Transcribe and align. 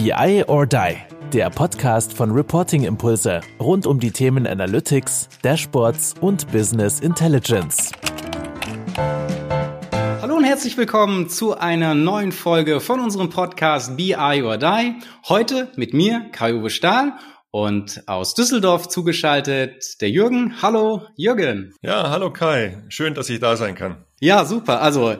BI 0.00 0.44
or 0.46 0.64
Die, 0.64 0.96
der 1.32 1.50
Podcast 1.50 2.12
von 2.12 2.30
Reporting 2.30 2.84
Impulse 2.84 3.40
rund 3.58 3.84
um 3.84 3.98
die 3.98 4.12
Themen 4.12 4.46
Analytics, 4.46 5.28
Dashboards 5.42 6.14
und 6.20 6.52
Business 6.52 7.00
Intelligence. 7.00 7.90
Hallo 9.90 10.36
und 10.36 10.44
herzlich 10.44 10.76
willkommen 10.76 11.28
zu 11.28 11.58
einer 11.58 11.96
neuen 11.96 12.30
Folge 12.30 12.78
von 12.78 13.00
unserem 13.00 13.28
Podcast 13.28 13.96
BI 13.96 14.14
or 14.44 14.56
Die. 14.56 14.94
Heute 15.28 15.72
mit 15.74 15.94
mir, 15.94 16.26
Kai-Uwe 16.30 16.70
Stahl 16.70 17.14
und 17.50 18.04
aus 18.06 18.34
Düsseldorf 18.34 18.86
zugeschaltet 18.86 20.00
der 20.00 20.10
Jürgen. 20.10 20.62
Hallo 20.62 21.08
Jürgen. 21.16 21.74
Ja, 21.82 22.10
hallo 22.10 22.32
Kai. 22.32 22.84
Schön, 22.88 23.14
dass 23.14 23.28
ich 23.30 23.40
da 23.40 23.56
sein 23.56 23.74
kann. 23.74 24.04
Ja, 24.20 24.44
super. 24.44 24.80
Also 24.80 25.14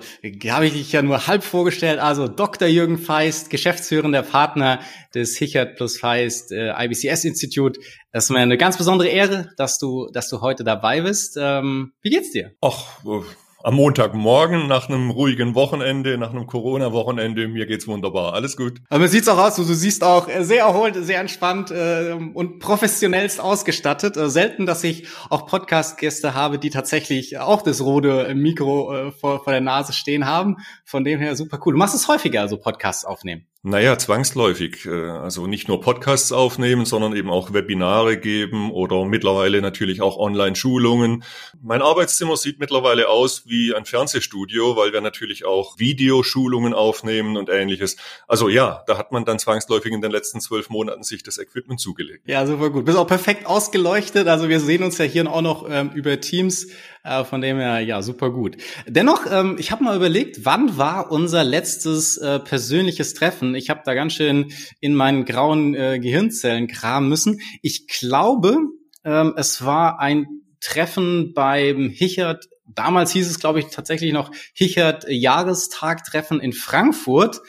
habe 0.48 0.66
ich 0.66 0.72
dich 0.72 0.92
ja 0.92 1.02
nur 1.02 1.26
halb 1.28 1.44
vorgestellt. 1.44 2.00
Also 2.00 2.26
Dr. 2.26 2.66
Jürgen 2.66 2.98
Feist, 2.98 3.48
geschäftsführender 3.48 4.22
Partner 4.22 4.80
des 5.14 5.36
Hichert 5.36 5.76
plus 5.76 5.98
Feist 5.98 6.50
äh, 6.50 6.72
IBCS 6.84 7.24
Institut. 7.24 7.78
Das 8.12 8.24
ist 8.24 8.30
mir 8.30 8.40
eine 8.40 8.58
ganz 8.58 8.76
besondere 8.76 9.08
Ehre, 9.08 9.50
dass 9.56 9.78
du, 9.78 10.08
dass 10.12 10.28
du 10.28 10.40
heute 10.40 10.64
dabei 10.64 11.02
bist. 11.02 11.36
Ähm, 11.40 11.92
wie 12.02 12.10
geht's 12.10 12.32
dir? 12.32 12.52
Ach, 12.60 13.04
äh, 13.04 13.22
am 13.62 13.74
Montagmorgen 13.74 14.68
nach 14.68 14.88
einem 14.88 15.10
ruhigen 15.10 15.54
Wochenende, 15.54 16.16
nach 16.16 16.30
einem 16.30 16.46
Corona-Wochenende. 16.46 17.48
Mir 17.48 17.66
geht's 17.66 17.88
wunderbar. 17.88 18.34
Alles 18.34 18.56
gut. 18.56 18.80
Aber 18.88 19.00
man 19.00 19.08
sieht's 19.08 19.28
auch 19.28 19.38
aus, 19.38 19.56
du, 19.56 19.64
du 19.64 19.74
siehst 19.74 20.04
auch 20.04 20.28
sehr 20.40 20.60
erholt, 20.60 20.94
sehr 20.96 21.20
entspannt 21.20 21.70
äh, 21.70 22.12
und 22.12 22.60
professionellst 22.60 23.40
ausgestattet. 23.40 24.16
Äh, 24.16 24.30
selten, 24.30 24.66
dass 24.66 24.84
ich 24.84 25.08
auch 25.28 25.46
Podcast-Gäste 25.46 26.34
habe, 26.34 26.58
die 26.58 26.70
tatsächlich 26.70 27.38
auch 27.38 27.62
das 27.62 27.80
rote 27.80 28.34
Mikro 28.34 28.94
äh, 28.94 29.12
vor, 29.12 29.42
vor 29.42 29.52
der 29.52 29.60
Nase 29.60 29.92
stehen 29.92 30.26
haben. 30.26 30.58
Von 30.84 31.04
dem 31.04 31.18
her 31.18 31.34
super 31.34 31.58
cool. 31.64 31.72
Du 31.72 31.78
machst 31.78 31.94
es 31.94 32.06
häufiger, 32.06 32.40
also 32.40 32.58
Podcasts 32.58 33.04
aufnehmen. 33.04 33.46
Naja, 33.64 33.98
zwangsläufig. 33.98 34.86
Äh, 34.86 34.90
also 34.90 35.48
nicht 35.48 35.66
nur 35.66 35.80
Podcasts 35.80 36.30
aufnehmen, 36.30 36.86
sondern 36.86 37.16
eben 37.16 37.28
auch 37.28 37.52
Webinare 37.52 38.16
geben 38.16 38.70
oder 38.70 39.04
mittlerweile 39.04 39.60
natürlich 39.60 40.00
auch 40.00 40.16
Online-Schulungen. 40.16 41.24
Mein 41.60 41.82
Arbeitszimmer 41.82 42.36
sieht 42.36 42.60
mittlerweile 42.60 43.08
aus 43.08 43.48
wie 43.48 43.74
ein 43.74 43.84
Fernsehstudio, 43.84 44.76
weil 44.76 44.92
wir 44.92 45.00
natürlich 45.00 45.44
auch 45.44 45.76
Videoschulungen 45.76 46.72
aufnehmen 46.72 47.36
und 47.36 47.48
ähnliches. 47.48 47.96
Also 48.28 48.48
ja, 48.48 48.84
da 48.86 48.96
hat 48.96 49.10
man 49.10 49.24
dann 49.24 49.40
zwangsläufig 49.40 49.92
in 49.92 50.02
den 50.02 50.12
letzten 50.12 50.40
zwölf 50.40 50.70
Monaten 50.70 51.02
sich 51.02 51.24
das 51.24 51.38
Equipment 51.38 51.80
zugelegt. 51.80 52.28
Ja, 52.28 52.46
super 52.46 52.70
gut. 52.70 52.84
Bist 52.84 52.96
auch 52.96 53.08
perfekt 53.08 53.44
ausgeleuchtet. 53.46 54.28
Also 54.28 54.48
wir 54.48 54.60
sehen 54.60 54.84
uns 54.84 54.98
ja 54.98 55.04
hier 55.04 55.28
auch 55.28 55.42
noch 55.42 55.66
ähm, 55.68 55.90
über 55.94 56.20
Teams. 56.20 56.68
Äh, 57.04 57.24
von 57.24 57.40
dem 57.40 57.58
her, 57.58 57.80
ja, 57.80 58.02
super 58.02 58.30
gut. 58.30 58.56
Dennoch, 58.86 59.26
ähm, 59.30 59.56
ich 59.58 59.70
habe 59.70 59.84
mal 59.84 59.96
überlegt, 59.96 60.44
wann 60.44 60.76
war 60.76 61.10
unser 61.10 61.44
letztes 61.44 62.16
äh, 62.18 62.38
persönliches 62.40 63.14
Treffen? 63.14 63.54
Ich 63.54 63.70
habe 63.70 63.82
da 63.84 63.94
ganz 63.94 64.14
schön 64.14 64.52
in 64.80 64.94
meinen 64.94 65.24
grauen 65.24 65.74
äh, 65.74 65.98
Gehirnzellen 65.98 66.66
kramen 66.66 67.08
müssen. 67.08 67.40
Ich 67.62 67.86
glaube, 67.86 68.56
ähm, 69.04 69.34
es 69.36 69.64
war 69.64 70.00
ein 70.00 70.26
Treffen 70.60 71.32
beim 71.34 71.88
Hichert 71.88 72.48
Damals 72.74 73.12
hieß 73.12 73.30
es, 73.30 73.40
glaube 73.40 73.60
ich, 73.60 73.68
tatsächlich 73.68 74.12
noch 74.12 74.30
Hichert 74.52 75.06
Jahrestagtreffen 75.08 76.38
in 76.38 76.52
Frankfurt 76.52 77.40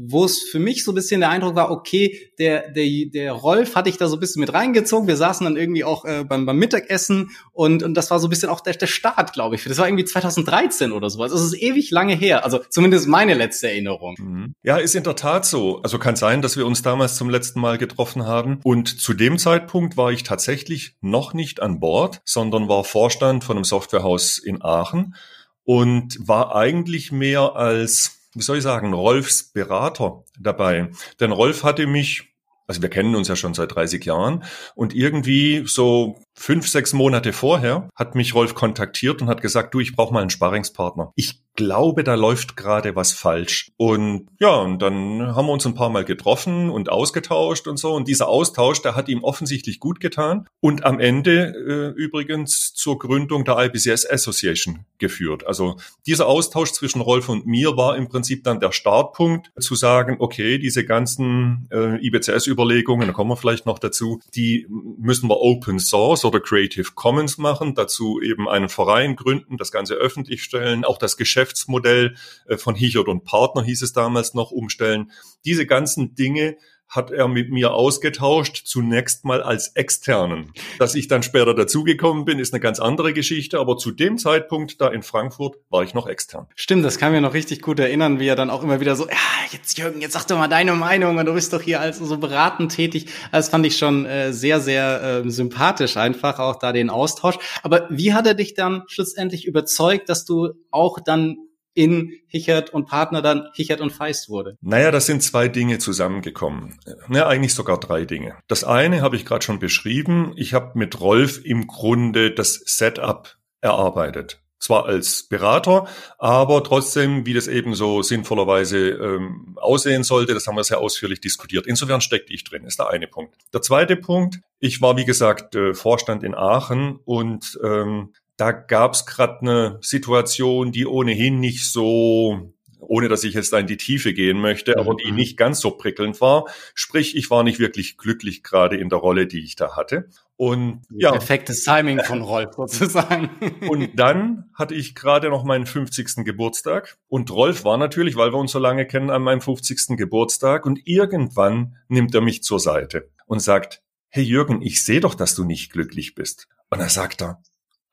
wo 0.00 0.24
es 0.24 0.42
für 0.42 0.60
mich 0.60 0.84
so 0.84 0.92
ein 0.92 0.94
bisschen 0.94 1.20
der 1.20 1.30
Eindruck 1.30 1.56
war, 1.56 1.72
okay, 1.72 2.30
der, 2.38 2.70
der, 2.70 2.86
der 3.12 3.32
Rolf 3.32 3.74
hatte 3.74 3.90
ich 3.90 3.96
da 3.96 4.06
so 4.06 4.16
ein 4.16 4.20
bisschen 4.20 4.38
mit 4.38 4.54
reingezogen. 4.54 5.08
Wir 5.08 5.16
saßen 5.16 5.44
dann 5.44 5.56
irgendwie 5.56 5.82
auch 5.82 6.04
äh, 6.04 6.24
beim, 6.24 6.46
beim 6.46 6.56
Mittagessen 6.56 7.30
und, 7.52 7.82
und 7.82 7.94
das 7.94 8.08
war 8.12 8.20
so 8.20 8.28
ein 8.28 8.30
bisschen 8.30 8.48
auch 8.48 8.60
der, 8.60 8.74
der 8.74 8.86
Start, 8.86 9.32
glaube 9.32 9.56
ich. 9.56 9.64
Das 9.64 9.76
war 9.78 9.88
irgendwie 9.88 10.04
2013 10.04 10.92
oder 10.92 11.10
sowas. 11.10 11.32
Es 11.32 11.42
ist 11.42 11.60
ewig 11.60 11.90
lange 11.90 12.14
her. 12.14 12.44
Also 12.44 12.60
zumindest 12.70 13.08
meine 13.08 13.34
letzte 13.34 13.68
Erinnerung. 13.70 14.14
Mhm. 14.18 14.54
Ja, 14.62 14.76
ist 14.76 14.94
in 14.94 15.02
der 15.02 15.16
Tat 15.16 15.44
so. 15.44 15.82
Also 15.82 15.98
kann 15.98 16.14
sein, 16.14 16.42
dass 16.42 16.56
wir 16.56 16.64
uns 16.64 16.82
damals 16.82 17.16
zum 17.16 17.28
letzten 17.28 17.60
Mal 17.60 17.76
getroffen 17.76 18.24
haben. 18.24 18.60
Und 18.62 19.00
zu 19.00 19.14
dem 19.14 19.36
Zeitpunkt 19.36 19.96
war 19.96 20.12
ich 20.12 20.22
tatsächlich 20.22 20.94
noch 21.00 21.34
nicht 21.34 21.60
an 21.60 21.80
Bord, 21.80 22.20
sondern 22.24 22.68
war 22.68 22.84
Vorstand 22.84 23.42
von 23.42 23.56
einem 23.56 23.64
Softwarehaus 23.64 24.38
in 24.38 24.62
Aachen 24.62 25.16
und 25.64 26.16
war 26.20 26.54
eigentlich 26.54 27.10
mehr 27.10 27.56
als 27.56 28.17
wie 28.38 28.42
soll 28.42 28.58
ich 28.58 28.62
sagen, 28.62 28.92
Rolfs 28.94 29.52
Berater 29.52 30.24
dabei. 30.38 30.90
Denn 31.20 31.32
Rolf 31.32 31.64
hatte 31.64 31.86
mich, 31.86 32.34
also 32.66 32.82
wir 32.82 32.88
kennen 32.88 33.14
uns 33.16 33.28
ja 33.28 33.36
schon 33.36 33.54
seit 33.54 33.74
30 33.74 34.04
Jahren 34.04 34.44
und 34.74 34.94
irgendwie 34.94 35.64
so 35.66 36.20
fünf, 36.38 36.68
sechs 36.68 36.92
Monate 36.92 37.32
vorher 37.32 37.88
hat 37.94 38.14
mich 38.14 38.34
Rolf 38.34 38.54
kontaktiert 38.54 39.20
und 39.20 39.28
hat 39.28 39.42
gesagt, 39.42 39.74
du, 39.74 39.80
ich 39.80 39.94
brauche 39.94 40.14
mal 40.14 40.20
einen 40.20 40.30
Sparringspartner. 40.30 41.12
Ich 41.16 41.40
glaube, 41.58 42.04
da 42.04 42.14
läuft 42.14 42.56
gerade 42.56 42.94
was 42.94 43.12
falsch. 43.12 43.72
Und 43.76 44.28
ja, 44.38 44.54
und 44.54 44.80
dann 44.80 45.34
haben 45.34 45.46
wir 45.46 45.52
uns 45.52 45.66
ein 45.66 45.74
paar 45.74 45.90
Mal 45.90 46.04
getroffen 46.04 46.70
und 46.70 46.88
ausgetauscht 46.88 47.66
und 47.66 47.78
so. 47.78 47.94
Und 47.94 48.06
dieser 48.06 48.28
Austausch, 48.28 48.80
der 48.80 48.94
hat 48.94 49.08
ihm 49.08 49.24
offensichtlich 49.24 49.80
gut 49.80 49.98
getan. 49.98 50.46
Und 50.60 50.84
am 50.84 51.00
Ende 51.00 51.94
äh, 51.96 52.00
übrigens 52.00 52.74
zur 52.74 53.00
Gründung 53.00 53.44
der 53.44 53.58
IBCS 53.58 54.08
Association 54.08 54.84
geführt. 54.98 55.44
Also 55.48 55.76
dieser 56.06 56.28
Austausch 56.28 56.70
zwischen 56.70 57.00
Rolf 57.00 57.28
und 57.28 57.44
mir 57.46 57.76
war 57.76 57.96
im 57.96 58.08
Prinzip 58.08 58.44
dann 58.44 58.60
der 58.60 58.70
Startpunkt 58.70 59.50
zu 59.58 59.74
sagen, 59.74 60.16
okay, 60.20 60.58
diese 60.58 60.84
ganzen 60.84 61.68
äh, 61.72 61.96
IBCS-Überlegungen, 62.06 63.08
da 63.08 63.12
kommen 63.12 63.30
wir 63.30 63.36
vielleicht 63.36 63.66
noch 63.66 63.80
dazu, 63.80 64.20
die 64.36 64.68
müssen 64.68 65.28
wir 65.28 65.40
Open 65.40 65.80
Source 65.80 66.24
oder 66.28 66.40
Creative 66.40 66.92
Commons 66.94 67.38
machen, 67.38 67.74
dazu 67.74 68.20
eben 68.20 68.48
einen 68.48 68.68
Verein 68.68 69.16
gründen, 69.16 69.56
das 69.56 69.72
Ganze 69.72 69.94
öffentlich 69.94 70.42
stellen, 70.42 70.84
auch 70.84 70.98
das 70.98 71.16
Geschäftsmodell 71.16 72.16
äh, 72.46 72.56
von 72.56 72.74
Hichert 72.74 73.08
und 73.08 73.24
Partner 73.24 73.62
hieß 73.62 73.82
es 73.82 73.92
damals 73.92 74.34
noch 74.34 74.50
umstellen. 74.50 75.10
Diese 75.44 75.66
ganzen 75.66 76.14
Dinge 76.14 76.56
hat 76.88 77.10
er 77.10 77.28
mit 77.28 77.50
mir 77.50 77.74
ausgetauscht, 77.74 78.62
zunächst 78.66 79.24
mal 79.24 79.42
als 79.42 79.68
externen. 79.74 80.52
Dass 80.78 80.94
ich 80.94 81.08
dann 81.08 81.22
später 81.22 81.54
dazugekommen 81.54 82.24
bin, 82.24 82.38
ist 82.38 82.54
eine 82.54 82.60
ganz 82.60 82.80
andere 82.80 83.12
Geschichte, 83.12 83.58
aber 83.58 83.76
zu 83.76 83.90
dem 83.90 84.18
Zeitpunkt 84.18 84.80
da 84.80 84.88
in 84.88 85.02
Frankfurt 85.02 85.58
war 85.68 85.82
ich 85.82 85.94
noch 85.94 86.06
extern. 86.06 86.46
Stimmt, 86.54 86.84
das 86.84 86.98
kann 86.98 87.12
mir 87.12 87.20
noch 87.20 87.34
richtig 87.34 87.60
gut 87.60 87.78
erinnern, 87.78 88.20
wie 88.20 88.26
er 88.26 88.36
dann 88.36 88.50
auch 88.50 88.62
immer 88.62 88.80
wieder 88.80 88.96
so, 88.96 89.06
ja, 89.06 89.16
jetzt 89.52 89.78
Jürgen, 89.78 90.00
jetzt 90.00 90.12
sag 90.12 90.26
doch 90.26 90.38
mal 90.38 90.48
deine 90.48 90.72
Meinung 90.72 91.18
und 91.18 91.26
du 91.26 91.34
bist 91.34 91.52
doch 91.52 91.62
hier 91.62 91.80
als 91.80 91.98
so 91.98 92.16
beratend 92.16 92.72
tätig. 92.72 93.06
Das 93.32 93.50
fand 93.50 93.66
ich 93.66 93.76
schon 93.76 94.06
äh, 94.06 94.32
sehr, 94.32 94.60
sehr 94.60 95.22
äh, 95.24 95.30
sympathisch 95.30 95.96
einfach, 95.96 96.38
auch 96.38 96.56
da 96.56 96.72
den 96.72 96.90
Austausch. 96.90 97.36
Aber 97.62 97.86
wie 97.90 98.14
hat 98.14 98.26
er 98.26 98.34
dich 98.34 98.54
dann 98.54 98.84
schlussendlich 98.86 99.46
überzeugt, 99.46 100.08
dass 100.08 100.24
du 100.24 100.52
auch 100.70 100.98
dann 101.00 101.36
in 101.78 102.12
Hichert 102.26 102.70
und 102.70 102.86
Partner 102.86 103.22
dann 103.22 103.48
Hichert 103.54 103.80
und 103.80 103.90
Feist 103.90 104.28
wurde? 104.28 104.58
Naja, 104.60 104.90
das 104.90 105.06
sind 105.06 105.22
zwei 105.22 105.46
Dinge 105.46 105.78
zusammengekommen. 105.78 106.78
Ja, 107.08 107.28
eigentlich 107.28 107.54
sogar 107.54 107.78
drei 107.78 108.04
Dinge. 108.04 108.36
Das 108.48 108.64
eine 108.64 109.00
habe 109.00 109.14
ich 109.14 109.24
gerade 109.24 109.44
schon 109.44 109.60
beschrieben. 109.60 110.32
Ich 110.34 110.54
habe 110.54 110.76
mit 110.76 111.00
Rolf 111.00 111.44
im 111.44 111.68
Grunde 111.68 112.32
das 112.32 112.54
Setup 112.66 113.36
erarbeitet 113.60 114.40
zwar 114.60 114.86
als 114.86 115.28
Berater, 115.28 115.86
aber 116.18 116.64
trotzdem, 116.64 117.24
wie 117.26 117.32
das 117.32 117.46
eben 117.46 117.76
so 117.76 118.02
sinnvollerweise 118.02 118.88
ähm, 118.88 119.56
aussehen 119.56 120.02
sollte, 120.02 120.34
das 120.34 120.48
haben 120.48 120.56
wir 120.56 120.64
sehr 120.64 120.80
ausführlich 120.80 121.20
diskutiert. 121.20 121.64
Insofern 121.68 122.00
steckte 122.00 122.32
ich 122.32 122.42
drin, 122.42 122.64
ist 122.64 122.80
der 122.80 122.90
eine 122.90 123.06
Punkt. 123.06 123.36
Der 123.52 123.62
zweite 123.62 123.94
Punkt, 123.94 124.40
ich 124.58 124.82
war 124.82 124.96
wie 124.96 125.04
gesagt 125.04 125.54
äh, 125.54 125.74
Vorstand 125.74 126.24
in 126.24 126.34
Aachen 126.34 126.98
und 127.04 127.56
ähm, 127.62 128.12
da 128.38 128.52
gab 128.52 128.94
es 128.94 129.04
gerade 129.04 129.40
eine 129.40 129.78
Situation, 129.82 130.70
die 130.70 130.86
ohnehin 130.86 131.40
nicht 131.40 131.70
so, 131.70 132.54
ohne 132.78 133.08
dass 133.08 133.24
ich 133.24 133.34
jetzt 133.34 133.52
da 133.52 133.58
in 133.58 133.66
die 133.66 133.76
Tiefe 133.76 134.14
gehen 134.14 134.40
möchte, 134.40 134.78
aber 134.78 134.94
die 134.94 135.10
mhm. 135.10 135.16
nicht 135.16 135.36
ganz 135.36 135.60
so 135.60 135.72
prickelnd 135.72 136.20
war. 136.20 136.44
Sprich, 136.72 137.16
ich 137.16 137.30
war 137.30 137.42
nicht 137.42 137.58
wirklich 137.58 137.98
glücklich 137.98 138.44
gerade 138.44 138.76
in 138.76 138.90
der 138.90 139.00
Rolle, 139.00 139.26
die 139.26 139.42
ich 139.42 139.56
da 139.56 139.76
hatte. 139.76 140.08
Und 140.36 140.82
ja. 140.90 141.10
Perfektes 141.10 141.64
Timing 141.64 141.98
von 142.04 142.22
Rolf 142.22 142.50
sozusagen. 142.56 143.28
Und 143.68 143.98
dann 143.98 144.50
hatte 144.54 144.76
ich 144.76 144.94
gerade 144.94 145.30
noch 145.30 145.42
meinen 145.42 145.66
50. 145.66 146.24
Geburtstag. 146.24 146.96
Und 147.08 147.32
Rolf 147.32 147.64
war 147.64 147.76
natürlich, 147.76 148.14
weil 148.14 148.32
wir 148.32 148.38
uns 148.38 148.52
so 148.52 148.60
lange 148.60 148.86
kennen, 148.86 149.10
an 149.10 149.22
meinem 149.22 149.40
50. 149.40 149.96
Geburtstag. 149.96 150.64
Und 150.64 150.86
irgendwann 150.86 151.76
nimmt 151.88 152.14
er 152.14 152.20
mich 152.20 152.44
zur 152.44 152.60
Seite 152.60 153.10
und 153.26 153.40
sagt, 153.40 153.82
hey 154.10 154.22
Jürgen, 154.22 154.62
ich 154.62 154.84
sehe 154.84 155.00
doch, 155.00 155.16
dass 155.16 155.34
du 155.34 155.42
nicht 155.42 155.72
glücklich 155.72 156.14
bist. 156.14 156.46
Und 156.70 156.78
er 156.78 156.88
sagt 156.88 157.20
er, 157.20 157.42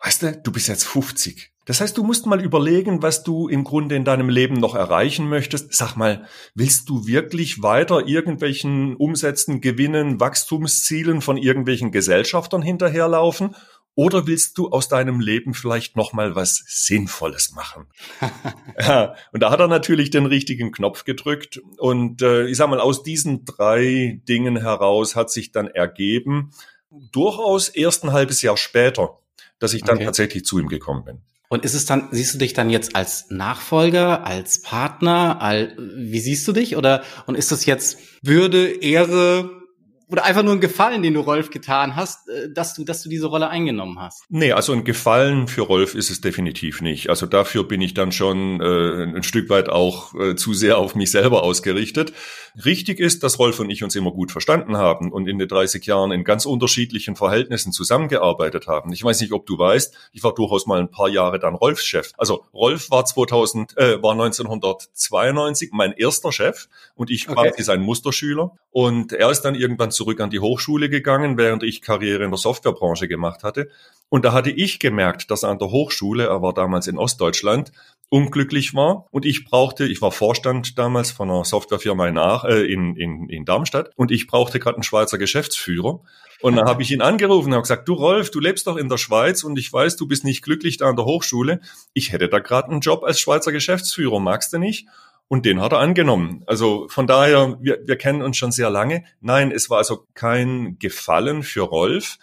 Weißt 0.05 0.21
du, 0.21 0.37
du 0.37 0.51
bist 0.51 0.67
jetzt 0.67 0.83
50. 0.83 1.49
Das 1.65 1.81
heißt, 1.81 1.97
du 1.97 2.03
musst 2.03 2.27
mal 2.27 2.39
überlegen, 2.39 3.01
was 3.01 3.23
du 3.23 3.47
im 3.47 3.63
Grunde 3.63 3.95
in 3.95 4.05
deinem 4.05 4.29
Leben 4.29 4.53
noch 4.53 4.75
erreichen 4.75 5.27
möchtest. 5.27 5.73
Sag 5.73 5.95
mal, 5.95 6.27
willst 6.53 6.89
du 6.89 7.07
wirklich 7.07 7.63
weiter 7.63 8.07
irgendwelchen 8.07 8.95
Umsätzen, 8.97 9.61
Gewinnen, 9.61 10.19
Wachstumszielen 10.19 11.21
von 11.21 11.37
irgendwelchen 11.37 11.91
Gesellschaftern 11.91 12.61
hinterherlaufen? 12.61 13.55
Oder 13.95 14.27
willst 14.27 14.59
du 14.59 14.69
aus 14.69 14.89
deinem 14.89 15.21
Leben 15.21 15.55
vielleicht 15.55 15.95
noch 15.95 16.13
mal 16.13 16.35
was 16.35 16.63
Sinnvolles 16.67 17.53
machen? 17.53 17.87
ja, 18.79 19.15
und 19.31 19.41
da 19.41 19.49
hat 19.49 19.59
er 19.59 19.67
natürlich 19.67 20.11
den 20.11 20.27
richtigen 20.27 20.71
Knopf 20.71 21.03
gedrückt. 21.03 21.63
Und 21.79 22.21
äh, 22.21 22.45
ich 22.45 22.57
sag 22.57 22.69
mal, 22.69 22.79
aus 22.79 23.01
diesen 23.01 23.43
drei 23.43 24.21
Dingen 24.29 24.57
heraus 24.57 25.15
hat 25.15 25.31
sich 25.31 25.51
dann 25.51 25.67
ergeben, 25.67 26.51
durchaus 27.11 27.69
erst 27.69 28.03
ein 28.03 28.11
halbes 28.11 28.43
Jahr 28.43 28.57
später, 28.57 29.17
dass 29.65 29.73
ich 29.73 29.81
dann 29.81 29.95
okay. 29.95 30.05
tatsächlich 30.05 30.45
zu 30.45 30.59
ihm 30.59 30.67
gekommen 30.67 31.03
bin. 31.03 31.17
Und 31.49 31.65
ist 31.65 31.73
es 31.73 31.85
dann, 31.85 32.09
siehst 32.11 32.35
du 32.35 32.37
dich 32.37 32.53
dann 32.53 32.69
jetzt 32.69 32.95
als 32.95 33.29
Nachfolger, 33.29 34.25
als 34.25 34.61
Partner, 34.61 35.41
all, 35.41 35.75
wie 35.77 36.19
siehst 36.19 36.47
du 36.47 36.51
dich? 36.51 36.75
Oder, 36.77 37.03
und 37.25 37.35
ist 37.35 37.51
das 37.51 37.65
jetzt 37.65 37.97
Würde, 38.21 38.67
Ehre, 38.67 39.49
oder 40.15 40.23
einfach 40.23 40.43
nur 40.43 40.53
ein 40.53 40.61
Gefallen, 40.61 41.03
den 41.03 41.13
du 41.13 41.19
Rolf 41.19 41.49
getan 41.49 41.97
hast, 41.97 42.29
äh, 42.29 42.49
dass 42.49 42.73
du, 42.73 42.85
dass 42.85 43.03
du 43.03 43.09
diese 43.09 43.27
Rolle 43.27 43.49
eingenommen 43.49 43.99
hast? 43.99 44.23
Nee, 44.29 44.53
also 44.53 44.71
ein 44.71 44.85
Gefallen 44.85 45.49
für 45.49 45.63
Rolf 45.63 45.93
ist 45.93 46.09
es 46.09 46.21
definitiv 46.21 46.81
nicht. 46.81 47.09
Also 47.09 47.25
dafür 47.25 47.65
bin 47.65 47.81
ich 47.81 47.93
dann 47.93 48.13
schon 48.13 48.61
äh, 48.61 49.03
ein 49.03 49.23
Stück 49.23 49.49
weit 49.49 49.67
auch 49.67 50.15
äh, 50.15 50.35
zu 50.37 50.53
sehr 50.53 50.77
auf 50.77 50.95
mich 50.95 51.11
selber 51.11 51.43
ausgerichtet. 51.43 52.13
Richtig 52.63 53.01
ist, 53.01 53.23
dass 53.23 53.39
Rolf 53.39 53.59
und 53.59 53.69
ich 53.69 53.83
uns 53.83 53.93
immer 53.95 54.11
gut 54.11 54.31
verstanden 54.31 54.77
haben 54.77 55.11
und 55.11 55.27
in 55.27 55.37
den 55.37 55.49
30 55.49 55.85
Jahren 55.85 56.13
in 56.13 56.23
ganz 56.23 56.45
unterschiedlichen 56.45 57.17
Verhältnissen 57.17 57.73
zusammengearbeitet 57.73 58.67
haben. 58.67 58.93
Ich 58.93 59.03
weiß 59.03 59.19
nicht, 59.19 59.33
ob 59.33 59.45
du 59.45 59.57
weißt, 59.57 59.93
ich 60.13 60.23
war 60.23 60.33
durchaus 60.33 60.65
mal 60.65 60.79
ein 60.79 60.89
paar 60.89 61.09
Jahre 61.09 61.39
dann 61.39 61.55
Rolfs 61.55 61.85
Chef. 61.85 62.11
Also 62.17 62.45
Rolf 62.53 62.89
war 62.89 63.03
2000, 63.03 63.77
äh, 63.77 64.01
war 64.01 64.13
1992 64.13 65.71
mein 65.73 65.91
erster 65.91 66.31
Chef 66.31 66.69
und 66.95 67.11
ich 67.11 67.27
okay. 67.27 67.49
quasi 67.49 67.63
sein 67.63 67.81
Musterschüler. 67.81 68.51
Und 68.71 69.11
er 69.11 69.29
ist 69.29 69.41
dann 69.41 69.55
irgendwann 69.55 69.91
zurück 70.05 70.21
an 70.21 70.29
die 70.29 70.39
Hochschule 70.39 70.87
gegangen, 70.87 71.35
während 71.37 71.63
ich 71.63 71.81
Karriere 71.81 72.23
in 72.23 72.29
der 72.29 72.37
Softwarebranche 72.37 73.07
gemacht 73.07 73.43
hatte. 73.43 73.69
Und 74.09 74.23
da 74.23 74.33
hatte 74.33 74.51
ich 74.51 74.79
gemerkt, 74.79 75.31
dass 75.31 75.43
er 75.43 75.49
an 75.49 75.57
der 75.57 75.71
Hochschule, 75.71 76.25
er 76.27 76.43
war 76.43 76.53
damals 76.53 76.85
in 76.85 76.99
Ostdeutschland, 76.99 77.71
unglücklich 78.09 78.75
war 78.75 79.07
und 79.09 79.25
ich 79.25 79.45
brauchte, 79.45 79.87
ich 79.87 79.99
war 79.99 80.11
Vorstand 80.11 80.77
damals 80.77 81.09
von 81.09 81.27
einer 81.27 81.43
Softwarefirma 81.43 82.07
in, 82.07 82.19
Ach, 82.19 82.43
äh, 82.43 82.63
in, 82.63 82.95
in, 82.95 83.29
in 83.29 83.45
Darmstadt 83.45 83.89
und 83.95 84.11
ich 84.11 84.27
brauchte 84.27 84.59
gerade 84.59 84.75
einen 84.75 84.83
Schweizer 84.83 85.17
Geschäftsführer 85.17 86.01
und 86.39 86.55
dann 86.55 86.67
habe 86.67 86.83
ich 86.83 86.91
ihn 86.91 87.01
angerufen 87.01 87.47
und 87.47 87.53
habe 87.53 87.63
gesagt, 87.63 87.87
du 87.87 87.93
Rolf, 87.93 88.29
du 88.29 88.39
lebst 88.39 88.67
doch 88.67 88.77
in 88.77 88.89
der 88.89 88.99
Schweiz 88.99 89.43
und 89.43 89.57
ich 89.57 89.73
weiß, 89.73 89.95
du 89.95 90.07
bist 90.07 90.23
nicht 90.23 90.43
glücklich 90.43 90.77
da 90.77 90.87
an 90.87 90.95
der 90.95 91.05
Hochschule. 91.05 91.61
Ich 91.93 92.11
hätte 92.11 92.29
da 92.29 92.37
gerade 92.37 92.69
einen 92.69 92.81
Job 92.81 93.03
als 93.03 93.19
Schweizer 93.19 93.51
Geschäftsführer, 93.51 94.19
magst 94.19 94.53
du 94.53 94.59
nicht? 94.59 94.87
Und 95.27 95.45
den 95.45 95.59
hat 95.59 95.71
er 95.71 95.79
angenommen. 95.79 96.43
Also 96.45 96.87
von 96.89 97.07
daher, 97.07 97.57
wir, 97.59 97.79
wir 97.85 97.95
kennen 97.95 98.21
uns 98.21 98.37
schon 98.37 98.51
sehr 98.51 98.69
lange. 98.69 99.03
Nein, 99.21 99.51
es 99.51 99.69
war 99.69 99.79
also 99.79 100.05
kein 100.13 100.77
Gefallen 100.77 101.41
für 101.41 101.61
Rolf, 101.61 102.17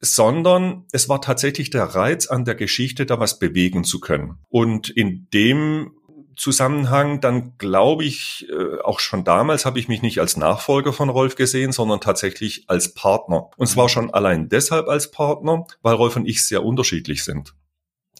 sondern 0.00 0.84
es 0.92 1.08
war 1.08 1.20
tatsächlich 1.20 1.70
der 1.70 1.84
Reiz 1.84 2.26
an 2.26 2.44
der 2.44 2.54
Geschichte, 2.54 3.06
da 3.06 3.20
was 3.20 3.38
bewegen 3.38 3.84
zu 3.84 4.00
können. 4.00 4.38
Und 4.48 4.88
in 4.88 5.28
dem 5.32 5.92
Zusammenhang, 6.36 7.20
dann 7.20 7.58
glaube 7.58 8.04
ich, 8.04 8.48
äh, 8.50 8.80
auch 8.82 8.98
schon 8.98 9.24
damals 9.24 9.66
habe 9.66 9.78
ich 9.78 9.88
mich 9.88 10.00
nicht 10.00 10.20
als 10.20 10.38
Nachfolger 10.38 10.94
von 10.94 11.10
Rolf 11.10 11.36
gesehen, 11.36 11.70
sondern 11.70 12.00
tatsächlich 12.00 12.64
als 12.66 12.94
Partner. 12.94 13.50
Und 13.58 13.66
zwar 13.66 13.90
schon 13.90 14.12
allein 14.14 14.48
deshalb 14.48 14.88
als 14.88 15.10
Partner, 15.10 15.66
weil 15.82 15.94
Rolf 15.94 16.16
und 16.16 16.26
ich 16.26 16.46
sehr 16.46 16.64
unterschiedlich 16.64 17.24
sind. 17.24 17.54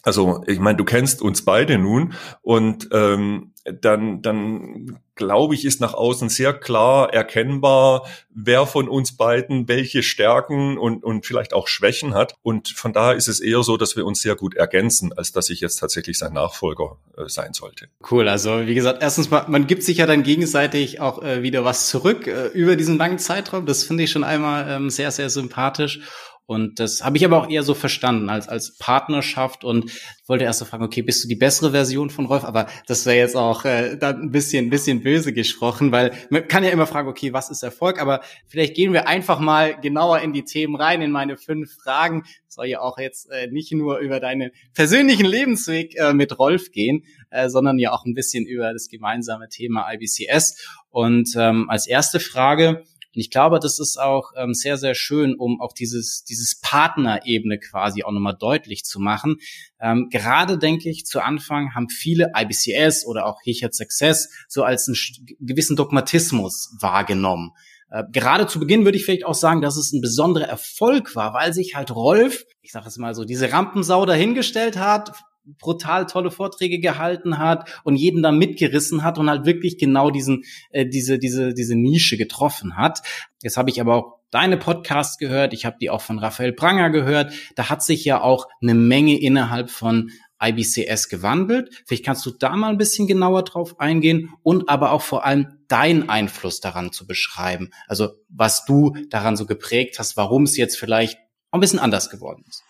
Also 0.03 0.43
ich 0.47 0.59
meine, 0.59 0.77
du 0.77 0.85
kennst 0.85 1.21
uns 1.21 1.45
beide 1.45 1.77
nun 1.77 2.13
und 2.41 2.89
ähm, 2.91 3.51
dann, 3.63 4.21
dann 4.21 4.99
glaube 5.15 5.53
ich, 5.53 5.65
ist 5.65 5.81
nach 5.81 5.93
außen 5.93 6.29
sehr 6.29 6.53
klar 6.53 7.13
erkennbar, 7.13 8.07
wer 8.33 8.65
von 8.65 8.89
uns 8.89 9.15
beiden 9.15 9.67
welche 9.67 10.01
Stärken 10.01 10.79
und, 10.79 11.03
und 11.03 11.27
vielleicht 11.27 11.53
auch 11.53 11.67
Schwächen 11.67 12.15
hat. 12.15 12.33
Und 12.41 12.69
von 12.69 12.91
daher 12.91 13.15
ist 13.15 13.27
es 13.27 13.39
eher 13.39 13.61
so, 13.61 13.77
dass 13.77 13.95
wir 13.95 14.05
uns 14.05 14.21
sehr 14.21 14.35
gut 14.35 14.55
ergänzen, 14.55 15.13
als 15.15 15.31
dass 15.31 15.51
ich 15.51 15.61
jetzt 15.61 15.75
tatsächlich 15.75 16.17
sein 16.17 16.33
Nachfolger 16.33 16.97
äh, 17.17 17.27
sein 17.27 17.53
sollte. 17.53 17.87
Cool, 18.09 18.27
also 18.27 18.65
wie 18.65 18.73
gesagt, 18.73 19.03
erstens 19.03 19.29
mal, 19.29 19.45
man 19.47 19.67
gibt 19.67 19.83
sich 19.83 19.97
ja 19.97 20.07
dann 20.07 20.23
gegenseitig 20.23 20.99
auch 20.99 21.21
äh, 21.21 21.43
wieder 21.43 21.63
was 21.63 21.87
zurück 21.87 22.25
äh, 22.25 22.47
über 22.47 22.75
diesen 22.75 22.97
langen 22.97 23.19
Zeitraum. 23.19 23.67
Das 23.67 23.83
finde 23.83 24.03
ich 24.03 24.11
schon 24.11 24.23
einmal 24.23 24.67
ähm, 24.69 24.89
sehr, 24.89 25.11
sehr 25.11 25.29
sympathisch. 25.29 25.99
Und 26.45 26.79
das 26.79 27.03
habe 27.03 27.15
ich 27.15 27.23
aber 27.23 27.37
auch 27.37 27.49
eher 27.49 27.63
so 27.63 27.73
verstanden 27.73 28.29
als, 28.29 28.49
als 28.49 28.77
Partnerschaft 28.77 29.63
und 29.63 29.89
wollte 30.27 30.43
erst 30.43 30.59
so 30.59 30.65
fragen, 30.65 30.83
okay, 30.83 31.01
bist 31.01 31.23
du 31.23 31.29
die 31.29 31.35
bessere 31.35 31.71
Version 31.71 32.09
von 32.09 32.25
Rolf? 32.25 32.43
Aber 32.43 32.67
das 32.87 33.05
wäre 33.05 33.17
jetzt 33.17 33.37
auch 33.37 33.63
äh, 33.63 33.95
dann 33.97 34.21
ein 34.21 34.31
bisschen, 34.31 34.65
ein 34.65 34.69
bisschen 34.69 35.01
böse 35.01 35.31
gesprochen, 35.31 35.93
weil 35.93 36.11
man 36.29 36.47
kann 36.47 36.63
ja 36.63 36.71
immer 36.71 36.87
fragen, 36.87 37.07
okay, 37.07 37.31
was 37.31 37.49
ist 37.51 37.63
Erfolg? 37.63 38.01
Aber 38.01 38.21
vielleicht 38.47 38.75
gehen 38.75 38.91
wir 38.91 39.07
einfach 39.07 39.39
mal 39.39 39.79
genauer 39.79 40.19
in 40.19 40.33
die 40.33 40.43
Themen 40.43 40.75
rein, 40.75 41.01
in 41.01 41.11
meine 41.11 41.37
fünf 41.37 41.73
Fragen. 41.83 42.23
Das 42.45 42.55
soll 42.55 42.65
ja 42.65 42.81
auch 42.81 42.97
jetzt 42.97 43.31
äh, 43.31 43.47
nicht 43.47 43.71
nur 43.71 43.99
über 43.99 44.19
deinen 44.19 44.51
persönlichen 44.73 45.25
Lebensweg 45.25 45.97
äh, 45.97 46.13
mit 46.13 46.37
Rolf 46.37 46.71
gehen, 46.71 47.05
äh, 47.29 47.47
sondern 47.47 47.79
ja 47.79 47.93
auch 47.93 48.03
ein 48.03 48.13
bisschen 48.13 48.45
über 48.45 48.73
das 48.73 48.89
gemeinsame 48.89 49.47
Thema 49.47 49.89
IBCS. 49.93 50.57
Und 50.89 51.29
ähm, 51.37 51.69
als 51.69 51.87
erste 51.87 52.19
Frage, 52.19 52.83
und 53.13 53.19
ich 53.19 53.29
glaube, 53.29 53.59
das 53.59 53.79
ist 53.79 53.99
auch 53.99 54.31
ähm, 54.37 54.53
sehr, 54.53 54.77
sehr 54.77 54.95
schön, 54.95 55.35
um 55.35 55.59
auch 55.59 55.73
dieses, 55.73 56.23
dieses 56.23 56.59
Partnerebene 56.61 57.59
quasi 57.59 58.03
auch 58.03 58.11
nochmal 58.11 58.37
deutlich 58.39 58.85
zu 58.85 58.99
machen. 58.99 59.37
Ähm, 59.81 60.07
gerade 60.09 60.57
denke 60.57 60.89
ich, 60.89 61.05
zu 61.05 61.19
Anfang 61.21 61.75
haben 61.75 61.89
viele 61.89 62.31
IBCS 62.35 63.05
oder 63.05 63.25
auch 63.25 63.41
Hichert 63.43 63.75
Success 63.75 64.29
so 64.47 64.63
als 64.63 64.87
einen 64.87 64.97
gewissen 65.39 65.75
Dogmatismus 65.75 66.75
wahrgenommen. 66.79 67.51
Äh, 67.89 68.03
gerade 68.11 68.47
zu 68.47 68.59
Beginn 68.59 68.85
würde 68.85 68.97
ich 68.97 69.03
vielleicht 69.03 69.25
auch 69.25 69.35
sagen, 69.35 69.61
dass 69.61 69.75
es 69.75 69.91
ein 69.91 69.99
besonderer 69.99 70.47
Erfolg 70.47 71.13
war, 71.15 71.33
weil 71.33 71.53
sich 71.53 71.75
halt 71.75 71.91
Rolf, 71.91 72.45
ich 72.61 72.71
sage 72.71 72.87
es 72.87 72.97
mal 72.97 73.13
so, 73.13 73.25
diese 73.25 73.51
Rampensau 73.51 74.05
dahingestellt 74.05 74.77
hat, 74.77 75.11
brutal 75.45 76.05
tolle 76.05 76.31
Vorträge 76.31 76.79
gehalten 76.79 77.37
hat 77.37 77.81
und 77.83 77.95
jeden 77.95 78.23
da 78.23 78.31
mitgerissen 78.31 79.03
hat 79.03 79.17
und 79.17 79.29
halt 79.29 79.45
wirklich 79.45 79.77
genau 79.77 80.11
diesen 80.11 80.43
äh, 80.69 80.85
diese 80.85 81.19
diese 81.19 81.53
diese 81.53 81.75
Nische 81.75 82.17
getroffen 82.17 82.77
hat. 82.77 83.01
Jetzt 83.41 83.57
habe 83.57 83.69
ich 83.69 83.81
aber 83.81 83.95
auch 83.95 84.19
deine 84.29 84.57
Podcasts 84.57 85.17
gehört, 85.17 85.53
ich 85.53 85.65
habe 85.65 85.77
die 85.79 85.89
auch 85.89 86.01
von 86.01 86.19
Raphael 86.19 86.53
Pranger 86.53 86.89
gehört. 86.89 87.33
Da 87.55 87.69
hat 87.69 87.83
sich 87.83 88.05
ja 88.05 88.21
auch 88.21 88.47
eine 88.61 88.73
Menge 88.73 89.19
innerhalb 89.19 89.69
von 89.69 90.11
IBCS 90.41 91.09
gewandelt. 91.09 91.83
Vielleicht 91.85 92.05
kannst 92.05 92.25
du 92.25 92.31
da 92.31 92.55
mal 92.55 92.69
ein 92.69 92.77
bisschen 92.77 93.07
genauer 93.07 93.43
drauf 93.43 93.79
eingehen 93.79 94.33
und 94.41 94.69
aber 94.69 94.91
auch 94.91 95.01
vor 95.01 95.25
allem 95.25 95.59
deinen 95.67 96.09
Einfluss 96.09 96.59
daran 96.61 96.91
zu 96.91 97.05
beschreiben. 97.05 97.69
Also 97.87 98.09
was 98.29 98.65
du 98.65 98.95
daran 99.09 99.37
so 99.37 99.45
geprägt 99.45 99.99
hast, 99.99 100.17
warum 100.17 100.43
es 100.43 100.57
jetzt 100.57 100.77
vielleicht 100.77 101.17
auch 101.51 101.57
ein 101.57 101.59
bisschen 101.59 101.79
anders 101.79 102.09
geworden 102.09 102.43
ist. 102.47 102.63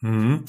Mhm. 0.00 0.44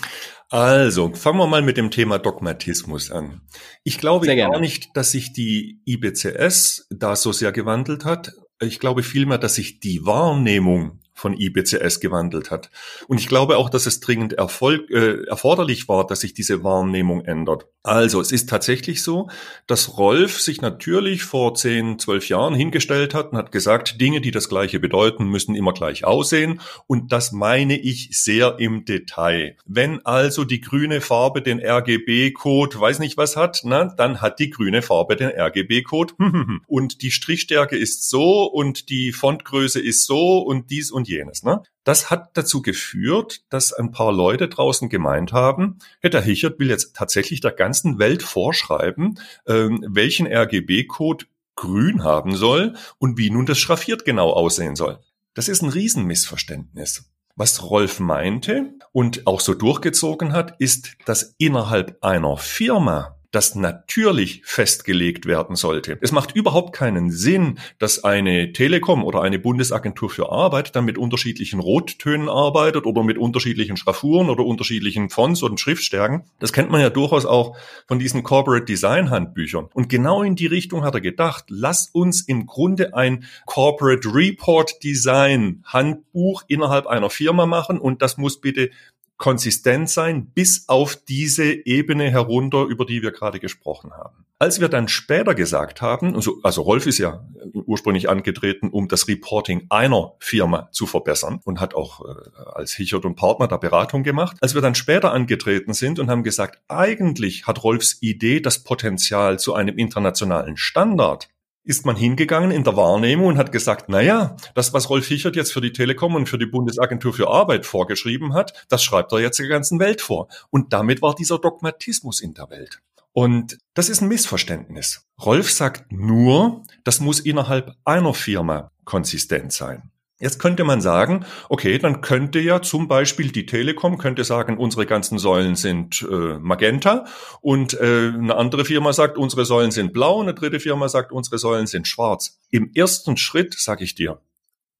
Also, 0.49 1.13
fangen 1.13 1.37
wir 1.39 1.47
mal 1.47 1.61
mit 1.61 1.77
dem 1.77 1.91
Thema 1.91 2.17
Dogmatismus 2.19 3.11
an. 3.11 3.41
Ich 3.83 3.99
glaube 3.99 4.27
gar 4.35 4.59
nicht, 4.59 4.95
dass 4.95 5.11
sich 5.11 5.33
die 5.33 5.81
IBCS 5.85 6.87
da 6.89 7.15
so 7.15 7.31
sehr 7.31 7.51
gewandelt 7.51 8.05
hat. 8.05 8.31
Ich 8.61 8.79
glaube 8.79 9.03
vielmehr, 9.03 9.37
dass 9.37 9.55
sich 9.55 9.79
die 9.79 10.05
Wahrnehmung 10.05 10.99
von 11.19 11.37
IBCS 11.37 11.99
gewandelt 11.99 12.49
hat. 12.49 12.71
Und 13.07 13.19
ich 13.19 13.27
glaube 13.27 13.57
auch, 13.57 13.69
dass 13.69 13.85
es 13.85 13.99
dringend 13.99 14.33
Erfolg, 14.33 14.89
äh, 14.89 15.23
erforderlich 15.25 15.87
war, 15.89 16.07
dass 16.07 16.21
sich 16.21 16.33
diese 16.33 16.63
Wahrnehmung 16.63 17.25
ändert. 17.25 17.67
Also 17.83 18.21
es 18.21 18.31
ist 18.31 18.49
tatsächlich 18.49 19.03
so, 19.03 19.29
dass 19.67 19.97
Rolf 19.97 20.39
sich 20.39 20.61
natürlich 20.61 21.23
vor 21.23 21.55
10, 21.55 21.99
12 21.99 22.29
Jahren 22.29 22.53
hingestellt 22.53 23.13
hat 23.13 23.31
und 23.31 23.37
hat 23.37 23.51
gesagt, 23.51 23.99
Dinge, 23.99 24.21
die 24.21 24.31
das 24.31 24.49
gleiche 24.49 24.79
bedeuten, 24.79 25.25
müssen 25.25 25.55
immer 25.55 25.73
gleich 25.73 26.05
aussehen. 26.05 26.61
Und 26.87 27.11
das 27.11 27.31
meine 27.31 27.77
ich 27.77 28.09
sehr 28.11 28.59
im 28.59 28.85
Detail. 28.85 29.57
Wenn 29.65 30.05
also 30.05 30.45
die 30.45 30.61
grüne 30.61 31.01
Farbe 31.01 31.41
den 31.41 31.59
RGB-Code, 31.59 32.79
weiß 32.79 32.99
nicht 32.99 33.17
was 33.17 33.35
hat, 33.35 33.61
na, 33.63 33.85
dann 33.85 34.21
hat 34.21 34.39
die 34.39 34.49
grüne 34.49 34.81
Farbe 34.81 35.15
den 35.15 35.29
RGB-Code. 35.29 36.13
und 36.67 37.01
die 37.01 37.11
Strichstärke 37.11 37.77
ist 37.77 38.09
so 38.09 38.45
und 38.45 38.89
die 38.89 39.11
Fontgröße 39.11 39.81
ist 39.81 40.05
so 40.05 40.39
und 40.39 40.69
dies 40.69 40.91
und 40.91 41.08
jenes. 41.09 41.43
Ne? 41.43 41.61
Das 41.83 42.09
hat 42.09 42.37
dazu 42.37 42.61
geführt, 42.61 43.43
dass 43.49 43.73
ein 43.73 43.91
paar 43.91 44.13
Leute 44.13 44.47
draußen 44.47 44.89
gemeint 44.89 45.33
haben, 45.33 45.79
Herr 46.01 46.21
Hichert 46.21 46.59
will 46.59 46.69
jetzt 46.69 46.95
tatsächlich 46.95 47.41
der 47.41 47.51
ganzen 47.51 47.99
Welt 47.99 48.23
vorschreiben, 48.23 49.19
ähm, 49.47 49.85
welchen 49.87 50.27
RGB-Code 50.27 51.25
grün 51.55 52.03
haben 52.03 52.35
soll 52.35 52.75
und 52.99 53.17
wie 53.17 53.29
nun 53.29 53.45
das 53.45 53.59
schraffiert 53.59 54.05
genau 54.05 54.31
aussehen 54.31 54.75
soll. 54.75 54.99
Das 55.33 55.49
ist 55.49 55.61
ein 55.61 55.69
Riesenmissverständnis. 55.69 57.09
Was 57.35 57.63
Rolf 57.63 57.99
meinte 57.99 58.73
und 58.91 59.27
auch 59.27 59.39
so 59.39 59.53
durchgezogen 59.53 60.33
hat, 60.33 60.59
ist, 60.59 60.97
dass 61.05 61.35
innerhalb 61.37 61.97
einer 62.03 62.37
Firma 62.37 63.18
das 63.31 63.53
natürlich 63.55 64.41
festgelegt 64.43 65.25
werden 65.25 65.55
sollte. 65.55 65.97
Es 66.01 66.11
macht 66.11 66.35
überhaupt 66.35 66.73
keinen 66.73 67.11
Sinn, 67.11 67.59
dass 67.77 68.03
eine 68.03 68.53
Telekom 68.53 69.03
oder 69.03 69.21
eine 69.21 69.37
Bundesagentur 69.37 70.09
für 70.09 70.31
Arbeit 70.31 70.75
dann 70.75 70.85
mit 70.85 70.97
unterschiedlichen 70.97 71.59
Rottönen 71.59 72.27
arbeitet 72.27 72.85
oder 72.85 73.03
mit 73.03 73.17
unterschiedlichen 73.17 73.77
Schraffuren 73.77 74.29
oder 74.29 74.43
unterschiedlichen 74.43 75.09
Fonts 75.09 75.43
und 75.43 75.59
Schriftstärken. 75.59 76.23
Das 76.39 76.53
kennt 76.53 76.71
man 76.71 76.81
ja 76.81 76.89
durchaus 76.89 77.25
auch 77.25 77.55
von 77.87 77.99
diesen 77.99 78.23
Corporate 78.23 78.65
Design 78.65 79.11
Handbüchern. 79.11 79.69
Und 79.73 79.89
genau 79.89 80.23
in 80.23 80.35
die 80.35 80.47
Richtung 80.47 80.83
hat 80.83 80.95
er 80.95 81.01
gedacht, 81.01 81.45
lass 81.49 81.89
uns 81.91 82.21
im 82.21 82.47
Grunde 82.47 82.95
ein 82.95 83.25
Corporate 83.45 84.11
Report 84.13 84.83
Design 84.83 85.63
Handbuch 85.65 86.43
innerhalb 86.47 86.87
einer 86.87 87.09
Firma 87.09 87.45
machen 87.45 87.77
und 87.79 88.01
das 88.01 88.17
muss 88.17 88.41
bitte 88.41 88.71
konsistent 89.19 89.89
sein 89.89 90.27
bis 90.27 90.67
auf 90.67 90.95
diese 90.95 91.65
Ebene 91.65 92.09
herunter, 92.09 92.63
über 92.63 92.85
die 92.85 93.03
wir 93.03 93.11
gerade 93.11 93.39
gesprochen 93.39 93.91
haben. 93.91 94.25
Als 94.39 94.61
wir 94.61 94.69
dann 94.69 94.87
später 94.87 95.35
gesagt 95.35 95.81
haben, 95.81 96.15
also, 96.15 96.39
also 96.43 96.61
Rolf 96.61 96.87
ist 96.87 96.97
ja 96.97 97.27
ursprünglich 97.53 98.09
angetreten, 98.09 98.69
um 98.69 98.87
das 98.87 99.09
Reporting 99.09 99.67
einer 99.69 100.13
Firma 100.19 100.69
zu 100.71 100.87
verbessern 100.87 101.41
und 101.43 101.59
hat 101.59 101.75
auch 101.75 101.99
äh, 101.99 102.13
als 102.53 102.73
Hichert 102.73 103.03
und 103.03 103.15
Partner 103.15 103.49
da 103.49 103.57
Beratung 103.57 104.03
gemacht. 104.03 104.37
Als 104.39 104.55
wir 104.55 104.61
dann 104.61 104.75
später 104.75 105.11
angetreten 105.11 105.73
sind 105.73 105.99
und 105.99 106.09
haben 106.09 106.23
gesagt, 106.23 106.61
eigentlich 106.69 107.45
hat 107.45 107.61
Rolfs 107.63 107.97
Idee 108.01 108.39
das 108.39 108.63
Potenzial 108.63 109.37
zu 109.37 109.53
einem 109.53 109.77
internationalen 109.77 110.55
Standard, 110.55 111.27
ist 111.63 111.85
man 111.85 111.95
hingegangen 111.95 112.51
in 112.51 112.63
der 112.63 112.75
Wahrnehmung 112.75 113.27
und 113.27 113.37
hat 113.37 113.51
gesagt, 113.51 113.85
na 113.89 114.01
ja, 114.01 114.35
das, 114.55 114.73
was 114.73 114.89
Rolf 114.89 115.07
Hichert 115.07 115.35
jetzt 115.35 115.53
für 115.53 115.61
die 115.61 115.73
Telekom 115.73 116.15
und 116.15 116.27
für 116.27 116.37
die 116.37 116.45
Bundesagentur 116.45 117.13
für 117.13 117.29
Arbeit 117.29 117.65
vorgeschrieben 117.65 118.33
hat, 118.33 118.65
das 118.69 118.83
schreibt 118.83 119.11
er 119.11 119.19
jetzt 119.19 119.39
der 119.39 119.47
ganzen 119.47 119.79
Welt 119.79 120.01
vor. 120.01 120.27
Und 120.49 120.73
damit 120.73 121.01
war 121.01 121.15
dieser 121.15 121.37
Dogmatismus 121.37 122.21
in 122.21 122.33
der 122.33 122.49
Welt. 122.49 122.79
Und 123.11 123.57
das 123.73 123.89
ist 123.89 124.01
ein 124.01 124.07
Missverständnis. 124.07 125.05
Rolf 125.23 125.51
sagt 125.51 125.91
nur, 125.91 126.63
das 126.83 126.99
muss 126.99 127.19
innerhalb 127.19 127.75
einer 127.83 128.13
Firma 128.13 128.71
konsistent 128.85 129.51
sein. 129.51 129.91
Jetzt 130.21 130.37
könnte 130.37 130.65
man 130.65 130.81
sagen, 130.81 131.25
okay, 131.47 131.77
dann 131.77 132.01
könnte 132.01 132.39
ja 132.39 132.61
zum 132.61 132.89
Beispiel 132.89 133.31
die 133.31 133.45
Telekom 133.45 133.97
könnte 133.97 134.25
sagen, 134.25 134.57
unsere 134.57 134.85
ganzen 134.85 135.17
Säulen 135.17 135.55
sind 135.55 136.05
äh, 136.11 136.37
magenta 136.39 137.05
und 137.39 137.73
äh, 137.75 138.11
eine 138.13 138.35
andere 138.35 138.65
Firma 138.65 138.91
sagt, 138.91 139.17
unsere 139.17 139.45
Säulen 139.45 139.71
sind 139.71 139.93
blau, 139.93 140.21
eine 140.21 140.33
dritte 140.33 140.59
Firma 140.59 140.89
sagt, 140.89 141.13
unsere 141.13 141.37
Säulen 141.37 141.67
sind 141.67 141.87
schwarz. 141.87 142.37
Im 142.51 142.69
ersten 142.75 143.15
Schritt, 143.15 143.53
sage 143.57 143.85
ich 143.85 143.95
dir, 143.95 144.19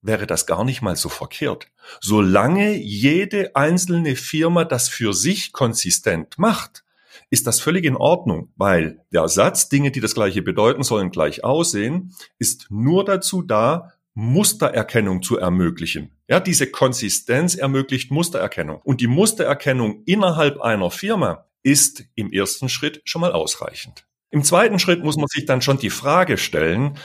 wäre 0.02 0.28
das 0.28 0.46
gar 0.46 0.66
nicht 0.66 0.82
mal 0.82 0.98
so 0.98 1.08
verkehrt. 1.08 1.68
Solange 2.02 2.76
jede 2.76 3.56
einzelne 3.56 4.18
Firma 4.18 4.66
das 4.66 4.90
für 4.90 5.14
sich 5.14 5.54
konsistent 5.54 6.38
macht, 6.38 6.84
ist 7.30 7.48
das 7.48 7.62
völlig 7.62 7.86
in 7.86 7.96
Ordnung, 7.96 8.52
weil 8.58 9.06
der 9.14 9.30
Satz, 9.30 9.70
Dinge, 9.70 9.92
die 9.92 10.02
das 10.02 10.16
gleiche 10.16 10.42
bedeuten, 10.42 10.84
sollen 10.84 11.12
gleich 11.12 11.46
aussehen, 11.46 12.14
ist 12.40 12.68
nur 12.70 13.06
dazu 13.06 13.42
da, 13.42 13.94
Mustererkennung 14.20 15.22
zu 15.22 15.38
ermöglichen. 15.38 16.12
Ja, 16.28 16.42
diese 16.42 16.68
Konsistenz 16.68 17.56
ermöglicht 17.56 18.12
Mustererkennung. 18.12 18.82
Und 18.84 19.00
die 19.00 19.08
Mustererkennung 19.08 20.04
innerhalb 20.06 20.60
einer 20.60 20.92
Firma 20.92 21.46
ist 21.64 22.04
im 22.16 22.32
ersten 22.32 22.68
Schritt 22.68 23.02
schon 23.06 23.22
mal 23.22 23.32
ausreichend. 23.32 24.06
Im 24.30 24.44
zweiten 24.44 24.78
Schritt 24.78 25.04
muss 25.04 25.16
man 25.16 25.28
sich 25.28 25.46
dann 25.46 25.62
schon 25.62 25.80
die 25.80 25.90
Frage 25.90 26.38
stellen, 26.38 26.98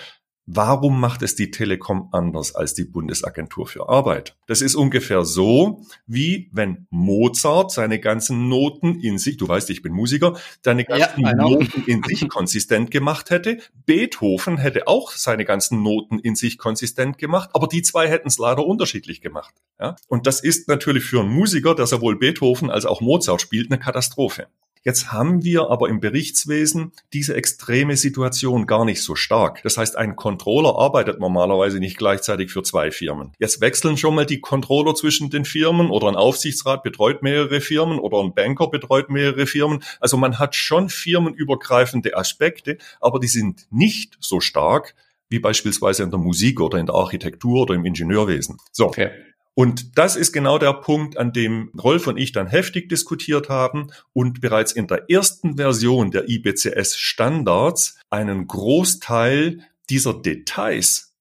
Warum 0.47 1.01
macht 1.01 1.23
es 1.23 1.35
die 1.35 1.51
Telekom 1.51 2.11
anders 2.13 2.55
als 2.55 2.75
die 2.75 2.85
Bundesagentur 2.85 3.67
für 3.67 3.89
Arbeit? 3.89 4.37
Das 4.47 4.61
ist 4.61 4.75
ungefähr 4.75 5.25
so, 5.25 5.83
wie 6.07 6.51
wenn 6.53 6.87
Mozart 6.91 7.73
seine 7.73 7.99
ganzen 7.99 8.51
Noten 8.51 9.01
in 9.01 9.17
sich, 9.17 9.39
du 9.39 9.49
weißt, 9.49 9.71
ich 9.71 9.81
bin 9.81 9.95
Musiker, 9.95 10.37
seine 10.63 10.85
ganzen 10.85 11.23
ja, 11.23 11.35
Noten 11.35 11.85
in 11.87 12.03
sich 12.03 12.29
konsistent 12.29 12.91
gemacht 12.91 13.31
hätte. 13.31 13.59
Beethoven 13.87 14.59
hätte 14.59 14.87
auch 14.87 15.13
seine 15.13 15.47
ganzen 15.47 15.83
Noten 15.83 16.19
in 16.19 16.35
sich 16.35 16.59
konsistent 16.59 17.17
gemacht, 17.17 17.49
aber 17.55 17.67
die 17.67 17.81
zwei 17.81 18.07
hätten 18.09 18.29
es 18.29 18.37
leider 18.37 18.67
unterschiedlich 18.67 19.23
gemacht. 19.23 19.55
Ja? 19.81 19.97
Und 20.09 20.27
das 20.27 20.41
ist 20.41 20.69
natürlich 20.69 21.05
für 21.05 21.21
einen 21.21 21.31
Musiker, 21.31 21.75
der 21.75 21.87
sowohl 21.87 22.19
Beethoven 22.19 22.69
als 22.69 22.85
auch 22.85 23.01
Mozart 23.01 23.41
spielt, 23.41 23.71
eine 23.71 23.81
Katastrophe. 23.81 24.49
Jetzt 24.85 25.13
haben 25.13 25.43
wir 25.43 25.71
aber 25.71 25.89
im 25.89 25.99
Berichtswesen 25.99 26.93
diese 27.15 27.35
extreme 27.35 27.97
Situation 27.97 28.67
gar 28.67 28.85
nicht 28.85 29.03
so 29.03 29.15
stark. 29.15 29.63
Das 29.63 29.79
heißt, 29.79 29.97
ein 29.97 30.15
Controller 30.15 30.79
arbeitet 30.79 31.21
normalerweise 31.21 31.79
nicht 31.79 31.97
gleichzeitig 31.97 32.53
für 32.53 32.63
zwei 32.63 32.91
Firmen. 32.91 33.33
Jetzt 33.39 33.63
wechseln 33.63 33.97
schon 33.97 34.15
mal 34.15 34.27
die 34.27 34.43
Controller 34.43 34.95
zwischen 34.95 35.31
den 35.31 35.47
Firmen 35.47 35.89
oder 35.89 36.09
ein 36.09 36.17
Aufsichtsrat 36.17 36.83
betreut 36.83 37.23
mehrere 37.23 37.63
Firmen 37.63 37.99
oder 37.99 38.21
ein 38.21 38.35
Banker 38.35 38.69
betreut 38.69 39.09
mehrere 39.09 39.47
Firmen. 39.47 39.83
Also 40.01 40.19
man 40.19 40.39
hat 40.39 40.55
schon 40.55 40.91
firmenübergreifende 40.91 42.15
Aspekte, 42.15 42.77
aber 43.01 43.21
die 43.21 43.29
sind 43.29 43.67
nicht 43.71 44.19
so 44.21 44.41
stark 44.41 44.95
wie 45.31 45.39
beispielsweise 45.39 46.03
in 46.03 46.11
der 46.11 46.21
Musik 46.21 46.61
oder 46.61 46.79
in 46.79 46.87
der 46.87 46.95
Architektur 46.95 47.63
oder 47.63 47.75
im 47.75 47.87
Ingenieurwesen. 47.87 48.59
So. 48.71 48.89
Okay. 48.89 49.11
Und 49.55 49.97
das 49.97 50.17
ist 50.17 50.33
genau 50.33 50.59
der 50.59 50.73
Punkt, 50.75 51.17
an 51.17 51.33
dem 51.33 51.71
Rolf 51.81 52.07
und 52.07 52.17
ich 52.17 52.33
dann 52.33 52.49
heftig 52.49 52.89
diskutiert 52.89 53.49
haben 53.49 53.93
und 54.13 54.41
bereits 54.41 54.73
in 54.73 54.89
der 54.89 55.11
ersten 55.11 55.57
Version 55.57 56.11
der 56.11 56.29
IBCS 56.29 56.97
Standards 56.97 57.97
einen 58.11 58.49
Großteil 58.49 59.61
dieser 59.91 60.15
Details 60.15 61.15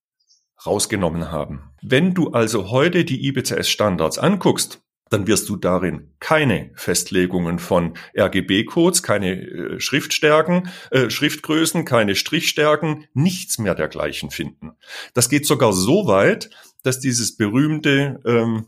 rausgenommen 0.65 1.31
haben. 1.31 1.71
Wenn 1.81 2.13
du 2.13 2.31
also 2.31 2.71
heute 2.71 3.05
die 3.05 3.27
IBCS 3.27 3.69
Standards 3.69 4.17
anguckst, 4.17 4.79
dann 5.09 5.27
wirst 5.27 5.47
du 5.47 5.57
darin 5.57 6.11
keine 6.19 6.71
Festlegungen 6.73 7.59
von 7.59 7.93
RGB-Codes, 8.17 9.03
keine 9.03 9.41
äh, 9.41 9.79
Schriftstärken, 9.79 10.69
äh, 10.89 11.11
Schriftgrößen, 11.11 11.85
keine 11.85 12.15
Strichstärken, 12.15 13.05
nichts 13.13 13.59
mehr 13.59 13.75
dergleichen 13.75 14.31
finden. 14.31 14.71
Das 15.13 15.29
geht 15.29 15.45
sogar 15.45 15.71
so 15.71 16.07
weit, 16.07 16.49
dass 16.83 16.99
dieses 16.99 17.35
berühmte, 17.35 18.21
ähm, 18.25 18.65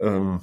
ähm, 0.00 0.40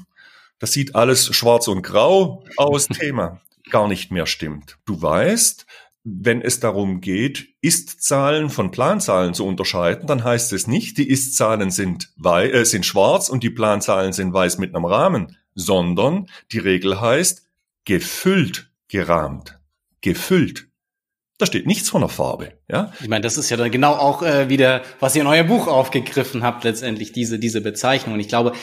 das 0.60 0.72
sieht 0.72 0.96
alles 0.96 1.36
schwarz 1.36 1.68
und 1.68 1.82
grau 1.82 2.44
aus 2.58 2.88
Thema 2.88 3.42
gar 3.72 3.88
nicht 3.88 4.12
mehr 4.12 4.28
stimmt. 4.28 4.78
Du 4.86 5.02
weißt, 5.02 5.66
wenn 6.04 6.42
es 6.42 6.60
darum 6.60 7.02
geht, 7.02 7.48
Ist-Zahlen 7.62 8.52
von 8.52 8.70
Planzahlen 8.70 9.34
zu 9.34 9.46
unterscheiden, 9.46 10.08
dann 10.08 10.24
heißt 10.24 10.54
es 10.54 10.68
nicht, 10.68 11.00
die 11.00 11.10
Ist-Zahlen 11.10 11.72
sind, 11.72 12.14
äh, 12.24 12.64
sind 12.64 12.86
schwarz 12.86 13.28
und 13.28 13.44
die 13.44 13.50
Planzahlen 13.50 14.14
sind 14.14 14.32
weiß 14.32 14.60
mit 14.60 14.76
einem 14.76 14.86
Rahmen 14.86 15.36
sondern 15.56 16.28
die 16.52 16.60
Regel 16.60 17.02
heißt 17.02 17.48
gefüllt 17.86 18.70
gerahmt. 18.90 19.60
Gefüllt. 20.02 20.68
Da 21.38 21.46
steht 21.46 21.68
nichts 21.68 21.90
von 21.90 22.02
der 22.02 22.10
Farbe, 22.10 22.54
ja. 22.70 22.92
Ich 23.02 23.10
meine, 23.10 23.22
das 23.22 23.38
ist 23.38 23.50
ja 23.50 23.58
dann 23.58 23.70
genau 23.70 23.94
auch 23.94 24.22
äh, 24.22 24.48
wieder, 24.48 24.84
was 25.02 25.16
ihr 25.16 25.22
in 25.22 25.28
euer 25.28 25.44
Buch 25.44 25.68
aufgegriffen 25.68 26.44
habt, 26.44 26.64
letztendlich 26.64 27.12
diese 27.12 27.40
diese 27.40 27.60
Bezeichnung. 27.60 28.14
Und 28.14 28.22
ich 28.22 28.30
glaube, 28.30 28.54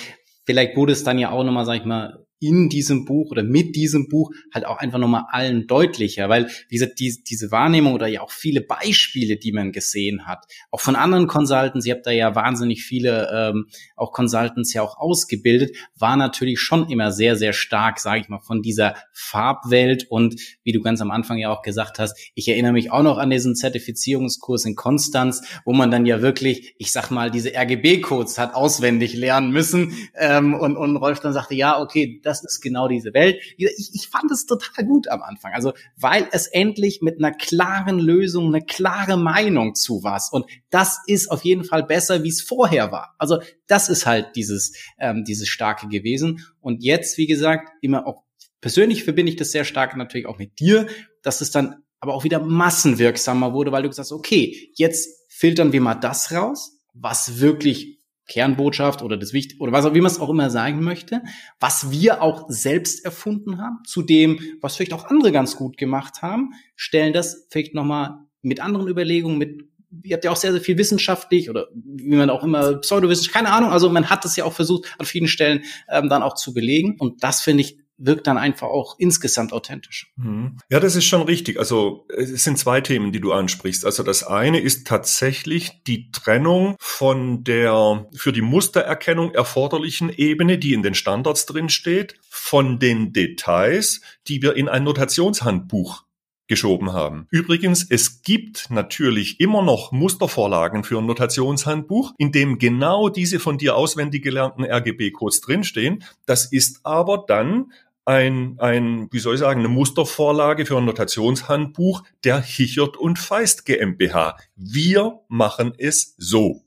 vielleicht 0.46 0.76
wurde 0.76 0.92
es 0.92 1.04
dann 1.04 1.18
ja 1.18 1.30
auch 1.30 1.44
nochmal, 1.44 1.66
sag 1.66 1.76
ich 1.76 1.84
mal, 1.84 2.21
in 2.42 2.68
diesem 2.68 3.04
Buch 3.04 3.30
oder 3.30 3.42
mit 3.42 3.76
diesem 3.76 4.08
Buch 4.08 4.32
halt 4.52 4.66
auch 4.66 4.78
einfach 4.78 4.98
nochmal 4.98 5.24
allen 5.30 5.66
deutlicher, 5.66 6.28
weil, 6.28 6.48
wie 6.68 6.76
gesagt, 6.76 6.98
die, 6.98 7.22
diese 7.26 7.50
Wahrnehmung 7.50 7.94
oder 7.94 8.08
ja 8.08 8.20
auch 8.20 8.30
viele 8.30 8.60
Beispiele, 8.60 9.36
die 9.36 9.52
man 9.52 9.72
gesehen 9.72 10.26
hat, 10.26 10.44
auch 10.70 10.80
von 10.80 10.96
anderen 10.96 11.28
Consultants, 11.28 11.86
ihr 11.86 11.94
habt 11.94 12.06
da 12.06 12.10
ja 12.10 12.34
wahnsinnig 12.34 12.82
viele 12.82 13.30
ähm, 13.32 13.66
auch 13.96 14.12
Consultants 14.12 14.72
ja 14.72 14.82
auch 14.82 14.98
ausgebildet, 14.98 15.76
war 15.96 16.16
natürlich 16.16 16.60
schon 16.60 16.90
immer 16.90 17.12
sehr, 17.12 17.36
sehr 17.36 17.52
stark, 17.52 18.00
sage 18.00 18.20
ich 18.20 18.28
mal, 18.28 18.40
von 18.40 18.62
dieser 18.62 18.96
Farbwelt 19.12 20.06
und 20.10 20.40
wie 20.64 20.72
du 20.72 20.80
ganz 20.80 21.00
am 21.00 21.10
Anfang 21.10 21.38
ja 21.38 21.50
auch 21.50 21.62
gesagt 21.62 21.98
hast, 21.98 22.18
ich 22.34 22.48
erinnere 22.48 22.72
mich 22.72 22.90
auch 22.90 23.02
noch 23.02 23.18
an 23.18 23.30
diesen 23.30 23.54
Zertifizierungskurs 23.54 24.64
in 24.64 24.74
Konstanz, 24.74 25.42
wo 25.64 25.72
man 25.72 25.90
dann 25.90 26.06
ja 26.06 26.22
wirklich, 26.22 26.74
ich 26.78 26.90
sag 26.90 27.10
mal, 27.10 27.30
diese 27.30 27.52
RGB-Codes 27.54 28.38
hat 28.38 28.54
auswendig 28.54 29.14
lernen 29.14 29.52
müssen 29.52 29.94
ähm, 30.16 30.54
und, 30.54 30.76
und 30.76 30.96
Rolf 30.96 31.20
dann 31.20 31.32
sagte, 31.32 31.54
ja, 31.54 31.80
okay, 31.80 32.20
das 32.22 32.31
das 32.40 32.54
ist 32.54 32.60
genau 32.60 32.88
diese 32.88 33.12
Welt. 33.14 33.40
Ich, 33.56 33.90
ich 33.92 34.08
fand 34.08 34.30
es 34.30 34.46
total 34.46 34.84
gut 34.84 35.08
am 35.08 35.22
Anfang. 35.22 35.52
Also, 35.52 35.72
weil 35.96 36.28
es 36.32 36.46
endlich 36.46 37.02
mit 37.02 37.18
einer 37.18 37.32
klaren 37.32 37.98
Lösung, 37.98 38.46
eine 38.46 38.64
klare 38.64 39.16
Meinung 39.16 39.74
zu 39.74 40.02
was. 40.02 40.32
Und 40.32 40.46
das 40.70 40.98
ist 41.06 41.30
auf 41.30 41.44
jeden 41.44 41.64
Fall 41.64 41.82
besser, 41.82 42.22
wie 42.22 42.28
es 42.28 42.42
vorher 42.42 42.92
war. 42.92 43.14
Also, 43.18 43.40
das 43.66 43.88
ist 43.88 44.06
halt 44.06 44.36
dieses, 44.36 44.72
ähm, 44.98 45.24
dieses 45.24 45.48
Starke 45.48 45.88
gewesen. 45.88 46.46
Und 46.60 46.82
jetzt, 46.82 47.18
wie 47.18 47.26
gesagt, 47.26 47.70
immer 47.80 48.06
auch 48.06 48.22
persönlich 48.60 49.04
verbinde 49.04 49.30
ich 49.30 49.36
das 49.36 49.52
sehr 49.52 49.64
stark 49.64 49.96
natürlich 49.96 50.26
auch 50.26 50.38
mit 50.38 50.58
dir, 50.58 50.86
dass 51.22 51.40
es 51.40 51.50
dann 51.50 51.82
aber 52.00 52.14
auch 52.14 52.24
wieder 52.24 52.40
massenwirksamer 52.40 53.52
wurde, 53.52 53.70
weil 53.70 53.82
du 53.82 53.88
gesagt 53.88 54.06
hast, 54.06 54.12
okay, 54.12 54.70
jetzt 54.74 55.08
filtern 55.28 55.72
wir 55.72 55.80
mal 55.80 55.94
das 55.94 56.32
raus, 56.32 56.80
was 56.94 57.40
wirklich 57.40 58.01
Kernbotschaft 58.28 59.02
oder 59.02 59.16
das 59.16 59.32
Wichtig 59.32 59.60
oder 59.60 59.72
was 59.72 59.84
auch 59.84 59.94
wie 59.94 60.00
man 60.00 60.10
es 60.10 60.20
auch 60.20 60.30
immer 60.30 60.50
sagen 60.50 60.82
möchte, 60.82 61.22
was 61.60 61.90
wir 61.90 62.22
auch 62.22 62.46
selbst 62.48 63.04
erfunden 63.04 63.58
haben, 63.60 63.78
zu 63.86 64.02
dem, 64.02 64.40
was 64.60 64.76
vielleicht 64.76 64.94
auch 64.94 65.06
andere 65.06 65.32
ganz 65.32 65.56
gut 65.56 65.76
gemacht 65.76 66.22
haben, 66.22 66.50
stellen 66.76 67.12
das 67.12 67.46
vielleicht 67.50 67.74
nochmal 67.74 68.18
mit 68.42 68.60
anderen 68.60 68.88
Überlegungen, 68.88 69.38
mit 69.38 69.64
ihr 70.04 70.14
habt 70.14 70.24
ja 70.24 70.30
auch 70.30 70.36
sehr, 70.36 70.52
sehr 70.52 70.60
viel 70.60 70.78
wissenschaftlich 70.78 71.50
oder 71.50 71.68
wie 71.74 72.16
man 72.16 72.30
auch 72.30 72.42
immer 72.42 72.76
Pseudowissenschaft, 72.76 73.34
keine 73.34 73.52
Ahnung, 73.52 73.70
also 73.70 73.90
man 73.90 74.08
hat 74.08 74.24
das 74.24 74.36
ja 74.36 74.44
auch 74.44 74.52
versucht, 74.52 74.86
an 74.98 75.06
vielen 75.06 75.28
Stellen 75.28 75.64
ähm, 75.88 76.08
dann 76.08 76.22
auch 76.22 76.34
zu 76.34 76.54
belegen. 76.54 76.96
Und 76.98 77.22
das 77.22 77.42
finde 77.42 77.62
ich 77.62 77.78
wirkt 78.04 78.26
dann 78.26 78.38
einfach 78.38 78.68
auch 78.68 78.96
insgesamt 78.98 79.52
authentisch. 79.52 80.12
Mhm. 80.16 80.58
Ja, 80.70 80.80
das 80.80 80.96
ist 80.96 81.04
schon 81.04 81.22
richtig. 81.22 81.58
Also 81.58 82.06
es 82.16 82.44
sind 82.44 82.58
zwei 82.58 82.80
Themen, 82.80 83.12
die 83.12 83.20
du 83.20 83.32
ansprichst. 83.32 83.84
Also 83.84 84.02
das 84.02 84.24
eine 84.24 84.60
ist 84.60 84.86
tatsächlich 84.86 85.82
die 85.86 86.10
Trennung 86.10 86.76
von 86.78 87.44
der 87.44 88.06
für 88.14 88.32
die 88.32 88.42
Mustererkennung 88.42 89.32
erforderlichen 89.32 90.10
Ebene, 90.10 90.58
die 90.58 90.72
in 90.72 90.82
den 90.82 90.94
Standards 90.94 91.46
drin 91.46 91.68
steht, 91.68 92.14
von 92.28 92.78
den 92.78 93.12
Details, 93.12 94.00
die 94.28 94.42
wir 94.42 94.56
in 94.56 94.68
ein 94.68 94.84
Notationshandbuch 94.84 96.04
geschoben 96.52 96.92
haben. 96.92 97.26
Übrigens, 97.30 97.86
es 97.88 98.20
gibt 98.20 98.68
natürlich 98.68 99.40
immer 99.40 99.62
noch 99.62 99.90
Mustervorlagen 99.90 100.84
für 100.84 100.98
ein 100.98 101.06
Notationshandbuch, 101.06 102.12
in 102.18 102.30
dem 102.30 102.58
genau 102.58 103.08
diese 103.08 103.40
von 103.40 103.56
dir 103.56 103.74
auswendig 103.74 104.22
gelernten 104.22 104.64
RGB-Codes 104.64 105.40
drinstehen. 105.40 106.04
Das 106.26 106.52
ist 106.52 106.80
aber 106.84 107.24
dann 107.26 107.72
ein, 108.04 108.56
ein, 108.58 109.08
wie 109.12 109.18
soll 109.18 109.34
ich 109.34 109.40
sagen, 109.40 109.60
eine 109.60 109.68
Mustervorlage 109.68 110.66
für 110.66 110.76
ein 110.78 110.84
Notationshandbuch 110.84 112.02
der 112.24 112.40
Hichert 112.40 112.96
und 112.96 113.18
Feist 113.18 113.64
GmbH. 113.64 114.36
Wir 114.56 115.20
machen 115.28 115.72
es 115.78 116.14
so. 116.18 116.62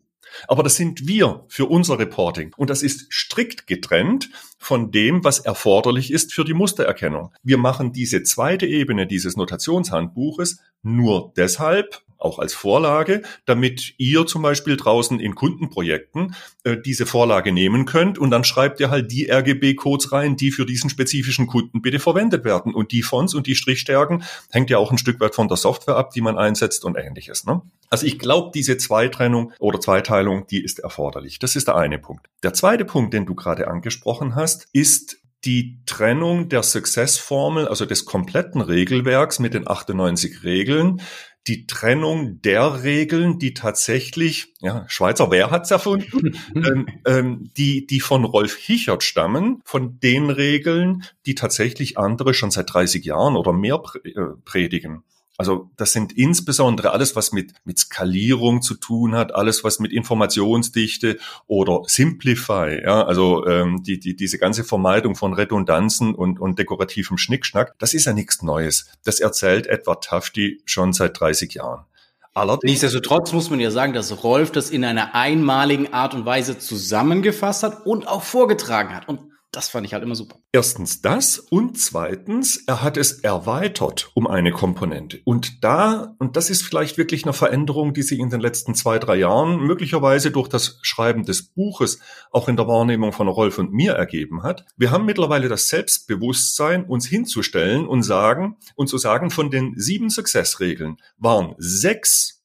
Aber 0.47 0.63
das 0.63 0.75
sind 0.75 1.07
wir 1.07 1.45
für 1.47 1.65
unser 1.65 1.99
Reporting. 1.99 2.53
Und 2.57 2.69
das 2.69 2.83
ist 2.83 3.07
strikt 3.11 3.67
getrennt 3.67 4.29
von 4.57 4.91
dem, 4.91 5.23
was 5.23 5.39
erforderlich 5.39 6.11
ist 6.11 6.33
für 6.33 6.43
die 6.43 6.53
Mustererkennung. 6.53 7.31
Wir 7.43 7.57
machen 7.57 7.93
diese 7.93 8.23
zweite 8.23 8.65
Ebene 8.65 9.07
dieses 9.07 9.37
Notationshandbuches 9.37 10.59
nur 10.81 11.33
deshalb, 11.37 12.01
auch 12.17 12.39
als 12.39 12.53
Vorlage, 12.53 13.21
damit 13.45 13.93
ihr 13.97 14.25
zum 14.25 14.41
Beispiel 14.41 14.77
draußen 14.77 15.19
in 15.19 15.35
Kundenprojekten 15.35 16.35
äh, 16.63 16.77
diese 16.77 17.05
Vorlage 17.05 17.51
nehmen 17.51 17.85
könnt 17.85 18.17
und 18.17 18.31
dann 18.31 18.43
schreibt 18.43 18.79
ihr 18.79 18.89
halt 18.89 19.11
die 19.11 19.31
RGB-Codes 19.31 20.11
rein, 20.11 20.35
die 20.35 20.51
für 20.51 20.65
diesen 20.65 20.89
spezifischen 20.89 21.47
Kunden 21.47 21.81
bitte 21.81 21.99
verwendet 21.99 22.43
werden. 22.45 22.73
Und 22.73 22.91
die 22.91 23.03
Fonts 23.03 23.33
und 23.33 23.47
die 23.47 23.55
Strichstärken 23.55 24.23
hängt 24.51 24.69
ja 24.69 24.77
auch 24.77 24.91
ein 24.91 24.97
Stück 24.97 25.19
weit 25.19 25.35
von 25.35 25.47
der 25.47 25.57
Software 25.57 25.97
ab, 25.97 26.11
die 26.11 26.21
man 26.21 26.37
einsetzt 26.37 26.85
und 26.85 26.97
ähnliches. 26.97 27.45
Ne? 27.45 27.61
Also 27.89 28.05
ich 28.05 28.19
glaube, 28.19 28.51
diese 28.53 28.77
Zweitrennung 28.77 29.53
oder 29.59 29.79
Zweiteilung, 29.79 30.47
die 30.47 30.63
ist 30.63 30.79
erforderlich. 30.79 31.39
Das 31.39 31.55
ist 31.55 31.67
der 31.67 31.75
eine 31.75 31.99
Punkt. 31.99 32.27
Der 32.43 32.53
zweite 32.53 32.85
Punkt, 32.85 33.13
den 33.13 33.25
du 33.25 33.35
gerade 33.35 33.67
angesprochen 33.67 34.35
hast, 34.35 34.67
ist 34.73 35.17
die 35.45 35.79
Trennung 35.85 36.49
der 36.49 36.63
Success-Formel, 36.63 37.67
also 37.67 37.85
des 37.85 38.05
kompletten 38.05 38.61
Regelwerks 38.61 39.39
mit 39.39 39.53
den 39.53 39.67
98 39.67 40.43
Regeln, 40.43 41.01
die 41.47 41.67
Trennung 41.67 42.41
der 42.41 42.83
Regeln, 42.83 43.37
die 43.37 43.53
tatsächlich, 43.53 44.53
ja, 44.61 44.85
Schweizer 44.87 45.29
Wer 45.29 45.51
hat's 45.51 45.71
erfunden, 45.71 46.37
ähm, 46.55 46.87
ähm, 47.05 47.51
die, 47.55 47.85
die 47.85 47.99
von 47.99 48.25
Rolf 48.25 48.55
Hichert 48.55 49.03
stammen, 49.03 49.61
von 49.63 49.99
den 49.99 50.29
Regeln, 50.29 51.03
die 51.25 51.35
tatsächlich 51.35 51.97
andere 51.97 52.33
schon 52.33 52.51
seit 52.51 52.73
30 52.73 53.05
Jahren 53.05 53.35
oder 53.35 53.53
mehr 53.53 53.81
äh, 54.03 54.11
predigen. 54.43 55.03
Also 55.37 55.69
das 55.75 55.91
sind 55.91 56.13
insbesondere 56.13 56.91
alles, 56.91 57.15
was 57.15 57.33
mit, 57.33 57.53
mit 57.65 57.77
Skalierung 57.77 58.61
zu 58.61 58.75
tun 58.75 59.15
hat, 59.15 59.35
alles, 59.35 59.63
was 59.63 59.79
mit 59.79 59.91
Informationsdichte 59.91 61.17
oder 61.47 61.81
Simplify, 61.87 62.81
ja, 62.83 63.05
also 63.05 63.45
ähm, 63.45 63.83
die, 63.83 63.99
die, 63.99 64.15
diese 64.15 64.37
ganze 64.37 64.63
Vermeidung 64.63 65.15
von 65.15 65.33
Redundanzen 65.33 66.15
und, 66.15 66.39
und 66.39 66.57
dekorativem 66.57 67.17
Schnickschnack, 67.17 67.75
das 67.79 67.93
ist 67.93 68.05
ja 68.05 68.13
nichts 68.13 68.41
Neues. 68.43 68.87
Das 69.03 69.19
erzählt 69.19 69.67
Edward 69.67 70.05
Tufty 70.05 70.61
schon 70.65 70.93
seit 70.93 71.19
30 71.19 71.53
Jahren. 71.55 71.85
Allerdings. 72.33 72.69
Nichtsdestotrotz 72.69 73.31
muss 73.31 73.49
man 73.49 73.61
ja 73.61 73.71
sagen, 73.71 73.93
dass 73.93 74.23
Rolf 74.23 74.51
das 74.51 74.69
in 74.69 74.83
einer 74.83 75.15
einmaligen 75.15 75.93
Art 75.93 76.13
und 76.13 76.25
Weise 76.25 76.57
zusammengefasst 76.59 77.63
hat 77.63 77.85
und 77.85 78.07
auch 78.09 78.23
vorgetragen 78.23 78.93
hat. 78.93 79.07
Und 79.07 79.31
das 79.55 79.69
fand 79.69 79.85
ich 79.85 79.93
halt 79.93 80.03
immer 80.03 80.15
super. 80.15 80.37
Erstens 80.51 81.01
das 81.01 81.39
und 81.39 81.79
zweitens, 81.79 82.57
er 82.67 82.83
hat 82.83 82.97
es 82.97 83.19
erweitert 83.19 84.11
um 84.13 84.27
eine 84.27 84.51
Komponente. 84.51 85.21
Und 85.23 85.63
da, 85.63 86.15
und 86.19 86.35
das 86.35 86.49
ist 86.49 86.63
vielleicht 86.63 86.97
wirklich 86.97 87.23
eine 87.23 87.33
Veränderung, 87.33 87.93
die 87.93 88.01
sich 88.01 88.19
in 88.19 88.29
den 88.29 88.41
letzten 88.41 88.75
zwei, 88.75 88.99
drei 88.99 89.15
Jahren 89.15 89.61
möglicherweise 89.61 90.31
durch 90.31 90.49
das 90.49 90.79
Schreiben 90.81 91.23
des 91.23 91.43
Buches 91.43 91.99
auch 92.31 92.49
in 92.49 92.57
der 92.57 92.67
Wahrnehmung 92.67 93.13
von 93.13 93.29
Rolf 93.29 93.57
und 93.57 93.71
mir 93.71 93.93
ergeben 93.93 94.43
hat. 94.43 94.65
Wir 94.75 94.91
haben 94.91 95.05
mittlerweile 95.05 95.47
das 95.47 95.69
Selbstbewusstsein, 95.69 96.83
uns 96.83 97.07
hinzustellen 97.07 97.87
und 97.87 98.03
sagen, 98.03 98.57
und 98.75 98.87
zu 98.87 98.97
sagen, 98.97 99.29
von 99.29 99.51
den 99.51 99.73
sieben 99.77 100.09
Successregeln 100.09 100.97
waren 101.17 101.55
sechs 101.57 102.43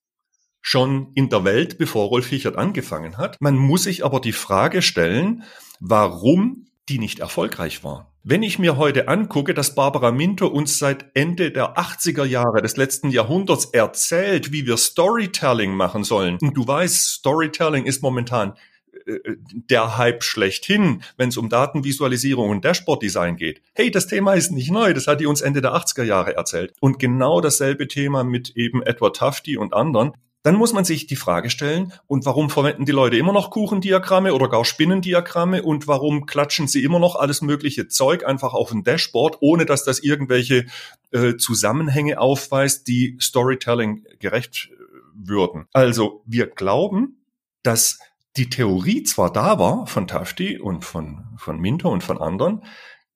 schon 0.61 1.11
in 1.15 1.29
der 1.29 1.45
Welt, 1.45 1.79
bevor 1.79 2.09
Rolf 2.09 2.27
Fichert 2.27 2.57
angefangen 2.57 3.17
hat. 3.17 3.37
Man 3.41 3.57
muss 3.57 3.85
sich 3.85 4.05
aber 4.05 4.21
die 4.21 4.33
Frage 4.33 4.83
stellen, 4.83 5.43
warum 5.81 6.67
die 6.91 6.99
nicht 6.99 7.21
erfolgreich 7.21 7.85
war. 7.85 8.13
Wenn 8.23 8.43
ich 8.43 8.59
mir 8.59 8.77
heute 8.77 9.09
angucke, 9.09 9.55
dass 9.55 9.75
Barbara 9.75 10.11
Minto 10.11 10.47
uns 10.47 10.79
seit 10.79 11.07
Ende 11.15 11.51
der 11.51 11.79
80er 11.79 12.25
Jahre 12.25 12.61
des 12.61 12.77
letzten 12.77 13.11
Jahrhunderts 13.11 13.67
erzählt, 13.67 14.53
wie 14.53 14.67
wir 14.67 14.77
Storytelling 14.77 15.73
machen 15.73 16.05
sollen, 16.05 16.37
und 16.43 16.55
du 16.55 16.67
weißt, 16.67 17.13
Storytelling 17.13 17.87
ist 17.87 18.03
momentan 18.03 18.55
äh, 19.07 19.19
der 19.53 19.97
Hype 19.97 20.23
schlechthin, 20.23 21.03
wenn 21.17 21.31
es 21.31 21.39
um 21.39 21.49
Datenvisualisierung 21.49 22.51
und 22.51 22.65
Dashboard-Design 22.65 23.37
geht. 23.37 23.63
Hey, 23.73 23.91
das 23.91 24.07
Thema 24.07 24.35
ist 24.35 24.51
nicht 24.51 24.71
neu, 24.71 24.93
das 24.93 25.07
hat 25.07 25.21
die 25.21 25.27
uns 25.27 25.41
Ende 25.41 25.63
der 25.63 25.75
80er 25.75 26.03
Jahre 26.03 26.37
erzählt. 26.37 26.75
Und 26.81 26.99
genau 26.99 27.41
dasselbe 27.41 27.89
Thema 27.89 28.25
mit 28.25 28.51
eben 28.57 28.83
Edward 28.83 29.17
Tufty 29.17 29.57
und 29.57 29.73
anderen 29.73 30.13
dann 30.43 30.55
muss 30.55 30.73
man 30.73 30.85
sich 30.85 31.07
die 31.07 31.17
Frage 31.17 31.51
stellen, 31.51 31.93
und 32.07 32.25
warum 32.25 32.49
verwenden 32.49 32.87
die 32.87 32.93
Leute 32.93 33.17
immer 33.17 33.33
noch 33.33 33.51
Kuchendiagramme 33.51 34.35
oder 34.35 34.49
gar 34.49 34.65
Spinnendiagramme 34.65 35.63
und 35.63 35.87
warum 35.87 36.27
klatschen 36.27 36.67
sie 36.67 36.83
immer 36.83 36.99
noch 36.99 37.17
alles 37.17 37.43
mögliche 37.43 37.89
Zeug 37.89 38.25
einfach 38.25 38.55
auf 38.55 38.73
ein 38.73 38.83
Dashboard, 38.83 39.39
ohne 39.41 39.67
dass 39.67 39.85
das 39.85 39.99
irgendwelche 39.99 40.67
äh, 41.11 41.37
Zusammenhänge 41.37 42.19
aufweist, 42.19 42.89
die 42.89 43.19
Storytelling 43.21 44.05
gerecht 44.19 44.71
äh, 44.73 44.77
würden. 45.15 45.67
Also 45.73 46.23
wir 46.25 46.47
glauben, 46.47 47.23
dass 47.63 47.99
die 48.37 48.49
Theorie 48.49 49.03
zwar 49.03 49.33
da 49.33 49.59
war 49.59 49.87
von 49.87 50.07
Tafti 50.07 50.59
und 50.59 50.85
von, 50.85 51.25
von 51.37 51.59
Minter 51.59 51.91
und 51.91 52.03
von 52.03 52.19
anderen, 52.19 52.65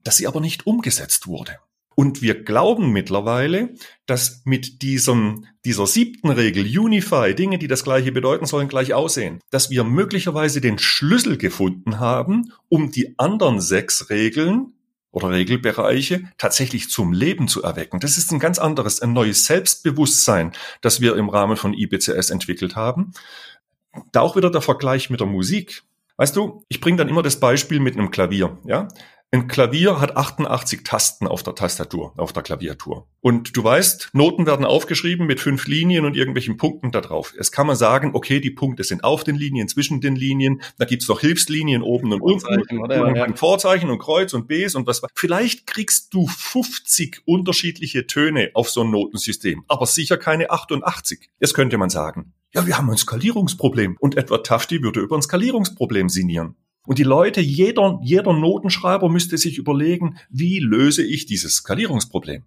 dass 0.02 0.18
sie 0.18 0.26
aber 0.26 0.40
nicht 0.40 0.66
umgesetzt 0.66 1.26
wurde. 1.26 1.58
Und 1.94 2.22
wir 2.22 2.42
glauben 2.42 2.90
mittlerweile, 2.90 3.74
dass 4.06 4.42
mit 4.44 4.82
diesem, 4.82 5.46
dieser 5.64 5.86
siebten 5.86 6.30
Regel 6.30 6.66
Unify, 6.78 7.34
Dinge, 7.34 7.58
die 7.58 7.68
das 7.68 7.84
gleiche 7.84 8.12
bedeuten 8.12 8.46
sollen, 8.46 8.68
gleich 8.68 8.94
aussehen, 8.94 9.40
dass 9.50 9.70
wir 9.70 9.84
möglicherweise 9.84 10.60
den 10.60 10.78
Schlüssel 10.78 11.36
gefunden 11.36 12.00
haben, 12.00 12.52
um 12.68 12.90
die 12.90 13.18
anderen 13.18 13.60
sechs 13.60 14.10
Regeln 14.10 14.72
oder 15.14 15.30
Regelbereiche 15.30 16.24
tatsächlich 16.38 16.90
zum 16.90 17.12
Leben 17.12 17.46
zu 17.46 17.62
erwecken. 17.62 18.00
Das 18.00 18.18
ist 18.18 18.32
ein 18.32 18.40
ganz 18.40 18.58
anderes, 18.58 19.00
ein 19.00 19.12
neues 19.12 19.44
Selbstbewusstsein, 19.44 20.52
das 20.80 21.00
wir 21.00 21.16
im 21.16 21.28
Rahmen 21.28 21.56
von 21.56 21.72
IBCS 21.72 22.30
entwickelt 22.30 22.74
haben. 22.74 23.12
Da 24.10 24.20
auch 24.20 24.34
wieder 24.34 24.50
der 24.50 24.60
Vergleich 24.60 25.10
mit 25.10 25.20
der 25.20 25.28
Musik. 25.28 25.84
Weißt 26.16 26.34
du, 26.34 26.64
ich 26.68 26.80
bringe 26.80 26.98
dann 26.98 27.08
immer 27.08 27.22
das 27.22 27.38
Beispiel 27.38 27.78
mit 27.78 27.96
einem 27.96 28.10
Klavier. 28.10 28.58
Ja, 28.64 28.88
ein 29.34 29.48
Klavier 29.48 30.00
hat 30.00 30.16
88 30.16 30.84
Tasten 30.84 31.26
auf 31.26 31.42
der 31.42 31.56
Tastatur, 31.56 32.12
auf 32.16 32.32
der 32.32 32.44
Klaviatur. 32.44 33.08
Und 33.20 33.56
du 33.56 33.64
weißt, 33.64 34.10
Noten 34.12 34.46
werden 34.46 34.64
aufgeschrieben 34.64 35.26
mit 35.26 35.40
fünf 35.40 35.66
Linien 35.66 36.04
und 36.04 36.16
irgendwelchen 36.16 36.56
Punkten 36.56 36.92
da 36.92 37.00
drauf. 37.00 37.34
Es 37.36 37.50
kann 37.50 37.66
man 37.66 37.74
sagen, 37.74 38.12
okay, 38.14 38.38
die 38.38 38.52
Punkte 38.52 38.84
sind 38.84 39.02
auf 39.02 39.24
den 39.24 39.34
Linien, 39.34 39.66
zwischen 39.66 40.00
den 40.00 40.14
Linien, 40.14 40.62
da 40.78 40.84
gibt's 40.84 41.08
noch 41.08 41.18
Hilfslinien 41.18 41.82
oben 41.82 42.12
und 42.12 42.20
unten, 42.20 42.78
oder? 42.78 43.06
Und 43.08 43.16
ja. 43.16 43.34
Vorzeichen 43.34 43.90
und 43.90 43.98
Kreuz 43.98 44.34
und 44.34 44.46
Bs 44.46 44.76
und 44.76 44.86
was. 44.86 45.02
Vielleicht 45.16 45.66
kriegst 45.66 46.14
du 46.14 46.28
50 46.28 47.22
unterschiedliche 47.24 48.06
Töne 48.06 48.50
auf 48.54 48.70
so 48.70 48.82
ein 48.82 48.90
Notensystem, 48.90 49.64
aber 49.66 49.86
sicher 49.86 50.16
keine 50.16 50.50
88. 50.52 51.28
Jetzt 51.40 51.54
könnte 51.54 51.76
man 51.76 51.90
sagen, 51.90 52.34
ja, 52.54 52.68
wir 52.68 52.78
haben 52.78 52.88
ein 52.88 52.96
Skalierungsproblem 52.96 53.96
und 53.98 54.16
Edward 54.16 54.46
Tufty 54.46 54.80
würde 54.80 55.00
über 55.00 55.16
ein 55.16 55.22
Skalierungsproblem 55.22 56.08
sinnieren. 56.08 56.54
Und 56.86 56.98
die 56.98 57.04
Leute, 57.04 57.40
jeder, 57.40 57.98
jeder 58.02 58.32
Notenschreiber 58.32 59.08
müsste 59.08 59.38
sich 59.38 59.58
überlegen, 59.58 60.18
wie 60.28 60.58
löse 60.58 61.02
ich 61.02 61.26
dieses 61.26 61.56
Skalierungsproblem? 61.56 62.44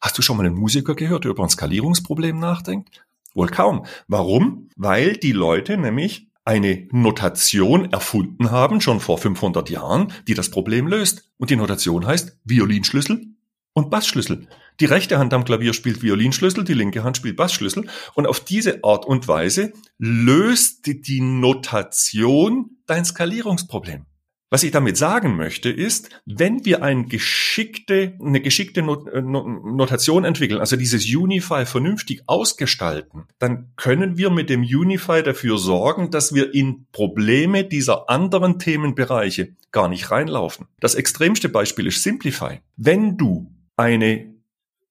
Hast 0.00 0.18
du 0.18 0.22
schon 0.22 0.36
mal 0.36 0.46
einen 0.46 0.56
Musiker 0.56 0.94
gehört, 0.94 1.24
der 1.24 1.30
über 1.30 1.42
ein 1.42 1.48
Skalierungsproblem 1.48 2.38
nachdenkt? 2.38 3.04
Wohl 3.34 3.48
kaum. 3.48 3.86
Warum? 4.08 4.68
Weil 4.76 5.16
die 5.16 5.32
Leute 5.32 5.78
nämlich 5.78 6.28
eine 6.44 6.88
Notation 6.90 7.92
erfunden 7.92 8.50
haben, 8.50 8.80
schon 8.80 9.00
vor 9.00 9.16
500 9.16 9.70
Jahren, 9.70 10.12
die 10.26 10.34
das 10.34 10.50
Problem 10.50 10.86
löst. 10.86 11.30
Und 11.38 11.50
die 11.50 11.56
Notation 11.56 12.06
heißt 12.06 12.36
Violinschlüssel 12.44 13.26
und 13.72 13.90
Bassschlüssel. 13.90 14.48
Die 14.80 14.86
rechte 14.86 15.18
Hand 15.18 15.34
am 15.34 15.44
Klavier 15.44 15.74
spielt 15.74 16.02
Violinschlüssel, 16.02 16.64
die 16.64 16.74
linke 16.74 17.04
Hand 17.04 17.16
spielt 17.16 17.36
Bassschlüssel. 17.36 17.86
Und 18.14 18.26
auf 18.26 18.40
diese 18.40 18.82
Art 18.82 19.06
und 19.06 19.28
Weise 19.28 19.72
löst 19.98 20.86
die 20.86 21.20
Notation 21.20 22.78
dein 22.86 23.04
Skalierungsproblem. 23.04 24.06
Was 24.52 24.64
ich 24.64 24.70
damit 24.70 24.98
sagen 24.98 25.34
möchte, 25.34 25.70
ist, 25.70 26.10
wenn 26.26 26.66
wir 26.66 26.82
ein 26.82 27.08
geschickte, 27.08 28.18
eine 28.22 28.42
geschickte 28.42 28.80
äh, 28.80 29.22
Notation 29.22 30.26
entwickeln, 30.26 30.60
also 30.60 30.76
dieses 30.76 31.06
Unify 31.06 31.64
vernünftig 31.64 32.24
ausgestalten, 32.26 33.24
dann 33.38 33.72
können 33.76 34.18
wir 34.18 34.28
mit 34.28 34.50
dem 34.50 34.60
Unify 34.60 35.22
dafür 35.22 35.56
sorgen, 35.56 36.10
dass 36.10 36.34
wir 36.34 36.52
in 36.52 36.84
Probleme 36.92 37.64
dieser 37.64 38.10
anderen 38.10 38.58
Themenbereiche 38.58 39.56
gar 39.70 39.88
nicht 39.88 40.10
reinlaufen. 40.10 40.66
Das 40.80 40.96
extremste 40.96 41.48
Beispiel 41.48 41.86
ist 41.86 42.02
Simplify. 42.02 42.60
Wenn 42.76 43.16
du 43.16 43.50
eine 43.78 44.31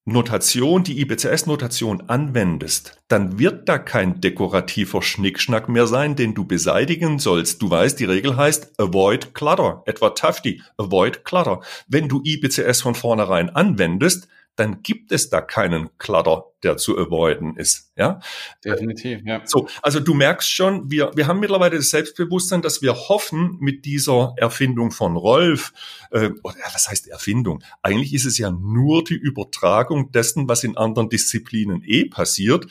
Notation, 0.04 0.82
die 0.82 1.00
IBCS-Notation 1.00 2.08
anwendest, 2.08 3.00
dann 3.06 3.38
wird 3.38 3.68
da 3.68 3.78
kein 3.78 4.20
dekorativer 4.20 5.00
Schnickschnack 5.00 5.68
mehr 5.68 5.86
sein, 5.86 6.16
den 6.16 6.34
du 6.34 6.44
beseitigen 6.44 7.20
sollst. 7.20 7.62
Du 7.62 7.70
weißt, 7.70 8.00
die 8.00 8.06
Regel 8.06 8.36
heißt 8.36 8.80
avoid 8.80 9.32
clutter, 9.32 9.84
etwa 9.86 10.10
Tufty, 10.10 10.60
avoid 10.76 11.24
clutter. 11.24 11.60
Wenn 11.86 12.08
du 12.08 12.20
IBCS 12.24 12.82
von 12.82 12.96
vornherein 12.96 13.50
anwendest, 13.50 14.26
dann 14.56 14.82
gibt 14.82 15.12
es 15.12 15.30
da 15.30 15.40
keinen 15.40 15.96
Clutter, 15.98 16.44
der 16.62 16.76
zu 16.76 16.98
avoiden 16.98 17.56
ist. 17.56 17.90
Ja, 17.96 18.20
definitiv. 18.64 19.20
Ja. 19.24 19.42
So, 19.44 19.68
also 19.80 19.98
du 19.98 20.14
merkst 20.14 20.50
schon, 20.50 20.90
wir 20.90 21.10
wir 21.14 21.26
haben 21.26 21.40
mittlerweile 21.40 21.76
das 21.76 21.90
Selbstbewusstsein, 21.90 22.62
dass 22.62 22.82
wir 22.82 22.94
hoffen 22.94 23.56
mit 23.60 23.84
dieser 23.84 24.34
Erfindung 24.36 24.90
von 24.90 25.16
Rolf. 25.16 25.72
Äh, 26.10 26.30
oder, 26.42 26.56
was 26.72 26.88
heißt 26.88 27.08
Erfindung? 27.08 27.62
Eigentlich 27.82 28.12
ist 28.14 28.26
es 28.26 28.38
ja 28.38 28.50
nur 28.50 29.04
die 29.04 29.14
Übertragung 29.14 30.12
dessen, 30.12 30.48
was 30.48 30.64
in 30.64 30.76
anderen 30.76 31.08
Disziplinen 31.08 31.82
eh 31.84 32.04
passiert 32.04 32.66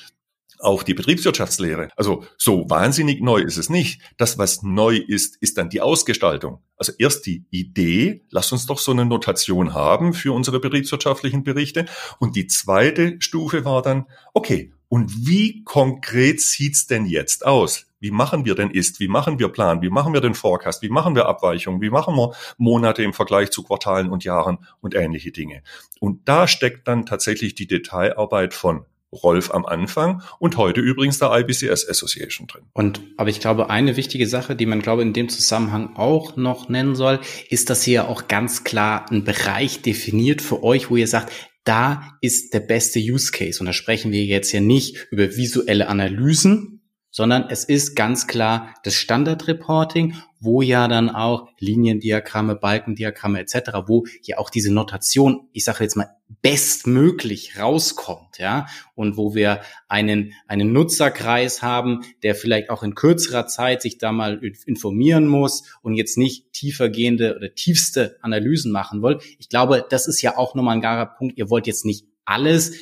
auf 0.62 0.84
die 0.84 0.94
Betriebswirtschaftslehre. 0.94 1.90
Also 1.96 2.24
so 2.38 2.70
wahnsinnig 2.70 3.22
neu 3.22 3.42
ist 3.42 3.58
es 3.58 3.70
nicht. 3.70 4.02
Das, 4.18 4.38
was 4.38 4.64
neu 4.64 4.96
ist, 4.96 5.38
ist 5.42 5.58
dann 5.58 5.70
die 5.70 5.82
Ausgestaltung. 5.82 6.60
Also 6.78 6.94
erst 6.98 7.26
die 7.26 7.46
Idee, 7.50 8.26
lass 8.30 8.52
uns 8.52 8.66
doch 8.66 8.80
so 8.80 8.92
eine 8.92 9.06
Notation 9.06 9.74
haben 9.74 10.14
für 10.14 10.34
unsere 10.34 10.60
betriebswirtschaftlichen 10.60 11.44
Berichte. 11.44 11.86
Und 12.20 12.36
die 12.36 12.48
zweite 12.48 13.18
Stufe 13.20 13.66
war 13.66 13.82
dann, 13.82 14.06
okay, 14.34 14.74
und 14.88 15.26
wie 15.26 15.64
konkret 15.64 16.42
sieht's 16.42 16.86
denn 16.86 17.06
jetzt 17.06 17.46
aus? 17.46 17.88
Wie 18.02 18.12
machen 18.12 18.44
wir 18.46 18.56
denn 18.56 18.72
Ist? 18.72 19.00
Wie 19.00 19.08
machen 19.08 19.40
wir 19.40 19.48
Plan? 19.48 19.82
Wie 19.82 19.90
machen 19.90 20.12
wir 20.12 20.22
den 20.22 20.34
Forecast? 20.34 20.82
Wie 20.82 20.90
machen 20.90 21.16
wir 21.16 21.28
Abweichungen? 21.28 21.82
Wie 21.82 21.92
machen 21.92 22.16
wir 22.16 22.34
Monate 22.58 23.04
im 23.04 23.14
Vergleich 23.14 23.52
zu 23.52 23.64
Quartalen 23.64 24.10
und 24.10 24.24
Jahren 24.24 24.58
und 24.82 24.96
ähnliche 24.96 25.32
Dinge? 25.32 25.64
Und 26.00 26.28
da 26.28 26.48
steckt 26.48 26.88
dann 26.88 27.06
tatsächlich 27.06 27.56
die 27.56 27.68
Detailarbeit 27.68 28.54
von 28.54 28.86
Rolf 29.12 29.52
am 29.52 29.66
Anfang 29.66 30.22
und 30.40 30.58
heute 30.58 30.82
übrigens 30.82 31.20
der 31.20 31.32
IBCS 31.32 31.88
Association 31.88 32.48
drin. 32.48 32.64
Und 32.74 33.02
aber 33.18 33.30
ich 33.30 33.40
glaube, 33.40 33.70
eine 33.70 33.98
wichtige 33.98 34.28
Sache, 34.28 34.56
die 34.56 34.66
man 34.66 34.82
glaube 34.82 35.02
in 35.02 35.14
dem 35.14 35.30
Zusammenhang 35.30 35.96
auch 35.96 36.38
noch 36.38 36.70
nennen 36.70 36.96
soll, 36.96 37.20
ist, 37.50 37.70
dass 37.70 37.86
ihr 37.88 38.08
auch 38.08 38.28
ganz 38.28 38.64
klar 38.64 39.10
einen 39.10 39.24
Bereich 39.24 39.82
definiert 39.82 40.42
für 40.42 40.64
euch, 40.64 40.90
wo 40.90 40.96
ihr 40.96 41.08
sagt, 41.08 41.32
da 41.64 42.18
ist 42.22 42.54
der 42.54 42.62
beste 42.62 43.00
Use 43.00 43.32
Case. 43.32 43.60
Und 43.60 43.68
da 43.68 43.74
sprechen 43.74 44.12
wir 44.12 44.24
jetzt 44.24 44.52
ja 44.52 44.62
nicht 44.62 45.08
über 45.12 45.36
visuelle 45.36 45.88
Analysen, 45.88 46.71
sondern 47.12 47.46
es 47.50 47.66
ist 47.66 47.96
ganz 47.96 48.26
klar 48.26 48.74
das 48.84 48.96
Standardreporting, 48.96 50.16
wo 50.40 50.62
ja 50.62 50.88
dann 50.88 51.10
auch 51.10 51.50
Liniendiagramme, 51.60 52.56
Balkendiagramme 52.56 53.40
etc., 53.40 53.84
wo 53.86 54.06
ja 54.24 54.40
auch 54.40 54.50
diese 54.50 54.74
Notation, 54.74 55.48
ich 55.52 55.66
sage 55.66 55.84
jetzt 55.84 55.96
mal, 55.96 56.10
bestmöglich 56.42 57.60
rauskommt, 57.60 58.40
ja, 58.40 58.66
und 58.96 59.18
wo 59.18 59.36
wir 59.36 59.62
einen, 59.88 60.34
einen 60.48 60.72
Nutzerkreis 60.74 61.62
haben, 61.62 62.02
der 62.24 62.34
vielleicht 62.34 62.70
auch 62.70 62.82
in 62.82 62.96
kürzerer 62.96 63.46
Zeit 63.46 63.82
sich 63.82 63.98
da 64.00 64.12
mal 64.12 64.42
informieren 64.66 65.28
muss 65.28 65.64
und 65.84 65.94
jetzt 65.94 66.18
nicht 66.18 66.54
tiefergehende 66.54 67.36
oder 67.36 67.54
tiefste 67.54 68.18
Analysen 68.22 68.72
machen 68.72 69.04
will. 69.04 69.20
Ich 69.38 69.50
glaube, 69.50 69.86
das 69.88 70.08
ist 70.08 70.22
ja 70.22 70.38
auch 70.38 70.56
nochmal 70.56 70.78
ein 70.78 70.82
garer 70.82 71.06
Punkt. 71.06 71.38
Ihr 71.38 71.50
wollt 71.50 71.68
jetzt 71.68 71.86
nicht 71.86 72.06
alles 72.26 72.74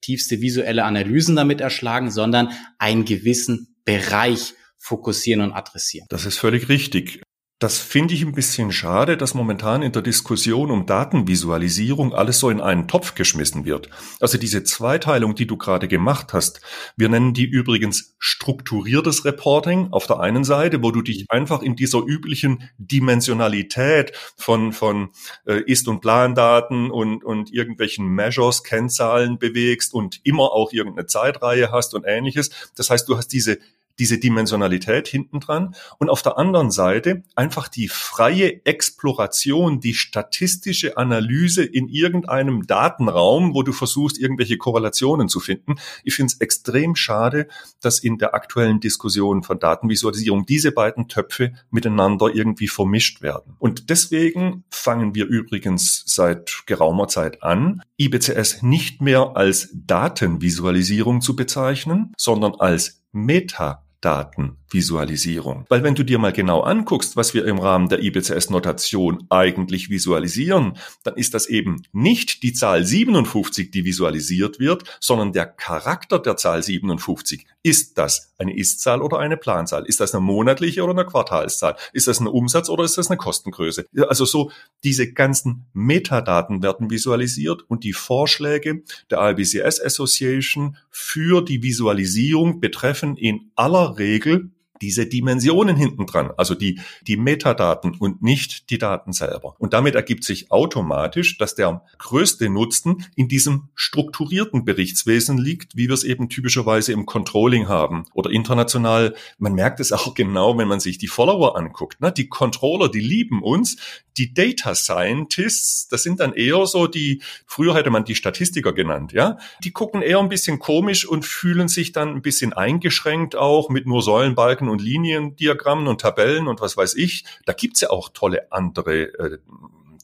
tiefste 0.00 0.40
visuelle 0.40 0.84
Analysen 0.84 1.34
damit 1.34 1.60
erschlagen, 1.60 2.10
sondern 2.10 2.50
einen 2.78 3.04
gewissen 3.04 3.76
Bereich 3.88 4.52
fokussieren 4.76 5.40
und 5.40 5.52
adressieren. 5.54 6.06
Das 6.10 6.26
ist 6.26 6.38
völlig 6.38 6.68
richtig. 6.68 7.22
Das 7.58 7.78
finde 7.78 8.14
ich 8.14 8.22
ein 8.22 8.34
bisschen 8.34 8.70
schade, 8.70 9.16
dass 9.16 9.34
momentan 9.34 9.82
in 9.82 9.90
der 9.90 10.02
Diskussion 10.02 10.70
um 10.70 10.86
Datenvisualisierung 10.86 12.14
alles 12.14 12.38
so 12.38 12.50
in 12.50 12.60
einen 12.60 12.86
Topf 12.86 13.16
geschmissen 13.16 13.64
wird. 13.64 13.90
Also 14.20 14.38
diese 14.38 14.62
Zweiteilung, 14.62 15.34
die 15.34 15.46
du 15.48 15.56
gerade 15.56 15.88
gemacht 15.88 16.32
hast, 16.34 16.60
wir 16.96 17.08
nennen 17.08 17.34
die 17.34 17.46
übrigens 17.46 18.14
strukturiertes 18.20 19.24
Reporting 19.24 19.88
auf 19.90 20.06
der 20.06 20.20
einen 20.20 20.44
Seite, 20.44 20.84
wo 20.84 20.92
du 20.92 21.02
dich 21.02 21.24
einfach 21.30 21.62
in 21.62 21.74
dieser 21.74 22.04
üblichen 22.06 22.70
Dimensionalität 22.78 24.12
von, 24.36 24.72
von 24.72 25.10
äh, 25.44 25.60
Ist- 25.62 25.88
und 25.88 26.00
Plandaten 26.00 26.92
und, 26.92 27.24
und 27.24 27.52
irgendwelchen 27.52 28.06
Measures, 28.06 28.62
Kennzahlen 28.62 29.40
bewegst 29.40 29.94
und 29.94 30.20
immer 30.22 30.52
auch 30.52 30.72
irgendeine 30.72 31.06
Zeitreihe 31.06 31.72
hast 31.72 31.94
und 31.94 32.04
ähnliches. 32.06 32.50
Das 32.76 32.88
heißt, 32.90 33.08
du 33.08 33.16
hast 33.16 33.32
diese 33.32 33.58
diese 33.98 34.18
Dimensionalität 34.18 35.08
hinten 35.08 35.40
dran 35.40 35.74
und 35.98 36.08
auf 36.08 36.22
der 36.22 36.38
anderen 36.38 36.70
Seite 36.70 37.22
einfach 37.34 37.68
die 37.68 37.88
freie 37.88 38.64
Exploration, 38.64 39.80
die 39.80 39.94
statistische 39.94 40.96
Analyse 40.96 41.64
in 41.64 41.88
irgendeinem 41.88 42.66
Datenraum, 42.66 43.54
wo 43.54 43.62
du 43.62 43.72
versuchst, 43.72 44.18
irgendwelche 44.18 44.56
Korrelationen 44.56 45.28
zu 45.28 45.40
finden. 45.40 45.76
Ich 46.04 46.14
finde 46.14 46.32
es 46.32 46.40
extrem 46.40 46.94
schade, 46.96 47.48
dass 47.80 47.98
in 47.98 48.18
der 48.18 48.34
aktuellen 48.34 48.80
Diskussion 48.80 49.42
von 49.42 49.58
Datenvisualisierung 49.58 50.46
diese 50.46 50.72
beiden 50.72 51.08
Töpfe 51.08 51.52
miteinander 51.70 52.28
irgendwie 52.32 52.68
vermischt 52.68 53.22
werden. 53.22 53.54
Und 53.58 53.90
deswegen 53.90 54.64
fangen 54.70 55.14
wir 55.14 55.26
übrigens 55.26 56.04
seit 56.06 56.62
geraumer 56.66 57.08
Zeit 57.08 57.42
an, 57.42 57.82
IBCS 57.98 58.62
nicht 58.62 59.00
mehr 59.00 59.32
als 59.36 59.70
Datenvisualisierung 59.72 61.20
zu 61.20 61.34
bezeichnen, 61.34 62.12
sondern 62.16 62.54
als 62.54 63.02
Meta 63.12 63.84
Daten. 64.00 64.58
Datenvisualisierung. 64.68 65.64
Weil 65.68 65.82
wenn 65.82 65.94
du 65.94 66.04
dir 66.04 66.18
mal 66.18 66.32
genau 66.32 66.60
anguckst, 66.60 67.16
was 67.16 67.34
wir 67.34 67.46
im 67.46 67.58
Rahmen 67.58 67.88
der 67.88 68.02
IBCS-Notation 68.02 69.24
eigentlich 69.30 69.90
visualisieren, 69.90 70.76
dann 71.04 71.16
ist 71.16 71.34
das 71.34 71.46
eben 71.46 71.82
nicht 71.92 72.42
die 72.42 72.52
Zahl 72.52 72.84
57, 72.84 73.70
die 73.70 73.84
visualisiert 73.84 74.58
wird, 74.60 74.84
sondern 75.00 75.32
der 75.32 75.46
Charakter 75.46 76.18
der 76.18 76.36
Zahl 76.36 76.62
57. 76.62 77.46
Ist 77.62 77.98
das 77.98 78.32
eine 78.38 78.56
Ist-Zahl 78.56 79.02
oder 79.02 79.18
eine 79.18 79.36
Planzahl? 79.36 79.84
Ist 79.86 80.00
das 80.00 80.14
eine 80.14 80.22
monatliche 80.22 80.82
oder 80.82 80.92
eine 80.92 81.04
Quartalszahl? 81.04 81.76
Ist 81.92 82.06
das 82.06 82.20
ein 82.20 82.26
Umsatz 82.26 82.68
oder 82.68 82.84
ist 82.84 82.96
das 82.96 83.08
eine 83.08 83.16
Kostengröße? 83.16 83.86
Also 84.08 84.24
so 84.24 84.50
diese 84.84 85.12
ganzen 85.12 85.66
Metadaten 85.72 86.62
werden 86.62 86.90
visualisiert 86.90 87.64
und 87.68 87.84
die 87.84 87.92
Vorschläge 87.92 88.82
der 89.10 89.18
IBCS 89.30 89.80
Association 89.80 90.76
für 90.90 91.42
die 91.42 91.62
Visualisierung 91.62 92.60
betreffen 92.60 93.16
in 93.16 93.50
aller 93.56 93.98
Regel 93.98 94.50
diese 94.82 95.06
Dimensionen 95.06 95.76
hinten 95.76 96.06
dran, 96.06 96.30
also 96.36 96.54
die, 96.54 96.80
die 97.06 97.16
Metadaten 97.16 97.94
und 97.98 98.22
nicht 98.22 98.70
die 98.70 98.78
Daten 98.78 99.12
selber. 99.12 99.56
Und 99.58 99.72
damit 99.72 99.94
ergibt 99.94 100.24
sich 100.24 100.50
automatisch, 100.50 101.38
dass 101.38 101.54
der 101.54 101.82
größte 101.98 102.48
Nutzen 102.48 103.04
in 103.16 103.28
diesem 103.28 103.68
strukturierten 103.74 104.64
Berichtswesen 104.64 105.38
liegt, 105.38 105.76
wie 105.76 105.88
wir 105.88 105.94
es 105.94 106.04
eben 106.04 106.28
typischerweise 106.28 106.92
im 106.92 107.06
Controlling 107.06 107.68
haben 107.68 108.04
oder 108.14 108.30
international. 108.30 109.14
Man 109.38 109.54
merkt 109.54 109.80
es 109.80 109.92
auch 109.92 110.14
genau, 110.14 110.56
wenn 110.58 110.68
man 110.68 110.80
sich 110.80 110.98
die 110.98 111.08
Follower 111.08 111.56
anguckt. 111.56 112.00
Ne? 112.00 112.12
Die 112.12 112.28
Controller, 112.28 112.88
die 112.88 113.00
lieben 113.00 113.42
uns. 113.42 113.76
Die 114.16 114.34
Data 114.34 114.74
Scientists, 114.74 115.86
das 115.88 116.02
sind 116.02 116.18
dann 116.18 116.32
eher 116.32 116.66
so 116.66 116.88
die, 116.88 117.22
früher 117.46 117.74
hätte 117.76 117.90
man 117.90 118.04
die 118.04 118.16
Statistiker 118.16 118.72
genannt, 118.72 119.12
ja. 119.12 119.38
Die 119.62 119.70
gucken 119.70 120.02
eher 120.02 120.18
ein 120.18 120.28
bisschen 120.28 120.58
komisch 120.58 121.06
und 121.06 121.24
fühlen 121.24 121.68
sich 121.68 121.92
dann 121.92 122.16
ein 122.16 122.22
bisschen 122.22 122.52
eingeschränkt 122.52 123.36
auch 123.36 123.68
mit 123.70 123.86
nur 123.86 124.02
Säulenbalken 124.02 124.67
Grafiken 124.68 124.70
und 124.70 124.82
Liniendiagrammen 124.82 125.88
und 125.88 126.00
Tabellen 126.00 126.46
und 126.46 126.60
was 126.60 126.76
weiß 126.76 126.94
ich. 126.94 127.24
Da 127.44 127.52
gibt's 127.52 127.80
ja 127.80 127.90
auch 127.90 128.10
tolle 128.10 128.52
andere 128.52 129.18
äh, 129.18 129.38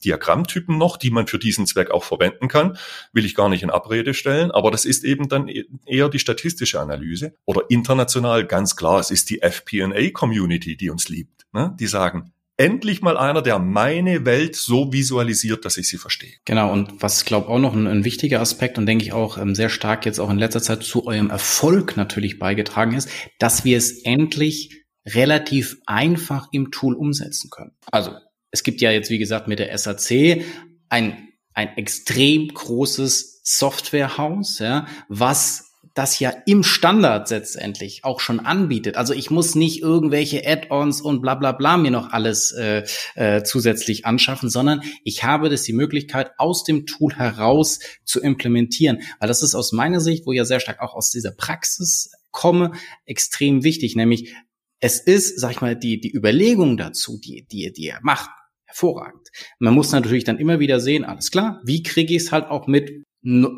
Diagrammtypen 0.03 0.77
noch, 0.77 0.97
die 0.97 1.09
man 1.09 1.27
für 1.27 1.39
diesen 1.39 1.65
Zweck 1.65 1.89
auch 1.89 2.03
verwenden 2.03 2.47
kann. 2.47 2.77
Will 3.13 3.25
ich 3.25 3.33
gar 3.33 3.49
nicht 3.49 3.63
in 3.63 3.71
Abrede 3.71 4.13
stellen, 4.13 4.51
aber 4.51 4.69
das 4.69 4.85
ist 4.85 5.03
eben 5.03 5.29
dann 5.29 5.47
e-, 5.47 5.65
eher 5.85 6.09
die 6.09 6.19
statistische 6.19 6.79
Analyse. 6.79 7.35
Oder 7.45 7.63
international 7.69 8.45
ganz 8.45 8.75
klar, 8.75 8.99
es 8.99 9.09
ist 9.09 9.29
die 9.29 9.41
FP&A-Community, 9.41 10.77
die 10.77 10.89
uns 10.89 11.09
liebt. 11.09 11.47
Ne? 11.53 11.75
Die 11.79 11.87
sagen, 11.87 12.33
endlich 12.57 13.01
mal 13.01 13.17
einer, 13.17 13.41
der 13.41 13.59
meine 13.59 14.25
Welt 14.25 14.55
so 14.55 14.93
visualisiert, 14.93 15.65
dass 15.65 15.77
ich 15.77 15.87
sie 15.87 15.97
verstehe. 15.97 16.33
Genau, 16.45 16.71
und 16.71 17.01
was 17.01 17.25
glaube 17.25 17.49
auch 17.49 17.59
noch 17.59 17.73
ein, 17.73 17.87
ein, 17.87 18.05
wichtiger 18.05 18.39
Aspekt 18.39 18.77
und 18.77 18.85
denke 18.85 19.03
ich 19.03 19.13
auch 19.13 19.37
ähm, 19.37 19.55
sehr 19.55 19.69
stark 19.69 20.05
jetzt 20.05 20.19
auch 20.19 20.29
in 20.29 20.37
letzter 20.37 20.61
Zeit 20.61 20.83
zu 20.83 21.05
eurem 21.05 21.29
Erfolg 21.29 21.97
natürlich 21.97 22.39
beigetragen 22.39 22.95
ist, 22.95 23.09
dass 23.39 23.65
wir 23.65 23.77
es 23.77 24.03
endlich 24.03 24.85
relativ 25.05 25.77
einfach 25.85 26.47
im 26.51 26.71
Tool 26.71 26.95
umsetzen 26.95 27.49
können. 27.49 27.71
Also 27.91 28.11
es 28.51 28.63
gibt 28.63 28.81
ja 28.81 28.91
jetzt, 28.91 29.09
wie 29.09 29.19
gesagt, 29.19 29.47
mit 29.47 29.59
der 29.59 29.77
SAC 29.77 30.43
ein, 30.89 31.29
ein 31.53 31.77
extrem 31.77 32.47
großes 32.47 33.41
Softwarehaus, 33.43 34.59
ja, 34.59 34.87
was 35.07 35.64
das 35.95 36.19
ja 36.19 36.33
im 36.45 36.61
Standard 36.61 37.29
letztendlich 37.29 38.03
auch 38.03 38.19
schon 38.19 38.41
anbietet. 38.41 38.97
Also 38.97 39.13
ich 39.13 39.31
muss 39.31 39.55
nicht 39.55 39.81
irgendwelche 39.81 40.45
Add-ons 40.45 41.01
und 41.01 41.21
bla 41.21 41.35
bla 41.35 41.53
bla 41.53 41.77
mir 41.77 41.89
noch 41.89 42.11
alles 42.11 42.51
äh, 42.51 42.83
äh, 43.15 43.43
zusätzlich 43.43 44.05
anschaffen, 44.05 44.49
sondern 44.49 44.81
ich 45.05 45.23
habe 45.23 45.49
das 45.49 45.63
die 45.63 45.73
Möglichkeit, 45.73 46.31
aus 46.37 46.65
dem 46.65 46.85
Tool 46.85 47.15
heraus 47.15 47.79
zu 48.03 48.21
implementieren. 48.21 49.01
Weil 49.19 49.29
das 49.29 49.41
ist 49.41 49.55
aus 49.55 49.71
meiner 49.71 50.01
Sicht, 50.01 50.25
wo 50.25 50.33
ich 50.33 50.37
ja 50.37 50.45
sehr 50.45 50.59
stark 50.59 50.81
auch 50.81 50.93
aus 50.93 51.11
dieser 51.11 51.31
Praxis 51.31 52.11
komme, 52.29 52.73
extrem 53.05 53.63
wichtig. 53.63 53.95
Nämlich 53.95 54.35
es 54.81 54.99
ist, 54.99 55.39
sag 55.39 55.51
ich 55.51 55.61
mal, 55.61 55.77
die, 55.77 56.01
die 56.01 56.13
Überlegung 56.13 56.75
dazu, 56.75 57.17
die, 57.17 57.47
die, 57.49 57.71
die 57.71 57.87
er 57.87 57.99
macht, 58.03 58.29
hervorragend. 58.65 59.29
Man 59.59 59.73
muss 59.73 59.93
natürlich 59.93 60.25
dann 60.25 60.39
immer 60.39 60.59
wieder 60.59 60.81
sehen, 60.81 61.05
alles 61.05 61.31
klar, 61.31 61.61
wie 61.63 61.83
kriege 61.83 62.13
ich 62.13 62.23
es 62.23 62.31
halt 62.33 62.47
auch 62.47 62.67
mit 62.67 62.91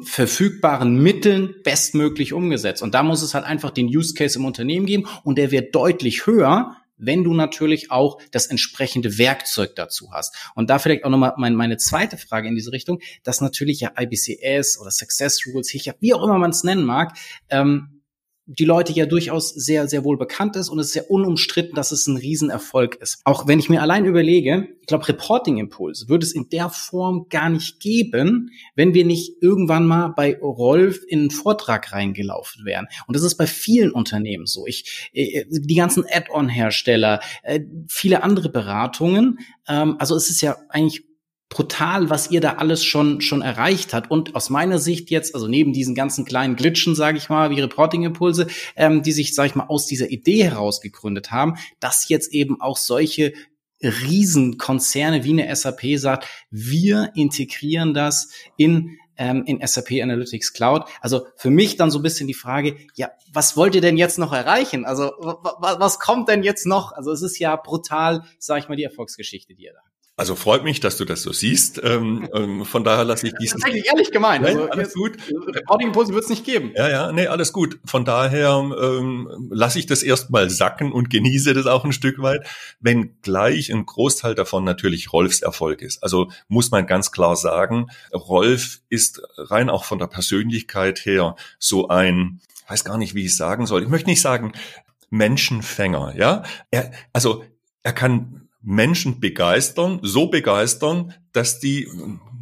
verfügbaren 0.03 0.95
Mitteln 0.95 1.55
bestmöglich 1.63 2.31
umgesetzt. 2.31 2.81
Und 2.81 2.93
da 2.93 3.03
muss 3.03 3.21
es 3.21 3.33
halt 3.33 3.45
einfach 3.45 3.71
den 3.71 3.87
Use 3.87 4.13
Case 4.13 4.39
im 4.39 4.45
Unternehmen 4.45 4.85
geben 4.85 5.07
und 5.23 5.37
der 5.37 5.51
wird 5.51 5.75
deutlich 5.75 6.25
höher, 6.25 6.77
wenn 6.97 7.23
du 7.23 7.33
natürlich 7.33 7.91
auch 7.91 8.19
das 8.31 8.47
entsprechende 8.47 9.17
Werkzeug 9.17 9.75
dazu 9.75 10.11
hast. 10.11 10.35
Und 10.55 10.69
da 10.69 10.79
vielleicht 10.79 11.03
auch 11.03 11.09
nochmal 11.09 11.33
mein, 11.37 11.53
meine 11.53 11.77
zweite 11.77 12.17
Frage 12.17 12.47
in 12.47 12.55
diese 12.55 12.71
Richtung, 12.71 12.99
dass 13.23 13.41
natürlich 13.41 13.81
ja 13.81 13.91
IBCS 13.99 14.79
oder 14.79 14.89
Success 14.89 15.45
Rules, 15.45 15.71
wie 15.73 16.13
auch 16.13 16.23
immer 16.23 16.39
man 16.39 16.51
es 16.51 16.63
nennen 16.63 16.85
mag, 16.85 17.15
ähm, 17.49 17.96
die 18.49 18.63
Leute 18.65 18.93
ja 18.93 19.05
durchaus 19.05 19.49
sehr, 19.49 19.89
sehr 19.89 20.05
wohl 20.05 20.17
bekannt 20.17 20.55
ist 20.55 20.69
und 20.69 20.79
es 20.79 20.87
ist 20.87 20.93
sehr 20.93 21.11
unumstritten, 21.11 21.75
dass 21.75 21.91
es 21.91 22.07
ein 22.07 22.15
Riesenerfolg 22.15 22.95
ist. 22.95 23.19
Auch 23.25 23.45
wenn 23.45 23.59
ich 23.59 23.67
mir 23.67 23.81
allein 23.81 24.05
überlege, 24.05 24.69
ich 24.79 24.87
glaube, 24.87 25.07
Reporting 25.09 25.57
Impulse 25.57 26.07
würde 26.07 26.25
es 26.25 26.31
in 26.31 26.47
der 26.47 26.69
Form 26.69 27.27
gar 27.29 27.49
nicht 27.49 27.81
geben, 27.81 28.51
wenn 28.73 28.93
wir 28.93 29.03
nicht 29.03 29.33
irgendwann 29.41 29.85
mal 29.85 30.13
bei 30.15 30.37
Rolf 30.39 31.01
in 31.05 31.19
einen 31.19 31.31
Vortrag 31.31 31.91
reingelaufen 31.91 32.63
wären. 32.63 32.87
Und 33.05 33.17
das 33.17 33.23
ist 33.23 33.35
bei 33.35 33.47
vielen 33.47 33.91
Unternehmen 33.91 34.45
so. 34.45 34.65
Ich, 34.65 35.09
äh, 35.11 35.43
die 35.49 35.75
ganzen 35.75 36.05
Add-on-Hersteller, 36.09 37.19
äh, 37.43 37.59
viele 37.89 38.23
andere 38.23 38.47
Beratungen. 38.47 39.39
Ähm, 39.67 39.97
also 39.99 40.15
es 40.15 40.29
ist 40.29 40.41
ja 40.41 40.55
eigentlich 40.69 41.06
brutal, 41.49 42.09
was 42.09 42.29
ihr 42.29 42.41
da 42.41 42.53
alles 42.53 42.83
schon 42.83 43.21
schon 43.21 43.41
erreicht 43.41 43.93
hat. 43.93 44.11
Und 44.11 44.35
aus 44.35 44.49
meiner 44.49 44.79
Sicht 44.79 45.09
jetzt, 45.09 45.33
also 45.33 45.47
neben 45.47 45.73
diesen 45.73 45.95
ganzen 45.95 46.25
kleinen 46.25 46.55
Glitchen, 46.55 46.95
sage 46.95 47.17
ich 47.17 47.29
mal, 47.29 47.49
wie 47.49 47.61
Reporting-Impulse, 47.61 48.47
ähm, 48.75 49.01
die 49.03 49.11
sich, 49.11 49.33
sage 49.33 49.49
ich 49.49 49.55
mal, 49.55 49.67
aus 49.67 49.85
dieser 49.85 50.09
Idee 50.09 50.43
heraus 50.43 50.81
gegründet 50.81 51.31
haben, 51.31 51.55
dass 51.79 52.09
jetzt 52.09 52.33
eben 52.33 52.59
auch 52.59 52.77
solche 52.77 53.33
Riesenkonzerne 53.81 55.23
wie 55.23 55.41
eine 55.41 55.55
SAP 55.55 55.97
sagt, 55.97 56.27
wir 56.49 57.11
integrieren 57.15 57.93
das 57.93 58.29
in 58.57 58.97
ähm, 59.17 59.43
in 59.45 59.65
SAP 59.65 59.91
Analytics 60.01 60.53
Cloud. 60.53 60.83
Also 61.01 61.27
für 61.35 61.49
mich 61.49 61.75
dann 61.75 61.91
so 61.91 61.99
ein 61.99 62.03
bisschen 62.03 62.27
die 62.27 62.33
Frage, 62.33 62.77
ja, 62.95 63.11
was 63.33 63.57
wollt 63.57 63.75
ihr 63.75 63.81
denn 63.81 63.97
jetzt 63.97 64.19
noch 64.19 64.31
erreichen? 64.31 64.85
Also 64.85 65.11
was 65.59 65.99
kommt 65.99 66.29
denn 66.29 66.43
jetzt 66.43 66.65
noch? 66.65 66.91
Also 66.91 67.11
es 67.11 67.21
ist 67.21 67.39
ja 67.39 67.55
brutal, 67.55 68.23
sage 68.37 68.61
ich 68.61 68.69
mal, 68.69 68.75
die 68.75 68.83
Erfolgsgeschichte, 68.83 69.55
die 69.55 69.63
ihr 69.63 69.73
da 69.73 69.79
habt. 69.79 69.96
Also 70.19 70.35
freut 70.35 70.63
mich, 70.63 70.79
dass 70.79 70.97
du 70.97 71.05
das 71.05 71.21
so 71.21 71.31
siehst. 71.31 71.79
Ähm, 71.83 72.27
ähm, 72.33 72.65
von 72.65 72.83
daher 72.83 73.05
lasse 73.05 73.27
ich 73.27 73.33
dieses. 73.39 73.53
Das 73.53 73.59
ist 73.59 73.65
eigentlich 73.67 73.85
ehrlich 73.85 74.11
gemeint. 74.11 74.41
Nein, 74.41 74.57
also, 74.57 74.71
alles 74.71 74.93
gut. 74.95 75.15
Reporting 75.47 75.89
Impulse 75.89 76.11
wird 76.11 76.23
es 76.23 76.29
nicht 76.31 76.43
geben. 76.43 76.71
Ja, 76.75 76.89
ja, 76.89 77.11
nee, 77.11 77.27
alles 77.27 77.53
gut. 77.53 77.79
Von 77.85 78.03
daher 78.03 78.49
ähm, 78.81 79.47
lasse 79.51 79.77
ich 79.77 79.85
das 79.85 80.01
erstmal 80.01 80.49
sacken 80.49 80.91
und 80.91 81.11
genieße 81.11 81.53
das 81.53 81.67
auch 81.67 81.85
ein 81.85 81.93
Stück 81.93 82.19
weit, 82.19 82.47
wenn 82.79 83.21
gleich 83.21 83.71
ein 83.71 83.85
Großteil 83.85 84.33
davon 84.33 84.63
natürlich 84.63 85.13
Rolfs 85.13 85.43
Erfolg 85.43 85.83
ist. 85.83 86.01
Also 86.01 86.31
muss 86.47 86.71
man 86.71 86.87
ganz 86.87 87.11
klar 87.11 87.35
sagen, 87.35 87.91
Rolf 88.11 88.79
ist 88.89 89.21
rein 89.37 89.69
auch 89.69 89.83
von 89.83 89.99
der 89.99 90.07
Persönlichkeit 90.07 91.05
her 91.05 91.35
so 91.59 91.89
ein, 91.89 92.41
weiß 92.67 92.85
gar 92.85 92.97
nicht, 92.97 93.13
wie 93.13 93.25
ich 93.25 93.35
sagen 93.35 93.67
soll. 93.67 93.83
Ich 93.83 93.89
möchte 93.89 94.09
nicht 94.09 94.21
sagen 94.21 94.53
Menschenfänger, 95.11 96.15
ja. 96.17 96.41
Er, 96.71 96.91
also 97.13 97.43
er 97.83 97.93
kann 97.93 98.46
Menschen 98.61 99.19
begeistern, 99.19 99.99
so 100.01 100.27
begeistern, 100.27 101.13
dass 101.31 101.59
die, 101.59 101.87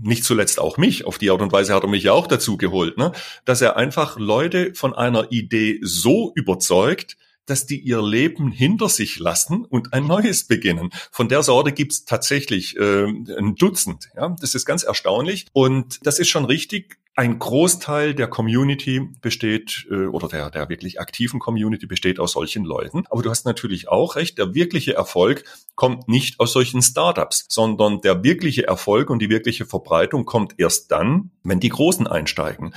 nicht 0.02 0.24
zuletzt 0.24 0.60
auch 0.60 0.78
mich, 0.78 1.06
auf 1.06 1.18
die 1.18 1.30
Art 1.30 1.42
und 1.42 1.52
Weise 1.52 1.74
hat 1.74 1.84
er 1.84 1.90
mich 1.90 2.04
ja 2.04 2.14
auch 2.14 2.28
dazu 2.28 2.58
geholt, 2.58 2.98
ne, 2.98 3.12
dass 3.44 3.62
er 3.62 3.76
einfach 3.76 4.18
Leute 4.18 4.74
von 4.74 4.94
einer 4.94 5.32
Idee 5.32 5.80
so 5.82 6.32
überzeugt, 6.36 7.18
dass 7.46 7.66
die 7.66 7.80
ihr 7.80 8.02
Leben 8.02 8.52
hinter 8.52 8.90
sich 8.90 9.20
lassen 9.20 9.66
und 9.66 9.94
ein 9.94 10.08
neues 10.08 10.48
beginnen. 10.48 10.90
Von 11.12 11.30
der 11.30 11.44
Sorte 11.44 11.72
gibt's 11.72 12.06
tatsächlich 12.06 12.76
äh, 12.78 13.06
ein 13.06 13.56
Dutzend. 13.56 14.10
Ja? 14.16 14.36
Das 14.40 14.56
ist 14.56 14.66
ganz 14.66 14.84
erstaunlich. 14.84 15.46
Und 15.54 16.06
das 16.06 16.20
ist 16.20 16.30
schon 16.30 16.46
richtig 16.46 16.98
ein 17.16 17.40
Großteil 17.40 18.14
der 18.14 18.28
Community 18.28 19.10
besteht 19.22 19.88
äh, 19.90 20.08
oder 20.08 20.28
der, 20.28 20.50
der 20.50 20.68
wirklich 20.68 21.00
aktiven 21.00 21.40
Community 21.40 21.86
besteht 21.86 22.20
aus 22.20 22.34
solchen 22.34 22.66
Leuten. 22.66 23.06
Aber 23.10 23.22
du 23.22 23.30
hast 23.30 23.46
natürlich 23.46 23.88
auch 23.88 24.18
recht, 24.18 24.38
der 24.38 24.54
wirkliche 24.54 24.96
Erfolg 24.96 25.46
kommt 25.76 26.10
nicht 26.10 26.42
aus 26.42 26.52
solchen 26.52 26.82
Startups, 26.82 27.46
sondern 27.48 28.02
der 28.02 28.24
wirkliche 28.24 28.68
Erfolg 28.68 29.10
und 29.10 29.20
die 29.20 29.30
wirkliche 29.30 29.66
Verbreitung 29.66 30.26
kommt 30.26 30.56
erst 30.58 30.92
dann, 30.92 31.32
wenn 31.44 31.62
die 31.62 31.70
Großen 31.70 32.06
einsteigen. 32.06 32.74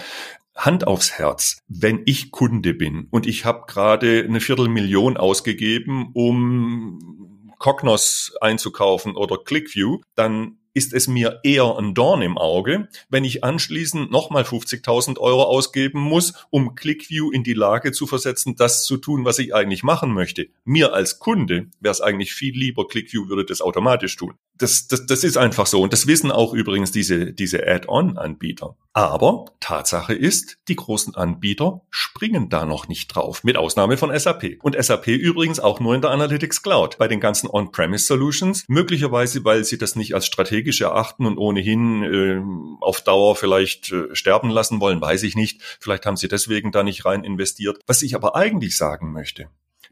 Hand 0.54 0.86
aufs 0.86 1.12
Herz, 1.12 1.58
wenn 1.68 2.02
ich 2.06 2.30
Kunde 2.30 2.74
bin 2.74 3.08
und 3.10 3.26
ich 3.26 3.44
habe 3.44 3.64
gerade 3.66 4.24
eine 4.24 4.40
Viertelmillion 4.40 5.16
ausgegeben, 5.16 6.10
um 6.14 7.18
Cognos 7.58 8.36
einzukaufen 8.40 9.16
oder 9.16 9.38
ClickView, 9.38 9.98
dann 10.14 10.57
ist 10.78 10.94
es 10.94 11.08
mir 11.08 11.40
eher 11.42 11.76
ein 11.76 11.92
Dorn 11.92 12.22
im 12.22 12.38
Auge, 12.38 12.88
wenn 13.08 13.24
ich 13.24 13.42
anschließend 13.42 14.12
nochmal 14.12 14.44
50.000 14.44 15.18
Euro 15.18 15.42
ausgeben 15.42 15.98
muss, 15.98 16.34
um 16.50 16.76
ClickView 16.76 17.32
in 17.32 17.42
die 17.42 17.52
Lage 17.52 17.90
zu 17.90 18.06
versetzen, 18.06 18.54
das 18.54 18.84
zu 18.84 18.96
tun, 18.96 19.24
was 19.24 19.40
ich 19.40 19.56
eigentlich 19.56 19.82
machen 19.82 20.14
möchte. 20.14 20.46
Mir 20.64 20.94
als 20.94 21.18
Kunde 21.18 21.66
wäre 21.80 21.90
es 21.90 22.00
eigentlich 22.00 22.32
viel 22.32 22.56
lieber, 22.56 22.86
ClickView 22.86 23.28
würde 23.28 23.44
das 23.44 23.60
automatisch 23.60 24.14
tun. 24.14 24.34
Das, 24.58 24.88
das, 24.88 25.06
das 25.06 25.24
ist 25.24 25.36
einfach 25.36 25.66
so. 25.66 25.80
Und 25.80 25.92
das 25.92 26.06
wissen 26.06 26.30
auch 26.30 26.52
übrigens 26.52 26.90
diese, 26.92 27.32
diese 27.32 27.66
Add-on-Anbieter. 27.66 28.76
Aber 28.92 29.44
Tatsache 29.60 30.14
ist, 30.14 30.58
die 30.66 30.74
großen 30.74 31.14
Anbieter 31.14 31.82
springen 31.90 32.48
da 32.48 32.66
noch 32.66 32.88
nicht 32.88 33.14
drauf, 33.14 33.44
mit 33.44 33.56
Ausnahme 33.56 33.96
von 33.96 34.16
SAP. 34.18 34.58
Und 34.62 34.76
SAP 34.82 35.06
übrigens 35.06 35.60
auch 35.60 35.78
nur 35.78 35.94
in 35.94 36.00
der 36.00 36.10
Analytics 36.10 36.62
Cloud. 36.62 36.98
Bei 36.98 37.06
den 37.06 37.20
ganzen 37.20 37.48
On-Premise 37.48 38.04
Solutions, 38.04 38.64
möglicherweise, 38.66 39.44
weil 39.44 39.64
sie 39.64 39.78
das 39.78 39.94
nicht 39.94 40.14
als 40.14 40.26
strategisch 40.26 40.80
erachten 40.80 41.26
und 41.26 41.38
ohnehin 41.38 42.02
äh, 42.02 42.40
auf 42.84 43.00
Dauer 43.02 43.36
vielleicht 43.36 43.92
äh, 43.92 44.14
sterben 44.14 44.50
lassen 44.50 44.80
wollen, 44.80 45.00
weiß 45.00 45.22
ich 45.22 45.36
nicht. 45.36 45.62
Vielleicht 45.78 46.04
haben 46.04 46.16
sie 46.16 46.28
deswegen 46.28 46.72
da 46.72 46.82
nicht 46.82 47.04
rein 47.04 47.22
investiert. 47.22 47.78
Was 47.86 48.02
ich 48.02 48.16
aber 48.16 48.34
eigentlich 48.34 48.76
sagen 48.76 49.12
möchte, 49.12 49.48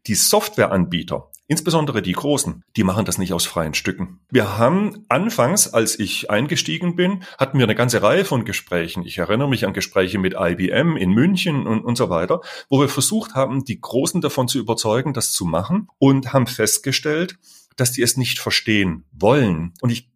die 0.07 0.15
Softwareanbieter, 0.15 1.31
insbesondere 1.49 2.03
die 2.03 2.13
großen, 2.13 2.63
die 2.77 2.85
machen 2.85 3.05
das 3.05 3.19
nicht 3.19 3.33
aus 3.33 3.47
freien 3.47 3.75
Stücken. 3.75 4.21
Wir 4.31 4.59
haben 4.59 5.05
anfangs, 5.09 5.73
als 5.73 5.99
ich 5.99 6.31
eingestiegen 6.31 6.97
bin, 6.97 7.23
hatten 7.39 7.59
wir 7.59 7.65
eine 7.65 7.75
ganze 7.75 8.03
Reihe 8.03 8.25
von 8.25 8.45
Gesprächen. 8.45 9.05
Ich 9.05 9.19
erinnere 9.19 9.49
mich 9.49 9.67
an 9.67 9.73
Gespräche 9.73 10.19
mit 10.19 10.35
IBM 10.39 10.97
in 10.97 11.11
München 11.11 11.67
und, 11.67 11.85
und 11.85 11.97
so 11.97 12.11
weiter, 12.11 12.41
wo 12.69 12.81
wir 12.81 12.89
versucht 12.89 13.35
haben, 13.35 13.65
die 13.65 13.81
Großen 13.81 14.21
davon 14.21 14.49
zu 14.49 14.59
überzeugen, 14.59 15.13
das 15.13 15.33
zu 15.33 15.45
machen 15.45 15.89
und 15.99 16.33
haben 16.33 16.47
festgestellt, 16.47 17.39
dass 17.77 17.93
die 17.93 18.03
es 18.03 18.17
nicht 18.17 18.39
verstehen 18.39 19.05
wollen. 19.13 19.75
Und 19.81 19.91
ich 19.91 20.11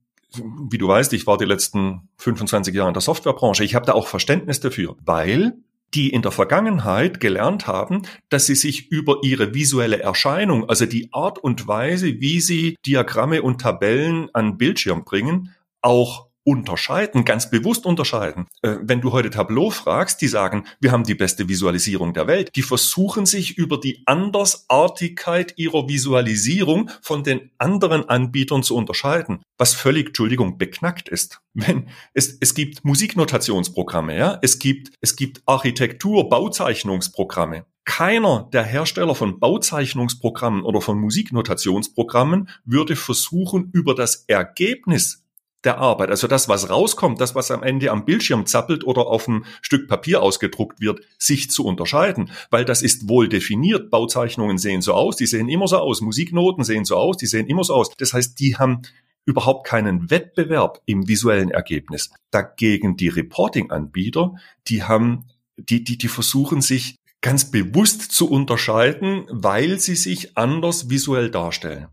wie 0.71 0.79
du 0.79 0.87
weißt, 0.87 1.13
ich 1.13 1.27
war 1.27 1.39
die 1.39 1.45
letzten 1.45 2.09
25 2.19 2.75
Jahre 2.75 2.89
in 2.89 2.95
der 2.95 3.01
Softwarebranche. 3.01 3.65
Ich 3.65 3.75
habe 3.75 3.87
da 3.87 3.95
auch 3.95 4.07
Verständnis 4.07 4.61
dafür, 4.61 4.97
weil 5.05 5.55
die 5.95 6.11
in 6.11 6.23
der 6.23 6.31
Vergangenheit 6.31 7.21
gelernt 7.21 7.67
haben, 7.67 8.03
dass 8.29 8.47
sie 8.47 8.55
sich 8.55 8.91
über 8.91 9.19
ihre 9.23 9.55
visuelle 9.55 10.01
Erscheinung, 10.01 10.69
also 10.69 10.87
die 10.87 11.09
Art 11.13 11.39
und 11.39 11.67
Weise, 11.67 12.21
wie 12.21 12.41
sie 12.41 12.77
Diagramme 12.87 13.43
und 13.43 13.61
Tabellen 13.61 14.29
an 14.33 14.57
Bildschirm 14.57 15.05
bringen, 15.05 15.55
auch 15.83 16.30
unterscheiden, 16.45 17.25
ganz 17.25 17.51
bewusst 17.51 17.87
unterscheiden. 17.87 18.47
Äh, 18.63 18.77
wenn 18.83 19.01
du 19.01 19.13
heute 19.13 19.31
Tableau 19.31 19.71
fragst, 19.71 20.21
die 20.21 20.29
sagen, 20.29 20.67
wir 20.81 20.93
haben 20.93 21.05
die 21.05 21.15
beste 21.15 21.49
Visualisierung 21.49 22.15
der 22.15 22.27
Welt. 22.27 22.51
Die 22.57 22.63
versuchen 22.63 23.27
sich 23.27 23.59
über 23.59 23.79
die 23.79 24.03
Andersartigkeit 24.07 25.55
ihrer 25.57 25.89
Visualisierung 25.89 26.91
von 27.03 27.23
den 27.23 27.51
anderen 27.59 28.09
Anbietern 28.09 28.63
zu 28.63 28.77
unterscheiden, 28.77 29.43
was 29.59 29.75
völlig, 29.75 30.09
Entschuldigung, 30.09 30.59
beknackt 30.59 31.09
ist. 31.09 31.41
Wenn 31.53 31.89
es, 32.15 32.39
es 32.41 32.55
gibt 32.55 32.85
Musiknotationsprogramme, 32.85 34.17
ja, 34.17 34.39
es 34.43 34.59
gibt, 34.59 34.93
es 35.01 35.17
gibt 35.17 35.43
Architektur, 35.47 36.29
Bauzeichnungsprogramme. 36.29 37.67
Keiner 37.85 38.49
der 38.53 38.63
Hersteller 38.63 39.15
von 39.15 39.41
Bauzeichnungsprogrammen 39.41 40.63
oder 40.63 40.81
von 40.81 40.99
Musiknotationsprogrammen 40.99 42.49
würde 42.65 42.95
versuchen, 42.95 43.71
über 43.73 43.95
das 43.95 44.25
Ergebnis 44.29 45.25
der 45.65 45.79
Arbeit. 45.79 46.11
Also 46.11 46.27
das, 46.27 46.49
was 46.49 46.71
rauskommt, 46.71 47.21
das, 47.21 47.35
was 47.35 47.51
am 47.51 47.63
Ende 47.63 47.91
am 47.91 48.05
Bildschirm 48.05 48.47
zappelt 48.47 48.85
oder 48.85 49.07
auf 49.07 49.29
einem 49.29 49.45
Stück 49.61 49.89
Papier 49.89 50.23
ausgedruckt 50.23 50.81
wird, 50.81 51.01
sich 51.19 51.51
zu 51.51 51.65
unterscheiden. 51.65 52.31
Weil 52.51 52.65
das 52.65 52.83
ist 52.83 53.09
wohl 53.09 53.29
definiert. 53.29 53.91
Bauzeichnungen 53.91 54.59
sehen 54.59 54.83
so 54.83 54.95
aus, 54.95 55.17
die 55.17 55.27
sehen 55.27 55.49
immer 55.49 55.69
so 55.69 55.79
aus. 55.79 56.01
Musiknoten 56.01 56.65
sehen 56.65 56.85
so 56.85 56.97
aus, 56.97 57.17
die 57.17 57.27
sehen 57.27 57.47
immer 57.47 57.65
so 57.65 57.75
aus. 57.75 57.91
Das 57.97 58.15
heißt, 58.15 58.39
die 58.41 58.57
haben 58.57 58.83
überhaupt 59.27 59.67
keinen 59.67 60.11
Wettbewerb 60.11 60.81
im 60.87 61.07
visuellen 61.07 61.51
Ergebnis. 61.51 62.11
Dagegen 62.31 62.97
die 62.97 63.09
Reporting-Anbieter, 63.09 64.35
die 64.67 64.83
haben, 64.83 65.27
die, 65.57 65.85
die, 65.85 65.99
die 65.99 66.09
versuchen 66.09 66.63
sich 66.63 66.97
ganz 67.21 67.51
bewusst 67.51 68.13
zu 68.13 68.31
unterscheiden, 68.31 69.27
weil 69.29 69.79
sie 69.79 69.95
sich 69.95 70.39
anders 70.39 70.89
visuell 70.89 71.31
darstellen. 71.31 71.89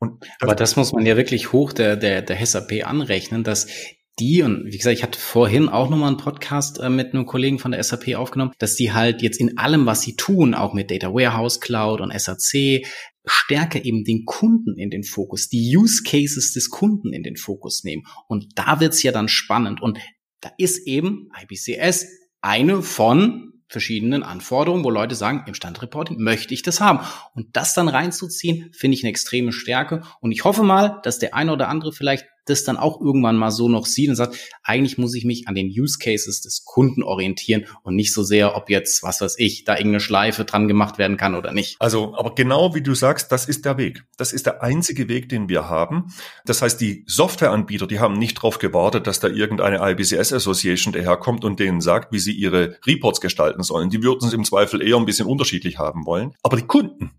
Und 0.00 0.24
Aber 0.40 0.54
das 0.54 0.76
muss 0.76 0.92
man 0.92 1.06
ja 1.06 1.16
wirklich 1.16 1.52
hoch 1.52 1.72
der, 1.72 1.96
der, 1.96 2.22
der 2.22 2.44
SAP 2.44 2.84
anrechnen, 2.84 3.44
dass 3.44 3.68
die, 4.18 4.42
und 4.42 4.66
wie 4.66 4.76
gesagt, 4.76 4.96
ich 4.96 5.02
hatte 5.02 5.18
vorhin 5.18 5.68
auch 5.68 5.88
nochmal 5.88 6.08
einen 6.08 6.16
Podcast 6.16 6.78
äh, 6.78 6.90
mit 6.90 7.14
einem 7.14 7.26
Kollegen 7.26 7.58
von 7.58 7.70
der 7.70 7.82
SAP 7.82 8.14
aufgenommen, 8.16 8.52
dass 8.58 8.74
die 8.74 8.92
halt 8.92 9.22
jetzt 9.22 9.40
in 9.40 9.56
allem, 9.58 9.86
was 9.86 10.02
sie 10.02 10.16
tun, 10.16 10.54
auch 10.54 10.74
mit 10.74 10.90
Data 10.90 11.12
Warehouse 11.12 11.60
Cloud 11.60 12.00
und 12.00 12.12
SAC, 12.18 12.84
stärker 13.24 13.84
eben 13.84 14.04
den 14.04 14.24
Kunden 14.24 14.78
in 14.78 14.90
den 14.90 15.04
Fokus, 15.04 15.48
die 15.48 15.76
Use 15.76 16.02
Cases 16.02 16.52
des 16.52 16.70
Kunden 16.70 17.12
in 17.12 17.22
den 17.22 17.36
Fokus 17.36 17.84
nehmen. 17.84 18.04
Und 18.26 18.46
da 18.56 18.80
wird's 18.80 19.02
ja 19.02 19.12
dann 19.12 19.28
spannend. 19.28 19.82
Und 19.82 19.98
da 20.40 20.50
ist 20.58 20.86
eben 20.86 21.28
IBCS 21.42 22.06
eine 22.40 22.82
von 22.82 23.59
verschiedenen 23.70 24.24
Anforderungen, 24.24 24.84
wo 24.84 24.90
Leute 24.90 25.14
sagen, 25.14 25.44
im 25.46 25.54
Standreporting 25.54 26.20
möchte 26.20 26.52
ich 26.52 26.62
das 26.62 26.80
haben. 26.80 27.00
Und 27.34 27.56
das 27.56 27.72
dann 27.72 27.88
reinzuziehen, 27.88 28.70
finde 28.72 28.96
ich 28.96 29.04
eine 29.04 29.10
extreme 29.10 29.52
Stärke. 29.52 30.02
Und 30.20 30.32
ich 30.32 30.44
hoffe 30.44 30.64
mal, 30.64 31.00
dass 31.04 31.20
der 31.20 31.34
eine 31.34 31.52
oder 31.52 31.68
andere 31.68 31.92
vielleicht 31.92 32.26
das 32.50 32.64
dann 32.64 32.76
auch 32.76 33.00
irgendwann 33.00 33.36
mal 33.36 33.50
so 33.50 33.68
noch 33.68 33.86
sieht 33.86 34.10
und 34.10 34.16
sagt, 34.16 34.36
eigentlich 34.62 34.98
muss 34.98 35.14
ich 35.14 35.24
mich 35.24 35.48
an 35.48 35.54
den 35.54 35.68
Use 35.68 35.98
Cases 35.98 36.40
des 36.40 36.64
Kunden 36.64 37.02
orientieren 37.02 37.66
und 37.82 37.96
nicht 37.96 38.12
so 38.12 38.22
sehr, 38.22 38.56
ob 38.56 38.70
jetzt, 38.70 39.02
was 39.02 39.20
weiß 39.20 39.36
ich, 39.38 39.64
da 39.64 39.74
irgendeine 39.74 40.00
Schleife 40.00 40.44
dran 40.44 40.68
gemacht 40.68 40.98
werden 40.98 41.16
kann 41.16 41.34
oder 41.34 41.52
nicht. 41.52 41.76
Also, 41.78 42.14
aber 42.16 42.34
genau 42.34 42.74
wie 42.74 42.82
du 42.82 42.94
sagst, 42.94 43.32
das 43.32 43.46
ist 43.46 43.64
der 43.64 43.78
Weg. 43.78 44.04
Das 44.16 44.32
ist 44.32 44.46
der 44.46 44.62
einzige 44.62 45.08
Weg, 45.08 45.28
den 45.28 45.48
wir 45.48 45.68
haben. 45.68 46.12
Das 46.44 46.62
heißt, 46.62 46.80
die 46.80 47.04
Softwareanbieter, 47.06 47.86
die 47.86 48.00
haben 48.00 48.14
nicht 48.14 48.38
darauf 48.38 48.58
gewartet, 48.58 49.06
dass 49.06 49.20
da 49.20 49.28
irgendeine 49.28 49.78
IBCS 49.90 50.32
Association 50.32 50.92
daherkommt 50.92 51.44
und 51.44 51.60
denen 51.60 51.80
sagt, 51.80 52.12
wie 52.12 52.18
sie 52.18 52.32
ihre 52.32 52.76
Reports 52.86 53.20
gestalten 53.20 53.62
sollen. 53.62 53.90
Die 53.90 54.02
würden 54.02 54.26
es 54.26 54.34
im 54.34 54.44
Zweifel 54.44 54.82
eher 54.82 54.96
ein 54.96 55.06
bisschen 55.06 55.26
unterschiedlich 55.26 55.78
haben 55.78 56.06
wollen. 56.06 56.34
Aber 56.42 56.56
die 56.56 56.66
Kunden, 56.66 57.10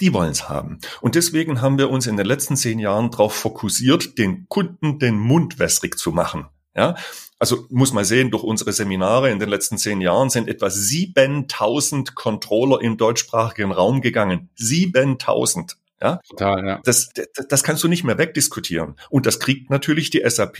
die 0.00 0.12
wollen 0.12 0.30
es 0.30 0.48
haben. 0.48 0.78
Und 1.00 1.14
deswegen 1.14 1.60
haben 1.60 1.78
wir 1.78 1.90
uns 1.90 2.06
in 2.06 2.16
den 2.16 2.26
letzten 2.26 2.56
zehn 2.56 2.78
Jahren 2.78 3.10
darauf 3.10 3.34
fokussiert, 3.34 4.18
den 4.18 4.46
Kunden 4.48 4.98
den 4.98 5.18
Mund 5.18 5.58
wässrig 5.58 5.98
zu 5.98 6.12
machen. 6.12 6.46
Ja, 6.74 6.94
also 7.38 7.66
muss 7.70 7.92
man 7.92 8.04
sehen, 8.04 8.30
durch 8.30 8.42
unsere 8.42 8.72
Seminare 8.72 9.30
in 9.30 9.38
den 9.38 9.48
letzten 9.48 9.78
zehn 9.78 10.00
Jahren 10.00 10.30
sind 10.30 10.48
etwa 10.48 10.70
7000 10.70 12.14
Controller 12.14 12.80
im 12.80 12.96
deutschsprachigen 12.96 13.72
Raum 13.72 14.00
gegangen. 14.00 14.50
7000. 14.56 15.76
Ja? 16.00 16.20
Total, 16.28 16.66
ja. 16.66 16.80
Das, 16.84 17.10
das, 17.14 17.48
das 17.48 17.62
kannst 17.62 17.82
du 17.82 17.88
nicht 17.88 18.04
mehr 18.04 18.18
wegdiskutieren. 18.18 18.96
Und 19.10 19.26
das 19.26 19.40
kriegt 19.40 19.70
natürlich 19.70 20.10
die 20.10 20.22
SAP, 20.26 20.58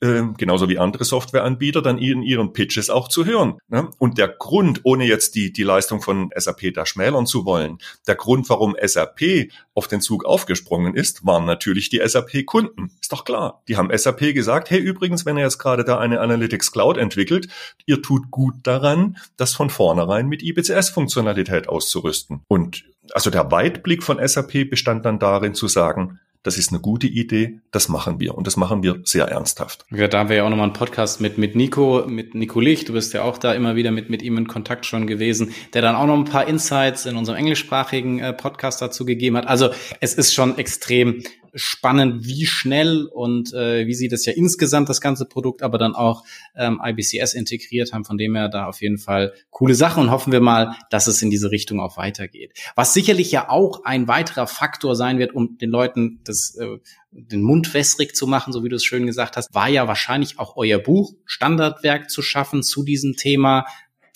äh, 0.00 0.22
genauso 0.36 0.68
wie 0.68 0.78
andere 0.78 1.04
Softwareanbieter, 1.04 1.82
dann 1.82 1.98
in 1.98 2.22
ihren 2.22 2.52
Pitches 2.52 2.90
auch 2.90 3.08
zu 3.08 3.24
hören. 3.24 3.58
Ne? 3.68 3.88
Und 3.98 4.18
der 4.18 4.28
Grund, 4.28 4.80
ohne 4.84 5.04
jetzt 5.04 5.34
die, 5.34 5.52
die 5.52 5.64
Leistung 5.64 6.00
von 6.00 6.30
SAP 6.36 6.72
da 6.72 6.86
schmälern 6.86 7.26
zu 7.26 7.44
wollen, 7.44 7.78
der 8.06 8.14
Grund, 8.14 8.48
warum 8.48 8.76
SAP 8.80 9.50
auf 9.74 9.88
den 9.88 10.00
Zug 10.00 10.24
aufgesprungen 10.24 10.94
ist, 10.94 11.26
waren 11.26 11.44
natürlich 11.44 11.88
die 11.88 12.00
SAP-Kunden. 12.04 12.92
Ist 13.00 13.12
doch 13.12 13.24
klar. 13.24 13.62
Die 13.68 13.76
haben 13.76 13.96
SAP 13.96 14.34
gesagt, 14.34 14.70
hey, 14.70 14.78
übrigens, 14.78 15.26
wenn 15.26 15.36
ihr 15.36 15.44
jetzt 15.44 15.58
gerade 15.58 15.84
da 15.84 15.98
eine 15.98 16.20
Analytics 16.20 16.72
Cloud 16.72 16.96
entwickelt, 16.96 17.48
ihr 17.86 18.00
tut 18.02 18.30
gut 18.30 18.54
daran, 18.62 19.16
das 19.36 19.54
von 19.54 19.70
vornherein 19.70 20.28
mit 20.28 20.42
IBCS-Funktionalität 20.42 21.68
auszurüsten. 21.68 22.42
Und 22.48 22.84
also 23.12 23.30
der 23.30 23.50
Weitblick 23.50 24.02
von 24.02 24.18
SAP 24.26 24.68
bestand 24.70 25.04
dann 25.04 25.18
darin 25.18 25.54
zu 25.54 25.66
sagen, 25.66 26.20
das 26.48 26.56
ist 26.56 26.72
eine 26.72 26.80
gute 26.80 27.06
Idee, 27.06 27.60
das 27.72 27.90
machen 27.90 28.20
wir 28.20 28.34
und 28.34 28.46
das 28.46 28.56
machen 28.56 28.82
wir 28.82 29.00
sehr 29.04 29.26
ernsthaft. 29.26 29.84
Ja, 29.90 30.08
da 30.08 30.20
haben 30.20 30.30
wir 30.30 30.36
ja 30.36 30.44
auch 30.44 30.48
nochmal 30.48 30.64
einen 30.64 30.72
Podcast 30.72 31.20
mit, 31.20 31.36
mit 31.36 31.54
Nico, 31.54 32.04
mit 32.06 32.34
Nico 32.34 32.58
Licht, 32.58 32.88
du 32.88 32.94
bist 32.94 33.12
ja 33.12 33.22
auch 33.22 33.36
da 33.36 33.52
immer 33.52 33.76
wieder 33.76 33.90
mit, 33.90 34.08
mit 34.08 34.22
ihm 34.22 34.38
in 34.38 34.48
Kontakt 34.48 34.86
schon 34.86 35.06
gewesen, 35.06 35.52
der 35.74 35.82
dann 35.82 35.94
auch 35.94 36.06
noch 36.06 36.16
ein 36.16 36.24
paar 36.24 36.48
Insights 36.48 37.04
in 37.04 37.16
unserem 37.16 37.36
englischsprachigen 37.36 38.20
äh, 38.20 38.32
Podcast 38.32 38.80
dazu 38.80 39.04
gegeben 39.04 39.36
hat. 39.36 39.46
Also 39.46 39.68
es 40.00 40.14
ist 40.14 40.32
schon 40.32 40.56
extrem 40.56 41.22
spannend, 41.58 42.26
wie 42.26 42.46
schnell 42.46 43.06
und 43.06 43.52
äh, 43.52 43.86
wie 43.86 43.94
sie 43.94 44.08
das 44.08 44.24
ja 44.24 44.32
insgesamt 44.32 44.88
das 44.88 45.00
ganze 45.00 45.26
Produkt, 45.26 45.62
aber 45.62 45.78
dann 45.78 45.94
auch 45.94 46.24
ähm, 46.56 46.80
IBCS 46.82 47.34
integriert 47.34 47.92
haben. 47.92 48.04
Von 48.04 48.18
dem 48.18 48.34
her 48.34 48.48
da 48.48 48.66
auf 48.66 48.80
jeden 48.80 48.98
Fall 48.98 49.32
coole 49.50 49.74
Sache 49.74 50.00
und 50.00 50.10
hoffen 50.10 50.32
wir 50.32 50.40
mal, 50.40 50.74
dass 50.90 51.06
es 51.06 51.22
in 51.22 51.30
diese 51.30 51.50
Richtung 51.50 51.80
auch 51.80 51.96
weitergeht. 51.96 52.52
Was 52.74 52.94
sicherlich 52.94 53.30
ja 53.30 53.50
auch 53.50 53.84
ein 53.84 54.08
weiterer 54.08 54.46
Faktor 54.46 54.96
sein 54.96 55.18
wird, 55.18 55.34
um 55.34 55.58
den 55.58 55.70
Leuten 55.70 56.20
das 56.24 56.56
äh, 56.56 56.78
den 57.10 57.42
Mund 57.42 57.72
wässrig 57.74 58.14
zu 58.14 58.26
machen, 58.26 58.52
so 58.52 58.64
wie 58.64 58.68
du 58.68 58.76
es 58.76 58.84
schön 58.84 59.06
gesagt 59.06 59.36
hast, 59.36 59.54
war 59.54 59.68
ja 59.68 59.88
wahrscheinlich 59.88 60.38
auch 60.38 60.56
euer 60.56 60.78
Buch, 60.78 61.14
Standardwerk 61.24 62.10
zu 62.10 62.22
schaffen 62.22 62.62
zu 62.62 62.84
diesem 62.84 63.16
Thema, 63.16 63.64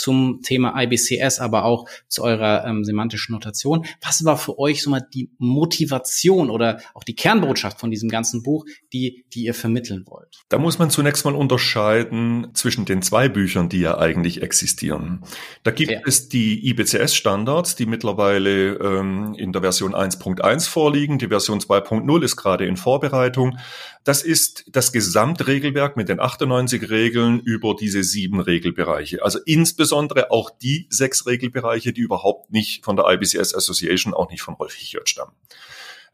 zum 0.03 0.41
Thema 0.43 0.75
IBCS, 0.83 1.38
aber 1.38 1.65
auch 1.65 1.88
zu 2.09 2.25
eurer 2.25 2.67
ähm, 2.67 2.85
semantischen 2.85 3.33
Notation. 3.33 3.87
Was 4.01 4.25
war 4.25 4.37
für 4.37 4.59
euch 4.59 4.83
so 4.83 4.91
mal 4.91 5.07
die 5.15 5.31
Motivation 5.38 6.51
oder 6.51 6.81
auch 6.95 7.05
die 7.05 7.15
Kernbotschaft 7.15 7.79
von 7.79 7.93
diesem 7.93 8.09
ganzen 8.09 8.43
Buch, 8.43 8.67
die, 8.93 9.25
die 9.33 9.45
ihr 9.45 9.55
vermitteln 9.55 10.05
wollt? 10.07 10.43
Da 10.49 10.59
muss 10.59 10.81
man 10.81 10.91
zunächst 10.91 11.25
mal 11.25 11.37
unterscheiden 11.37 12.49
zwischen 12.55 12.85
den 12.85 13.01
zwei 13.03 13.29
Büchern, 13.29 13.69
die 13.69 13.79
ja 13.79 13.97
eigentlich 13.97 14.43
existieren. 14.43 15.23
Da 15.62 15.71
gibt 15.71 15.93
ja. 15.93 16.01
es 16.05 16.29
die 16.29 16.69
IBCS-Standards, 16.71 17.77
die 17.77 17.87
mittlerweile 17.87 18.75
ähm, 18.75 19.35
in 19.38 19.53
der 19.53 19.62
Version 19.62 19.95
1.1 19.95 20.69
vorliegen. 20.69 21.19
Die 21.19 21.29
Version 21.29 21.61
2.0 21.61 22.25
ist 22.25 22.37
gerade 22.37 22.67
in 22.67 22.77
Vorbereitung. 22.77 23.57
Das 24.05 24.23
ist 24.23 24.65
das 24.73 24.93
Gesamtregelwerk 24.93 25.97
mit 25.97 26.09
den 26.09 26.19
98 26.19 26.91
Regeln 26.91 27.38
über 27.41 27.77
diese 27.79 28.03
sieben 28.03 28.41
Regelbereiche. 28.41 29.23
Also 29.23 29.38
insbesondere 29.47 30.33
auch 30.33 30.51
die 30.51 30.87
sechs 30.91 31.27
Regelbereiche, 31.27 31.93
die 31.93 32.01
überhaupt 32.01 32.51
nicht 32.51 32.85
von 32.85 32.97
der 32.97 33.07
IBCS 33.09 33.55
Association, 33.55 34.12
auch 34.12 34.29
nicht 34.29 34.43
von 34.43 34.55
Rolf 34.55 34.75
Hichert 34.75 35.09
stammen. 35.09 35.33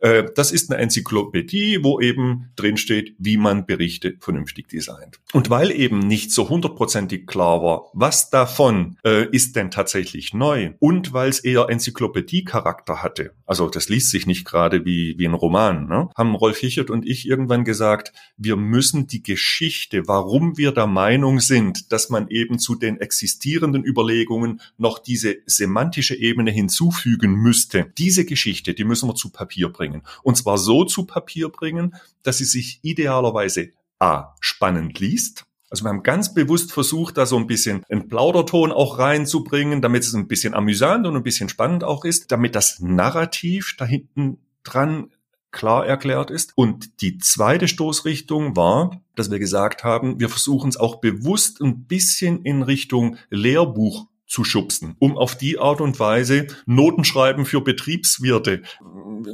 Äh, 0.01 0.25
das 0.35 0.53
ist 0.53 0.71
eine 0.71 0.81
Enzyklopädie, 0.81 1.83
wo 1.83 2.01
eben 2.01 2.51
drinsteht, 2.57 3.15
wie 3.19 3.37
man 3.37 3.67
Berichte 3.67 4.17
vernünftig 4.21 4.69
designt. 4.69 5.21
Und 5.33 5.51
weil 5.51 5.71
eben 5.71 5.99
nicht 5.99 6.31
so 6.31 6.49
hundertprozentig 6.49 7.27
klar 7.27 7.63
war, 7.63 7.87
was 7.93 8.31
davon 8.31 8.97
äh, 9.05 9.29
ist 9.31 9.57
denn 9.57 9.71
tatsächlich 9.71 10.35
neu 10.35 10.73
und 10.79 11.13
weil 11.13 11.29
es 11.29 11.41
eher 11.41 11.69
Enzyklopädie-Charakter 11.69 13.03
hatte, 13.03 13.33
also 13.47 13.69
das 13.69 13.89
liest 13.89 14.11
sich 14.11 14.27
nicht 14.27 14.45
gerade 14.45 14.85
wie, 14.85 15.19
wie 15.19 15.27
ein 15.27 15.35
Roman, 15.35 15.89
ne? 15.89 16.09
haben 16.17 16.35
Rolf 16.35 16.59
Hichert 16.59 16.91
und 16.91 17.07
ich 17.07 17.29
irgendwann 17.29 17.65
gesagt, 17.65 18.13
wir 18.37 18.57
müssen 18.57 19.07
die 19.07 19.23
Geschichte, 19.23 20.07
warum 20.07 20.57
wir 20.57 20.73
der 20.73 20.87
Meinung 20.87 21.41
sind, 21.41 21.93
dass 21.93 22.11
man 22.11 22.29
eben 22.29 22.59
zu 22.59 22.75
den 22.75 23.01
existierenden 23.01 23.85
Überlegungen 23.85 24.61
noch 24.77 24.99
diese 24.99 25.37
semantische 25.47 26.15
Ebene 26.17 26.51
hinzufügen 26.51 27.35
müsste, 27.35 27.93
diese 27.99 28.25
Geschichte, 28.25 28.75
die 28.75 28.85
müssen 28.85 29.09
wir 29.09 29.15
zu 29.15 29.31
Papier 29.31 29.69
bringen 29.69 29.88
bringen. 29.89 30.03
Und 30.23 30.37
zwar 30.37 30.59
so 30.59 30.85
zu 30.85 31.05
Papier 31.05 31.49
bringen, 31.49 31.97
dass 32.23 32.39
sie 32.39 32.45
sich 32.45 32.81
idealerweise 32.83 33.71
A, 33.99 34.35
spannend 34.41 35.01
liest, 35.01 35.45
also 35.71 35.85
wir 35.85 35.91
haben 35.91 36.03
ganz 36.03 36.33
bewusst 36.33 36.73
versucht, 36.73 37.19
da 37.19 37.27
so 37.27 37.37
ein 37.37 37.47
bisschen 37.47 37.85
einen 37.91 38.09
Plauderton 38.09 38.73
auch 38.73 38.99
reinzubringen, 38.99 39.83
damit 39.83 40.03
es 40.03 40.15
ein 40.15 40.27
bisschen 40.27 40.55
amüsant 40.55 41.07
und 41.07 41.15
ein 41.15 41.23
bisschen 41.23 41.51
spannend 41.51 41.85
auch 41.85 42.07
ist, 42.07 42.33
damit 42.33 42.55
das 42.55 42.81
Narrativ 42.81 43.77
da 43.77 43.85
hinten 43.85 44.39
dran 44.63 45.11
klar 45.51 45.87
erklärt 45.87 46.31
ist. 46.31 46.53
Und 46.57 47.03
die 47.03 47.19
zweite 47.19 47.69
Stoßrichtung 47.69 48.57
war, 48.57 49.03
dass 49.15 49.31
wir 49.31 49.39
gesagt 49.39 49.85
haben, 49.85 50.19
wir 50.21 50.31
versuchen 50.31 50.71
es 50.71 50.79
auch 50.79 51.03
bewusst 51.03 51.61
ein 51.61 51.85
bisschen 51.85 52.45
in 52.45 52.63
Richtung 52.63 53.17
Lehrbuch 53.29 54.07
zu 54.29 54.45
schubsen, 54.45 54.95
um 54.99 55.17
auf 55.17 55.37
die 55.37 55.59
Art 55.59 55.81
und 55.81 55.99
Weise 55.99 56.47
Notenschreiben 56.67 57.47
für 57.47 57.63
Betriebswirte 57.63 58.53
äh, 58.53 58.63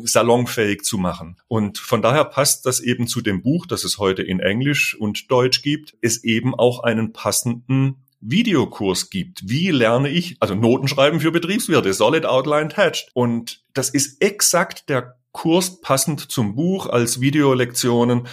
salonfähig 0.05 0.83
zu 0.83 0.97
machen. 0.97 1.37
Und 1.49 1.79
von 1.79 2.01
daher 2.01 2.25
passt 2.25 2.65
das 2.65 2.81
eben 2.81 3.07
zu 3.07 3.21
dem 3.21 3.43
Buch, 3.43 3.67
das 3.67 3.85
es 3.85 3.99
heute 3.99 4.23
in 4.23 4.41
Englisch 4.41 4.97
und 4.99 5.31
Deutsch 5.31 5.63
gibt, 5.63 5.97
es 6.01 6.23
eben 6.25 6.55
auch 6.55 6.85
einen 6.85 7.13
passenden 7.13 8.05
Videokurs 8.21 9.11
gibt. 9.11 9.49
Wie 9.49 9.71
lerne 9.71 10.09
ich, 10.09 10.37
also 10.41 10.55
Notenschreiben 10.55 11.21
für 11.21 11.31
Betriebswirte, 11.31 11.93
Solid 11.93 12.25
Outline 12.25 12.71
Hatched. 12.75 13.11
Und 13.13 13.63
das 13.75 13.91
ist 13.91 14.23
exakt 14.23 14.89
der 14.89 15.19
Kurs 15.33 15.81
passend 15.81 16.21
zum 16.31 16.55
Buch 16.55 16.87
als 16.87 17.21
Videolektionen. 17.21 18.27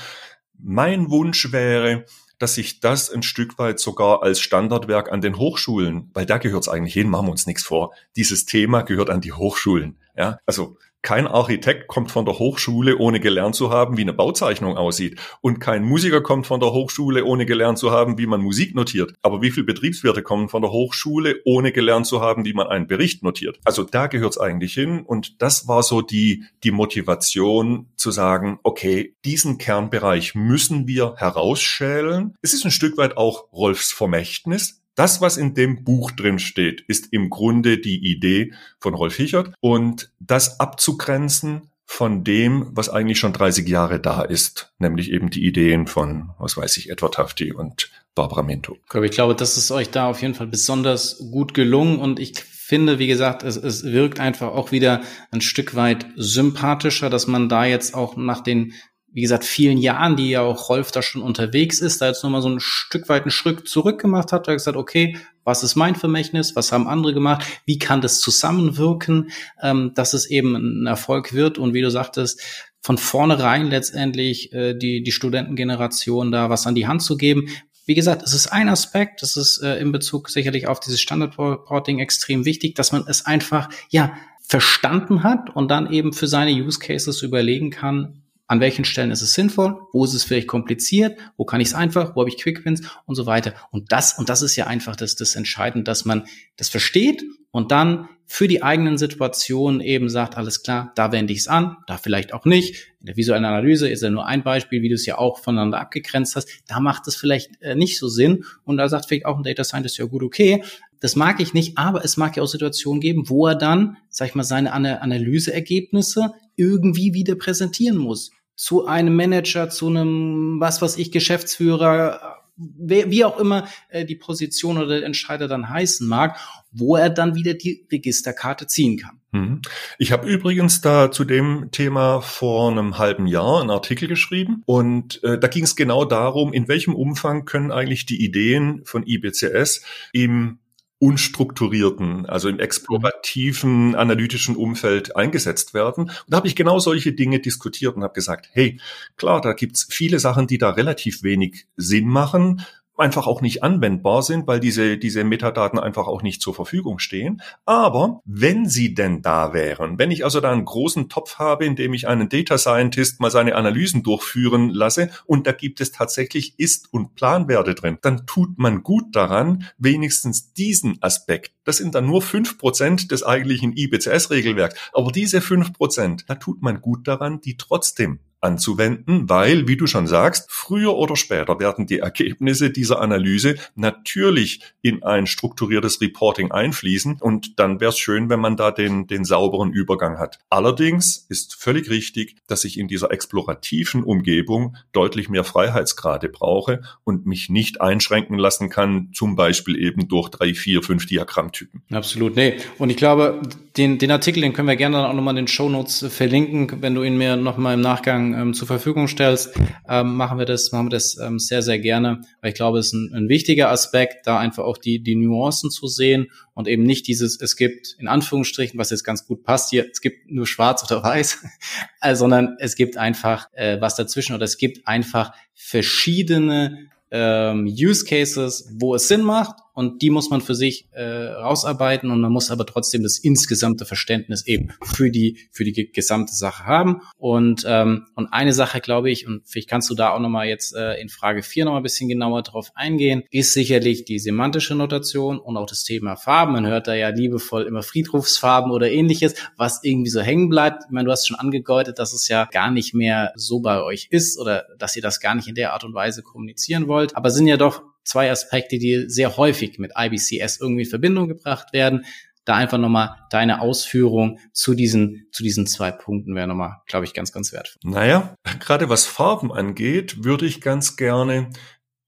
Mein 0.57 1.09
Wunsch 1.09 1.51
wäre, 1.51 2.05
dass 2.41 2.55
sich 2.55 2.79
das 2.79 3.09
ein 3.09 3.23
Stück 3.23 3.59
weit 3.59 3.79
sogar 3.79 4.23
als 4.23 4.39
Standardwerk 4.39 5.11
an 5.11 5.21
den 5.21 5.37
Hochschulen, 5.37 6.09
weil 6.13 6.25
da 6.25 6.37
gehört 6.37 6.63
es 6.63 6.69
eigentlich 6.69 6.93
hin, 6.93 7.09
machen 7.09 7.27
wir 7.27 7.31
uns 7.31 7.45
nichts 7.45 7.63
vor. 7.63 7.93
Dieses 8.15 8.45
Thema 8.45 8.81
gehört 8.81 9.09
an 9.09 9.21
die 9.21 9.33
Hochschulen. 9.33 9.97
Ja, 10.17 10.37
also 10.45 10.77
kein 11.01 11.27
Architekt 11.27 11.87
kommt 11.87 12.11
von 12.11 12.25
der 12.25 12.37
Hochschule, 12.37 12.97
ohne 12.97 13.19
gelernt 13.19 13.55
zu 13.55 13.71
haben, 13.71 13.97
wie 13.97 14.01
eine 14.01 14.13
Bauzeichnung 14.13 14.77
aussieht. 14.77 15.19
Und 15.41 15.59
kein 15.59 15.83
Musiker 15.83 16.21
kommt 16.21 16.47
von 16.47 16.59
der 16.59 16.71
Hochschule, 16.71 17.25
ohne 17.25 17.45
gelernt 17.45 17.79
zu 17.79 17.91
haben, 17.91 18.17
wie 18.17 18.27
man 18.27 18.41
Musik 18.41 18.75
notiert. 18.75 19.13
Aber 19.21 19.41
wie 19.41 19.51
viele 19.51 19.65
Betriebswirte 19.65 20.21
kommen 20.21 20.49
von 20.49 20.61
der 20.61 20.71
Hochschule, 20.71 21.41
ohne 21.45 21.71
gelernt 21.71 22.05
zu 22.05 22.21
haben, 22.21 22.45
wie 22.45 22.53
man 22.53 22.67
einen 22.67 22.87
Bericht 22.87 23.23
notiert? 23.23 23.59
Also 23.65 23.83
da 23.83 24.07
gehört 24.07 24.33
es 24.33 24.37
eigentlich 24.37 24.73
hin. 24.73 25.01
Und 25.01 25.41
das 25.41 25.67
war 25.67 25.83
so 25.83 26.01
die, 26.01 26.45
die 26.63 26.71
Motivation 26.71 27.87
zu 27.95 28.11
sagen, 28.11 28.59
okay, 28.63 29.15
diesen 29.25 29.57
Kernbereich 29.57 30.35
müssen 30.35 30.87
wir 30.87 31.15
herausschälen. 31.17 32.35
Es 32.41 32.53
ist 32.53 32.65
ein 32.65 32.71
Stück 32.71 32.97
weit 32.97 33.17
auch 33.17 33.51
Rolfs 33.51 33.91
Vermächtnis. 33.91 34.80
Das, 34.95 35.21
was 35.21 35.37
in 35.37 35.53
dem 35.53 35.83
Buch 35.83 36.11
drin 36.11 36.39
steht, 36.39 36.81
ist 36.81 37.07
im 37.11 37.29
Grunde 37.29 37.77
die 37.77 38.11
Idee 38.11 38.53
von 38.79 38.93
Rolf 38.93 39.15
Hichert 39.15 39.53
und 39.59 40.11
das 40.19 40.59
abzugrenzen 40.59 41.71
von 41.85 42.23
dem, 42.23 42.69
was 42.71 42.87
eigentlich 42.87 43.19
schon 43.19 43.33
30 43.33 43.67
Jahre 43.67 43.99
da 43.99 44.21
ist, 44.21 44.73
nämlich 44.79 45.11
eben 45.11 45.29
die 45.29 45.45
Ideen 45.45 45.87
von, 45.87 46.29
was 46.39 46.55
weiß 46.55 46.77
ich, 46.77 46.89
Edward 46.89 47.17
Hafti 47.17 47.51
und 47.51 47.91
Barbara 48.15 48.43
Minto. 48.43 48.77
Ich 49.03 49.11
glaube, 49.11 49.35
das 49.35 49.57
ist 49.57 49.71
euch 49.71 49.89
da 49.89 50.09
auf 50.09 50.21
jeden 50.21 50.33
Fall 50.33 50.47
besonders 50.47 51.17
gut 51.31 51.53
gelungen 51.53 51.99
und 51.99 52.19
ich 52.19 52.39
finde, 52.71 52.99
wie 52.99 53.07
gesagt, 53.07 53.43
es, 53.43 53.57
es 53.57 53.83
wirkt 53.83 54.21
einfach 54.21 54.53
auch 54.53 54.71
wieder 54.71 55.01
ein 55.31 55.41
Stück 55.41 55.75
weit 55.75 56.05
sympathischer, 56.15 57.09
dass 57.09 57.27
man 57.27 57.49
da 57.49 57.65
jetzt 57.65 57.93
auch 57.93 58.15
nach 58.15 58.39
den 58.39 58.73
wie 59.13 59.21
gesagt, 59.21 59.43
vielen 59.43 59.77
Jahren, 59.77 60.15
die 60.15 60.29
ja 60.29 60.41
auch 60.41 60.69
Rolf 60.69 60.91
da 60.91 61.01
schon 61.01 61.21
unterwegs 61.21 61.81
ist, 61.81 62.01
da 62.01 62.07
jetzt 62.07 62.23
nochmal 62.23 62.41
so 62.41 62.49
ein 62.49 62.59
Stück 62.59 63.09
weit 63.09 63.23
einen 63.23 63.31
Schritt 63.31 63.67
zurück 63.67 63.99
gemacht 63.99 64.31
hat, 64.31 64.47
da 64.47 64.53
gesagt, 64.53 64.77
okay, 64.77 65.17
was 65.43 65.63
ist 65.63 65.75
mein 65.75 65.95
Vermächtnis, 65.95 66.55
was 66.55 66.71
haben 66.71 66.87
andere 66.87 67.13
gemacht, 67.13 67.45
wie 67.65 67.77
kann 67.77 68.01
das 68.01 68.21
zusammenwirken, 68.21 69.31
ähm, 69.61 69.91
dass 69.95 70.13
es 70.13 70.27
eben 70.27 70.55
ein 70.55 70.87
Erfolg 70.87 71.33
wird? 71.33 71.57
Und 71.57 71.73
wie 71.73 71.81
du 71.81 71.91
sagtest, 71.91 72.41
von 72.81 72.97
vornherein 72.97 73.67
letztendlich 73.67 74.53
äh, 74.53 74.73
die, 74.73 75.03
die 75.03 75.11
Studentengeneration 75.11 76.31
da 76.31 76.49
was 76.49 76.65
an 76.65 76.75
die 76.75 76.87
Hand 76.87 77.03
zu 77.03 77.15
geben. 77.17 77.47
Wie 77.85 77.95
gesagt, 77.95 78.23
es 78.23 78.33
ist 78.33 78.47
ein 78.47 78.69
Aspekt, 78.69 79.21
das 79.21 79.37
ist 79.37 79.61
äh, 79.61 79.77
in 79.79 79.91
Bezug 79.91 80.29
sicherlich 80.29 80.67
auf 80.67 80.79
dieses 80.79 81.01
Standard-Reporting 81.01 81.99
extrem 81.99 82.45
wichtig, 82.45 82.75
dass 82.75 82.91
man 82.91 83.03
es 83.07 83.25
einfach, 83.25 83.69
ja, 83.89 84.13
verstanden 84.47 85.23
hat 85.23 85.49
und 85.55 85.69
dann 85.69 85.91
eben 85.91 86.11
für 86.11 86.27
seine 86.27 86.51
Use 86.51 86.79
Cases 86.79 87.21
überlegen 87.21 87.69
kann, 87.69 88.21
an 88.51 88.59
welchen 88.59 88.83
Stellen 88.83 89.11
ist 89.11 89.21
es 89.21 89.33
sinnvoll, 89.33 89.79
wo 89.93 90.03
ist 90.03 90.13
es 90.13 90.25
vielleicht 90.25 90.49
kompliziert, 90.49 91.17
wo 91.37 91.45
kann 91.45 91.61
ich 91.61 91.69
es 91.69 91.73
einfach, 91.73 92.17
wo 92.17 92.19
habe 92.19 92.29
ich 92.29 92.37
Quick-Wins 92.37 92.81
und 93.05 93.15
so 93.15 93.25
weiter. 93.25 93.53
Und 93.71 93.93
das, 93.93 94.19
und 94.19 94.27
das 94.27 94.41
ist 94.41 94.57
ja 94.57 94.67
einfach 94.67 94.97
das, 94.97 95.15
das 95.15 95.37
Entscheidende, 95.37 95.85
dass 95.85 96.03
man 96.03 96.25
das 96.57 96.67
versteht 96.67 97.23
und 97.51 97.71
dann 97.71 98.09
für 98.25 98.49
die 98.49 98.61
eigenen 98.61 98.97
Situationen 98.97 99.79
eben 99.79 100.09
sagt, 100.09 100.35
alles 100.35 100.63
klar, 100.63 100.91
da 100.95 101.13
wende 101.13 101.31
ich 101.31 101.39
es 101.39 101.47
an, 101.47 101.77
da 101.87 101.97
vielleicht 101.97 102.33
auch 102.33 102.43
nicht. 102.43 102.93
In 102.99 103.05
der 103.05 103.15
visuellen 103.15 103.45
Analyse 103.45 103.87
ist 103.87 104.03
ja 104.03 104.09
nur 104.09 104.25
ein 104.25 104.43
Beispiel, 104.43 104.81
wie 104.81 104.89
du 104.89 104.95
es 104.95 105.05
ja 105.05 105.17
auch 105.17 105.39
voneinander 105.39 105.79
abgegrenzt 105.79 106.35
hast. 106.35 106.49
Da 106.67 106.81
macht 106.81 107.07
es 107.07 107.15
vielleicht 107.15 107.61
äh, 107.61 107.75
nicht 107.75 107.97
so 107.97 108.09
Sinn. 108.09 108.43
Und 108.65 108.75
da 108.75 108.89
sagt 108.89 109.05
vielleicht 109.05 109.25
auch 109.25 109.37
ein 109.37 109.43
Data 109.43 109.63
Scientist, 109.63 109.97
ja 109.97 110.03
gut, 110.03 110.23
okay, 110.23 110.61
das 110.99 111.15
mag 111.15 111.39
ich 111.39 111.53
nicht, 111.53 111.77
aber 111.77 112.03
es 112.03 112.17
mag 112.17 112.35
ja 112.35 112.43
auch 112.43 112.47
Situationen 112.47 112.99
geben, 112.99 113.29
wo 113.29 113.47
er 113.47 113.55
dann, 113.55 113.95
sag 114.09 114.27
ich 114.27 114.35
mal, 114.35 114.43
seine 114.43 114.73
Analyseergebnisse 114.73 116.33
irgendwie 116.57 117.13
wieder 117.13 117.35
präsentieren 117.35 117.97
muss 117.97 118.31
zu 118.61 118.85
einem 118.85 119.15
Manager, 119.15 119.71
zu 119.71 119.87
einem, 119.87 120.57
was 120.59 120.83
was 120.83 120.95
ich, 120.95 121.11
Geschäftsführer, 121.11 122.43
wie 122.55 123.25
auch 123.25 123.39
immer 123.39 123.67
äh, 123.89 124.05
die 124.05 124.15
Position 124.15 124.77
oder 124.77 124.99
der 124.99 125.03
Entscheider 125.03 125.47
dann 125.47 125.67
heißen 125.67 126.07
mag, 126.07 126.37
wo 126.71 126.95
er 126.95 127.09
dann 127.09 127.33
wieder 127.33 127.55
die 127.55 127.87
Registerkarte 127.91 128.67
ziehen 128.67 128.99
kann. 128.99 129.19
Mhm. 129.31 129.61
Ich 129.97 130.11
habe 130.11 130.27
übrigens 130.29 130.79
da 130.81 131.09
zu 131.09 131.25
dem 131.25 131.69
Thema 131.71 132.21
vor 132.21 132.69
einem 132.69 132.99
halben 132.99 133.25
Jahr 133.25 133.61
einen 133.61 133.71
Artikel 133.71 134.07
geschrieben 134.07 134.61
und 134.67 135.23
äh, 135.23 135.39
da 135.39 135.47
ging 135.47 135.63
es 135.63 135.75
genau 135.75 136.05
darum, 136.05 136.53
in 136.53 136.67
welchem 136.67 136.93
Umfang 136.93 137.45
können 137.45 137.71
eigentlich 137.71 138.05
die 138.05 138.23
Ideen 138.23 138.85
von 138.85 139.07
IBCS 139.07 139.83
im 140.13 140.59
unstrukturierten, 141.01 142.27
also 142.27 142.47
im 142.47 142.59
explorativen, 142.59 143.95
analytischen 143.95 144.55
Umfeld 144.55 145.15
eingesetzt 145.15 145.73
werden. 145.73 146.03
Und 146.03 146.23
da 146.27 146.37
habe 146.37 146.47
ich 146.47 146.55
genau 146.55 146.77
solche 146.77 147.11
Dinge 147.11 147.39
diskutiert 147.39 147.95
und 147.95 148.03
habe 148.03 148.13
gesagt, 148.13 148.49
hey, 148.53 148.79
klar, 149.17 149.41
da 149.41 149.53
gibt's 149.53 149.87
viele 149.89 150.19
Sachen, 150.19 150.45
die 150.45 150.59
da 150.59 150.69
relativ 150.69 151.23
wenig 151.23 151.65
Sinn 151.75 152.07
machen 152.07 152.63
einfach 153.01 153.27
auch 153.27 153.41
nicht 153.41 153.63
anwendbar 153.63 154.23
sind, 154.23 154.47
weil 154.47 154.59
diese, 154.59 154.97
diese 154.97 155.23
Metadaten 155.23 155.79
einfach 155.79 156.07
auch 156.07 156.21
nicht 156.21 156.41
zur 156.41 156.53
Verfügung 156.53 156.99
stehen. 156.99 157.41
Aber 157.65 158.21
wenn 158.25 158.67
sie 158.67 158.93
denn 158.93 159.21
da 159.21 159.53
wären, 159.53 159.99
wenn 159.99 160.11
ich 160.11 160.23
also 160.23 160.39
da 160.39 160.51
einen 160.51 160.65
großen 160.65 161.09
Topf 161.09 161.39
habe, 161.39 161.65
in 161.65 161.75
dem 161.75 161.93
ich 161.93 162.07
einen 162.07 162.29
Data 162.29 162.57
Scientist 162.57 163.19
mal 163.19 163.31
seine 163.31 163.55
Analysen 163.55 164.03
durchführen 164.03 164.69
lasse 164.69 165.09
und 165.25 165.47
da 165.47 165.51
gibt 165.51 165.81
es 165.81 165.91
tatsächlich 165.91 166.59
Ist- 166.59 166.93
und 166.93 167.15
Planwerte 167.15 167.75
drin, 167.75 167.97
dann 168.01 168.25
tut 168.25 168.57
man 168.57 168.83
gut 168.83 169.15
daran, 169.15 169.65
wenigstens 169.77 170.53
diesen 170.53 171.01
Aspekt, 171.01 171.53
das 171.63 171.77
sind 171.77 171.95
dann 171.95 172.05
nur 172.05 172.21
fünf 172.21 172.57
Prozent 172.57 173.11
des 173.11 173.23
eigentlichen 173.23 173.75
IBCS-Regelwerks, 173.75 174.75
aber 174.93 175.11
diese 175.11 175.41
fünf 175.41 175.73
Prozent, 175.73 176.25
da 176.27 176.35
tut 176.35 176.61
man 176.61 176.81
gut 176.81 177.07
daran, 177.07 177.41
die 177.41 177.57
trotzdem 177.57 178.19
anzuwenden, 178.41 179.29
weil, 179.29 179.67
wie 179.67 179.77
du 179.77 179.87
schon 179.87 180.07
sagst, 180.07 180.47
früher 180.49 180.95
oder 180.95 181.15
später 181.15 181.59
werden 181.59 181.85
die 181.85 181.99
Ergebnisse 181.99 182.71
dieser 182.71 182.99
Analyse 182.99 183.55
natürlich 183.75 184.61
in 184.81 185.03
ein 185.03 185.27
strukturiertes 185.27 186.01
Reporting 186.01 186.51
einfließen 186.51 187.17
und 187.21 187.59
dann 187.59 187.79
wäre 187.79 187.89
es 187.89 187.99
schön, 187.99 188.29
wenn 188.29 188.39
man 188.39 188.57
da 188.57 188.71
den, 188.71 189.05
den 189.07 189.25
sauberen 189.25 189.71
Übergang 189.71 190.17
hat. 190.17 190.39
Allerdings 190.49 191.25
ist 191.29 191.55
völlig 191.55 191.89
richtig, 191.89 192.35
dass 192.47 192.63
ich 192.63 192.79
in 192.79 192.87
dieser 192.87 193.11
explorativen 193.11 194.03
Umgebung 194.03 194.75
deutlich 194.91 195.29
mehr 195.29 195.43
Freiheitsgrade 195.43 196.27
brauche 196.27 196.81
und 197.03 197.27
mich 197.27 197.49
nicht 197.49 197.79
einschränken 197.79 198.37
lassen 198.39 198.69
kann, 198.69 199.09
zum 199.13 199.35
Beispiel 199.35 199.77
eben 199.77 200.07
durch 200.07 200.29
drei, 200.29 200.55
vier, 200.55 200.81
fünf 200.81 201.05
Diagrammtypen. 201.05 201.83
Absolut, 201.91 202.35
nee. 202.35 202.57
Und 202.79 202.89
ich 202.89 202.97
glaube, 202.97 203.41
den, 203.77 203.99
den 203.99 204.11
Artikel, 204.11 204.41
den 204.41 204.53
können 204.53 204.67
wir 204.67 204.75
gerne 204.75 204.97
dann 204.97 205.05
auch 205.05 205.13
nochmal 205.13 205.33
in 205.33 205.45
den 205.45 205.47
Show 205.47 205.69
Notes 205.69 206.05
verlinken, 206.09 206.81
wenn 206.81 206.95
du 206.95 207.03
ihn 207.03 207.17
mir 207.17 207.35
nochmal 207.35 207.75
im 207.75 207.81
Nachgang 207.81 208.30
ähm, 208.33 208.53
zur 208.53 208.67
Verfügung 208.67 209.07
stellst, 209.07 209.53
ähm, 209.87 210.15
machen 210.15 210.37
wir 210.37 210.45
das, 210.45 210.71
machen 210.71 210.87
wir 210.87 210.91
das 210.91 211.17
ähm, 211.17 211.39
sehr, 211.39 211.61
sehr 211.61 211.79
gerne, 211.79 212.21
weil 212.41 212.51
ich 212.51 212.55
glaube, 212.55 212.79
es 212.79 212.87
ist 212.87 212.93
ein, 212.93 213.13
ein 213.13 213.29
wichtiger 213.29 213.69
Aspekt, 213.69 214.27
da 214.27 214.39
einfach 214.39 214.63
auch 214.63 214.77
die, 214.77 215.01
die 215.01 215.15
Nuancen 215.15 215.69
zu 215.69 215.87
sehen 215.87 216.31
und 216.53 216.67
eben 216.67 216.83
nicht 216.83 217.07
dieses, 217.07 217.39
es 217.39 217.55
gibt 217.55 217.95
in 217.99 218.07
Anführungsstrichen, 218.07 218.79
was 218.79 218.89
jetzt 218.89 219.03
ganz 219.03 219.25
gut 219.25 219.43
passt 219.43 219.69
hier, 219.69 219.87
es 219.91 220.01
gibt 220.01 220.29
nur 220.31 220.47
schwarz 220.47 220.83
oder 220.83 221.03
weiß, 221.03 221.43
äh, 222.01 222.15
sondern 222.15 222.55
es 222.59 222.75
gibt 222.75 222.97
einfach 222.97 223.47
äh, 223.53 223.79
was 223.81 223.95
dazwischen 223.95 224.35
oder 224.35 224.45
es 224.45 224.57
gibt 224.57 224.87
einfach 224.87 225.33
verschiedene 225.53 226.89
ähm, 227.11 227.65
Use 227.65 228.05
Cases, 228.05 228.69
wo 228.73 228.95
es 228.95 229.07
Sinn 229.07 229.21
macht 229.21 229.55
und 229.73 230.01
die 230.01 230.09
muss 230.09 230.29
man 230.29 230.41
für 230.41 230.55
sich 230.55 230.87
äh, 230.91 231.03
rausarbeiten 231.03 232.11
und 232.11 232.21
man 232.21 232.31
muss 232.31 232.51
aber 232.51 232.65
trotzdem 232.65 233.03
das 233.03 233.17
insgesamte 233.17 233.85
Verständnis 233.85 234.45
eben 234.45 234.69
für 234.83 235.09
die 235.09 235.39
für 235.51 235.63
die 235.63 235.91
gesamte 235.91 236.33
Sache 236.33 236.65
haben. 236.65 237.01
Und 237.17 237.63
ähm, 237.65 238.07
und 238.15 238.27
eine 238.27 238.53
Sache 238.53 238.81
glaube 238.81 239.11
ich 239.11 239.27
und 239.27 239.43
vielleicht 239.45 239.69
kannst 239.69 239.89
du 239.89 239.95
da 239.95 240.11
auch 240.11 240.19
noch 240.19 240.29
mal 240.29 240.47
jetzt 240.47 240.75
äh, 240.75 240.95
in 240.95 241.09
Frage 241.09 241.43
4 241.43 241.65
noch 241.65 241.71
mal 241.71 241.77
ein 241.77 241.83
bisschen 241.83 242.09
genauer 242.09 242.43
drauf 242.43 242.71
eingehen 242.75 243.23
ist 243.31 243.53
sicherlich 243.53 244.05
die 244.05 244.19
semantische 244.19 244.75
Notation 244.75 245.39
und 245.39 245.57
auch 245.57 245.65
das 245.65 245.83
Thema 245.83 246.15
Farben. 246.15 246.53
Man 246.53 246.67
hört 246.67 246.87
da 246.87 246.93
ja 246.93 247.09
liebevoll 247.09 247.63
immer 247.63 247.83
Friedhofsfarben 247.83 248.71
oder 248.71 248.91
ähnliches 248.91 249.35
was 249.57 249.83
irgendwie 249.83 250.09
so 250.09 250.21
hängen 250.21 250.49
bleibt. 250.49 250.83
Ich 250.85 250.91
meine 250.91 251.05
du 251.05 251.11
hast 251.11 251.27
schon 251.27 251.37
angedeutet 251.37 251.99
dass 251.99 252.13
es 252.13 252.27
ja 252.27 252.45
gar 252.45 252.71
nicht 252.71 252.93
mehr 252.93 253.31
so 253.35 253.59
bei 253.59 253.81
euch 253.81 254.07
ist 254.09 254.39
oder 254.39 254.65
dass 254.77 254.95
ihr 254.95 255.01
das 255.01 255.19
gar 255.19 255.35
nicht 255.35 255.47
in 255.47 255.55
der 255.55 255.73
Art 255.73 255.83
und 255.83 255.93
Weise 255.93 256.23
kommunizieren 256.23 256.87
wollt. 256.87 257.15
Aber 257.15 257.29
sind 257.29 257.47
ja 257.47 257.57
doch 257.57 257.83
zwei 258.03 258.31
Aspekte, 258.31 258.77
die 258.77 259.05
sehr 259.07 259.37
häufig 259.37 259.79
mit 259.79 259.93
IBCS 259.97 260.59
irgendwie 260.59 260.83
in 260.83 260.89
Verbindung 260.89 261.27
gebracht 261.27 261.73
werden. 261.73 262.05
Da 262.43 262.55
einfach 262.55 262.79
nochmal 262.79 263.17
deine 263.29 263.61
Ausführung 263.61 264.39
zu 264.51 264.73
diesen, 264.73 265.27
zu 265.31 265.43
diesen 265.43 265.67
zwei 265.67 265.91
Punkten 265.91 266.33
wäre 266.33 266.47
nochmal, 266.47 266.77
glaube 266.87 267.05
ich, 267.05 267.13
ganz, 267.13 267.31
ganz 267.31 267.53
wertvoll. 267.53 267.79
Naja, 267.83 268.35
gerade 268.59 268.89
was 268.89 269.05
Farben 269.05 269.51
angeht, 269.51 270.23
würde 270.23 270.47
ich 270.47 270.59
ganz 270.59 270.95
gerne 270.95 271.49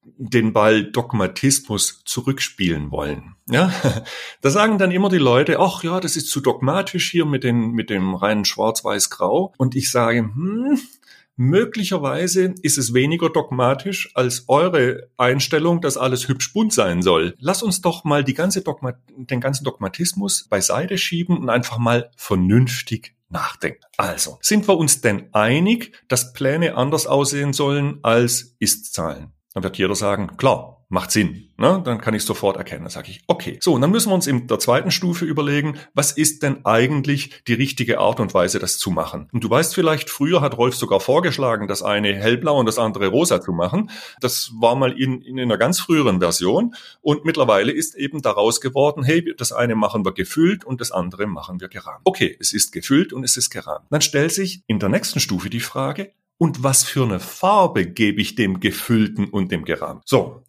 den 0.05 0.53
Ball 0.53 0.83
Dogmatismus 0.83 2.01
zurückspielen 2.05 2.91
wollen. 2.91 3.35
Ja, 3.49 3.71
da 4.41 4.49
sagen 4.49 4.77
dann 4.77 4.91
immer 4.91 5.09
die 5.09 5.17
Leute, 5.17 5.59
ach 5.59 5.83
ja, 5.83 5.99
das 5.99 6.15
ist 6.15 6.29
zu 6.29 6.41
dogmatisch 6.41 7.11
hier 7.11 7.25
mit 7.25 7.43
den, 7.43 7.71
mit 7.71 7.89
dem 7.89 8.15
reinen 8.15 8.45
Schwarz-Weiß-Grau. 8.45 9.53
Und 9.57 9.75
ich 9.75 9.91
sage, 9.91 10.19
hm, 10.19 10.79
Möglicherweise 11.35 12.53
ist 12.61 12.77
es 12.77 12.93
weniger 12.93 13.29
dogmatisch 13.29 14.11
als 14.13 14.45
eure 14.47 15.09
Einstellung, 15.17 15.81
dass 15.81 15.97
alles 15.97 16.27
hübsch 16.27 16.53
bunt 16.53 16.73
sein 16.73 17.01
soll. 17.01 17.35
Lass 17.39 17.63
uns 17.63 17.81
doch 17.81 18.03
mal 18.03 18.23
die 18.23 18.35
ganze 18.35 18.61
Dogma 18.61 18.93
den 19.15 19.41
ganzen 19.41 19.63
Dogmatismus 19.63 20.47
beiseite 20.47 20.97
schieben 20.97 21.37
und 21.37 21.49
einfach 21.49 21.79
mal 21.79 22.11
vernünftig 22.15 23.15
nachdenken. 23.29 23.81
Also, 23.97 24.37
sind 24.41 24.67
wir 24.67 24.77
uns 24.77 25.01
denn 25.01 25.33
einig, 25.33 25.99
dass 26.07 26.33
Pläne 26.33 26.75
anders 26.75 27.07
aussehen 27.07 27.53
sollen 27.53 27.99
als 28.03 28.55
Ist-Zahlen? 28.59 29.33
Dann 29.53 29.63
wird 29.63 29.77
jeder 29.77 29.95
sagen, 29.95 30.37
klar, 30.37 30.82
macht 30.89 31.11
Sinn. 31.11 31.49
Ne? 31.57 31.81
Dann 31.83 32.01
kann 32.01 32.13
ich 32.13 32.23
sofort 32.23 32.57
erkennen. 32.57 32.83
Dann 32.83 32.89
sage 32.89 33.09
ich, 33.09 33.21
okay. 33.27 33.57
So, 33.61 33.73
und 33.73 33.81
dann 33.81 33.91
müssen 33.91 34.09
wir 34.09 34.15
uns 34.15 34.27
in 34.27 34.47
der 34.47 34.59
zweiten 34.59 34.91
Stufe 34.91 35.25
überlegen, 35.25 35.77
was 35.93 36.11
ist 36.11 36.43
denn 36.43 36.65
eigentlich 36.65 37.43
die 37.47 37.53
richtige 37.53 37.99
Art 37.99 38.19
und 38.19 38.33
Weise, 38.33 38.59
das 38.59 38.77
zu 38.77 38.91
machen? 38.91 39.29
Und 39.31 39.43
du 39.43 39.49
weißt 39.49 39.73
vielleicht, 39.73 40.09
früher 40.09 40.41
hat 40.41 40.57
Rolf 40.57 40.75
sogar 40.75 40.99
vorgeschlagen, 40.99 41.67
das 41.67 41.83
eine 41.83 42.13
hellblau 42.13 42.59
und 42.59 42.65
das 42.65 42.79
andere 42.79 43.07
rosa 43.07 43.41
zu 43.41 43.51
machen. 43.51 43.89
Das 44.19 44.51
war 44.59 44.75
mal 44.75 44.91
in, 44.99 45.21
in 45.21 45.39
einer 45.39 45.57
ganz 45.57 45.79
früheren 45.79 46.19
Version. 46.19 46.75
Und 47.01 47.25
mittlerweile 47.25 47.71
ist 47.71 47.95
eben 47.95 48.21
daraus 48.21 48.61
geworden, 48.61 49.03
hey, 49.03 49.33
das 49.37 49.51
eine 49.51 49.75
machen 49.75 50.05
wir 50.05 50.13
gefüllt 50.13 50.65
und 50.65 50.81
das 50.81 50.91
andere 50.91 51.27
machen 51.27 51.61
wir 51.61 51.69
gerahmt. 51.69 52.01
Okay, 52.03 52.35
es 52.39 52.53
ist 52.53 52.71
gefüllt 52.71 53.13
und 53.13 53.23
es 53.23 53.37
ist 53.37 53.49
gerahmt. 53.49 53.85
Dann 53.89 54.01
stellt 54.01 54.31
sich 54.31 54.63
in 54.67 54.79
der 54.79 54.89
nächsten 54.89 55.19
Stufe 55.19 55.49
die 55.49 55.59
Frage, 55.59 56.11
und 56.37 56.63
was 56.63 56.83
für 56.83 57.03
eine 57.03 57.19
Farbe 57.19 57.85
gebe 57.85 58.19
ich 58.19 58.35
dem 58.35 58.59
gefüllten 58.59 59.29
und 59.29 59.51
dem 59.51 59.63
gerahmt? 59.65 60.03
So, 60.05 60.43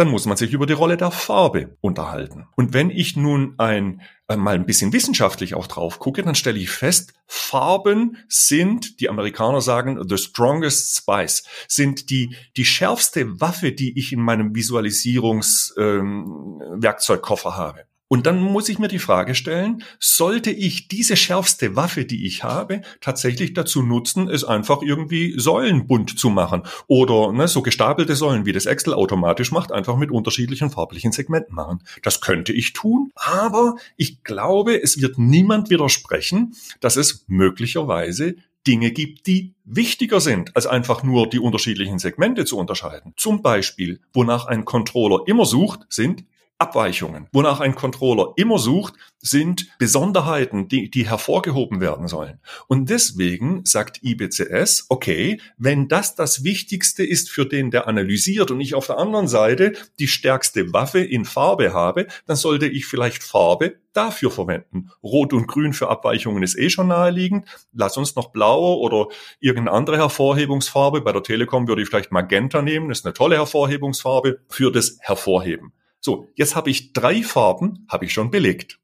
dann 0.00 0.08
muss 0.08 0.24
man 0.24 0.38
sich 0.38 0.54
über 0.54 0.64
die 0.64 0.72
Rolle 0.72 0.96
der 0.96 1.10
Farbe 1.10 1.76
unterhalten. 1.82 2.46
Und 2.56 2.72
wenn 2.72 2.88
ich 2.88 3.16
nun 3.16 3.52
ein 3.58 4.00
äh, 4.28 4.36
mal 4.36 4.54
ein 4.54 4.64
bisschen 4.64 4.94
wissenschaftlich 4.94 5.54
auch 5.54 5.66
drauf 5.66 5.98
gucke, 5.98 6.22
dann 6.22 6.34
stelle 6.34 6.58
ich 6.58 6.70
fest, 6.70 7.12
Farben 7.26 8.16
sind, 8.26 8.98
die 9.00 9.10
Amerikaner 9.10 9.60
sagen, 9.60 10.02
the 10.08 10.16
strongest 10.16 10.96
spice, 10.96 11.44
sind 11.68 12.08
die, 12.08 12.34
die 12.56 12.64
schärfste 12.64 13.42
Waffe, 13.42 13.72
die 13.72 13.98
ich 13.98 14.12
in 14.12 14.20
meinem 14.20 14.54
Visualisierungswerkzeugkoffer 14.54 17.50
ähm, 17.50 17.56
habe. 17.56 17.84
Und 18.12 18.26
dann 18.26 18.42
muss 18.42 18.68
ich 18.68 18.80
mir 18.80 18.88
die 18.88 18.98
Frage 18.98 19.36
stellen, 19.36 19.84
sollte 20.00 20.50
ich 20.50 20.88
diese 20.88 21.16
schärfste 21.16 21.76
Waffe, 21.76 22.04
die 22.04 22.26
ich 22.26 22.42
habe, 22.42 22.80
tatsächlich 23.00 23.54
dazu 23.54 23.82
nutzen, 23.82 24.28
es 24.28 24.42
einfach 24.42 24.82
irgendwie 24.82 25.38
säulenbunt 25.38 26.18
zu 26.18 26.28
machen 26.28 26.64
oder 26.88 27.30
ne, 27.30 27.46
so 27.46 27.62
gestapelte 27.62 28.16
Säulen, 28.16 28.46
wie 28.46 28.52
das 28.52 28.66
Excel 28.66 28.94
automatisch 28.94 29.52
macht, 29.52 29.70
einfach 29.70 29.96
mit 29.96 30.10
unterschiedlichen 30.10 30.70
farblichen 30.70 31.12
Segmenten 31.12 31.54
machen. 31.54 31.84
Das 32.02 32.20
könnte 32.20 32.52
ich 32.52 32.72
tun, 32.72 33.12
aber 33.14 33.76
ich 33.96 34.24
glaube, 34.24 34.82
es 34.82 35.00
wird 35.00 35.16
niemand 35.16 35.70
widersprechen, 35.70 36.56
dass 36.80 36.96
es 36.96 37.24
möglicherweise 37.28 38.34
Dinge 38.66 38.90
gibt, 38.90 39.28
die 39.28 39.54
wichtiger 39.64 40.20
sind, 40.20 40.56
als 40.56 40.66
einfach 40.66 41.04
nur 41.04 41.28
die 41.28 41.38
unterschiedlichen 41.38 42.00
Segmente 42.00 42.44
zu 42.44 42.58
unterscheiden. 42.58 43.14
Zum 43.16 43.40
Beispiel, 43.40 44.00
wonach 44.12 44.46
ein 44.46 44.64
Controller 44.64 45.28
immer 45.28 45.46
sucht, 45.46 45.86
sind 45.88 46.24
Abweichungen. 46.60 47.26
Wonach 47.32 47.60
ein 47.60 47.74
Controller 47.74 48.34
immer 48.36 48.58
sucht, 48.58 48.94
sind 49.18 49.66
Besonderheiten, 49.78 50.68
die, 50.68 50.90
die 50.90 51.08
hervorgehoben 51.08 51.80
werden 51.80 52.06
sollen. 52.06 52.38
Und 52.68 52.90
deswegen 52.90 53.64
sagt 53.64 54.02
IBCS, 54.02 54.86
okay, 54.88 55.40
wenn 55.56 55.88
das 55.88 56.14
das 56.14 56.44
Wichtigste 56.44 57.04
ist 57.04 57.30
für 57.30 57.46
den, 57.46 57.70
der 57.70 57.88
analysiert 57.88 58.50
und 58.50 58.60
ich 58.60 58.74
auf 58.74 58.86
der 58.86 58.98
anderen 58.98 59.26
Seite 59.26 59.72
die 59.98 60.08
stärkste 60.08 60.72
Waffe 60.72 61.00
in 61.00 61.24
Farbe 61.24 61.72
habe, 61.72 62.06
dann 62.26 62.36
sollte 62.36 62.66
ich 62.66 62.86
vielleicht 62.86 63.22
Farbe 63.22 63.76
dafür 63.92 64.30
verwenden. 64.30 64.90
Rot 65.02 65.32
und 65.32 65.48
Grün 65.48 65.72
für 65.72 65.88
Abweichungen 65.88 66.42
ist 66.42 66.58
eh 66.58 66.70
schon 66.70 66.88
naheliegend. 66.88 67.46
Lass 67.72 67.96
uns 67.96 68.16
noch 68.16 68.32
blaue 68.32 68.78
oder 68.78 69.08
irgendeine 69.40 69.76
andere 69.76 69.96
Hervorhebungsfarbe. 69.96 71.00
Bei 71.00 71.12
der 71.12 71.22
Telekom 71.22 71.66
würde 71.68 71.82
ich 71.82 71.88
vielleicht 71.88 72.12
Magenta 72.12 72.62
nehmen. 72.62 72.88
Das 72.88 73.00
ist 73.00 73.06
eine 73.06 73.14
tolle 73.14 73.36
Hervorhebungsfarbe 73.36 74.40
für 74.48 74.70
das 74.70 74.98
Hervorheben. 75.00 75.72
So, 76.00 76.28
jetzt 76.34 76.56
habe 76.56 76.70
ich 76.70 76.92
drei 76.92 77.22
Farben, 77.22 77.86
habe 77.88 78.06
ich 78.06 78.12
schon 78.12 78.30
belegt. 78.30 78.78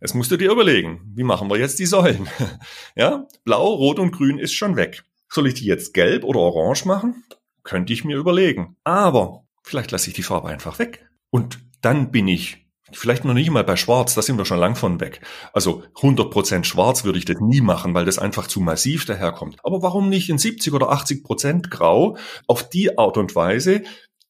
Jetzt 0.00 0.14
musst 0.14 0.30
du 0.30 0.36
dir 0.36 0.52
überlegen, 0.52 1.00
wie 1.14 1.24
machen 1.24 1.50
wir 1.50 1.58
jetzt 1.58 1.78
die 1.78 1.86
Säulen? 1.86 2.28
ja, 2.94 3.26
blau, 3.44 3.74
rot 3.74 3.98
und 3.98 4.12
grün 4.12 4.38
ist 4.38 4.52
schon 4.52 4.76
weg. 4.76 5.02
Soll 5.30 5.48
ich 5.48 5.54
die 5.54 5.64
jetzt 5.64 5.94
gelb 5.94 6.24
oder 6.24 6.40
orange 6.40 6.84
machen? 6.86 7.24
Könnte 7.64 7.92
ich 7.92 8.04
mir 8.04 8.16
überlegen. 8.16 8.76
Aber 8.84 9.44
vielleicht 9.62 9.90
lasse 9.90 10.08
ich 10.08 10.14
die 10.14 10.22
Farbe 10.22 10.48
einfach 10.48 10.78
weg. 10.78 11.08
Und 11.30 11.58
dann 11.80 12.10
bin 12.10 12.28
ich 12.28 12.68
vielleicht 12.92 13.24
noch 13.24 13.34
nicht 13.34 13.50
mal 13.50 13.64
bei 13.64 13.76
schwarz, 13.76 14.14
da 14.14 14.22
sind 14.22 14.38
wir 14.38 14.44
schon 14.44 14.58
lang 14.58 14.76
von 14.76 15.00
weg. 15.00 15.20
Also 15.52 15.82
100% 15.96 16.64
schwarz 16.64 17.04
würde 17.04 17.18
ich 17.18 17.24
das 17.24 17.40
nie 17.40 17.60
machen, 17.60 17.94
weil 17.94 18.04
das 18.04 18.18
einfach 18.18 18.46
zu 18.46 18.60
massiv 18.60 19.04
daherkommt. 19.04 19.58
Aber 19.62 19.82
warum 19.82 20.08
nicht 20.08 20.30
in 20.30 20.38
70 20.38 20.72
oder 20.72 20.92
80% 20.92 21.68
grau? 21.68 22.16
Auf 22.46 22.68
die 22.68 22.98
Art 22.98 23.16
und 23.16 23.34
Weise 23.34 23.82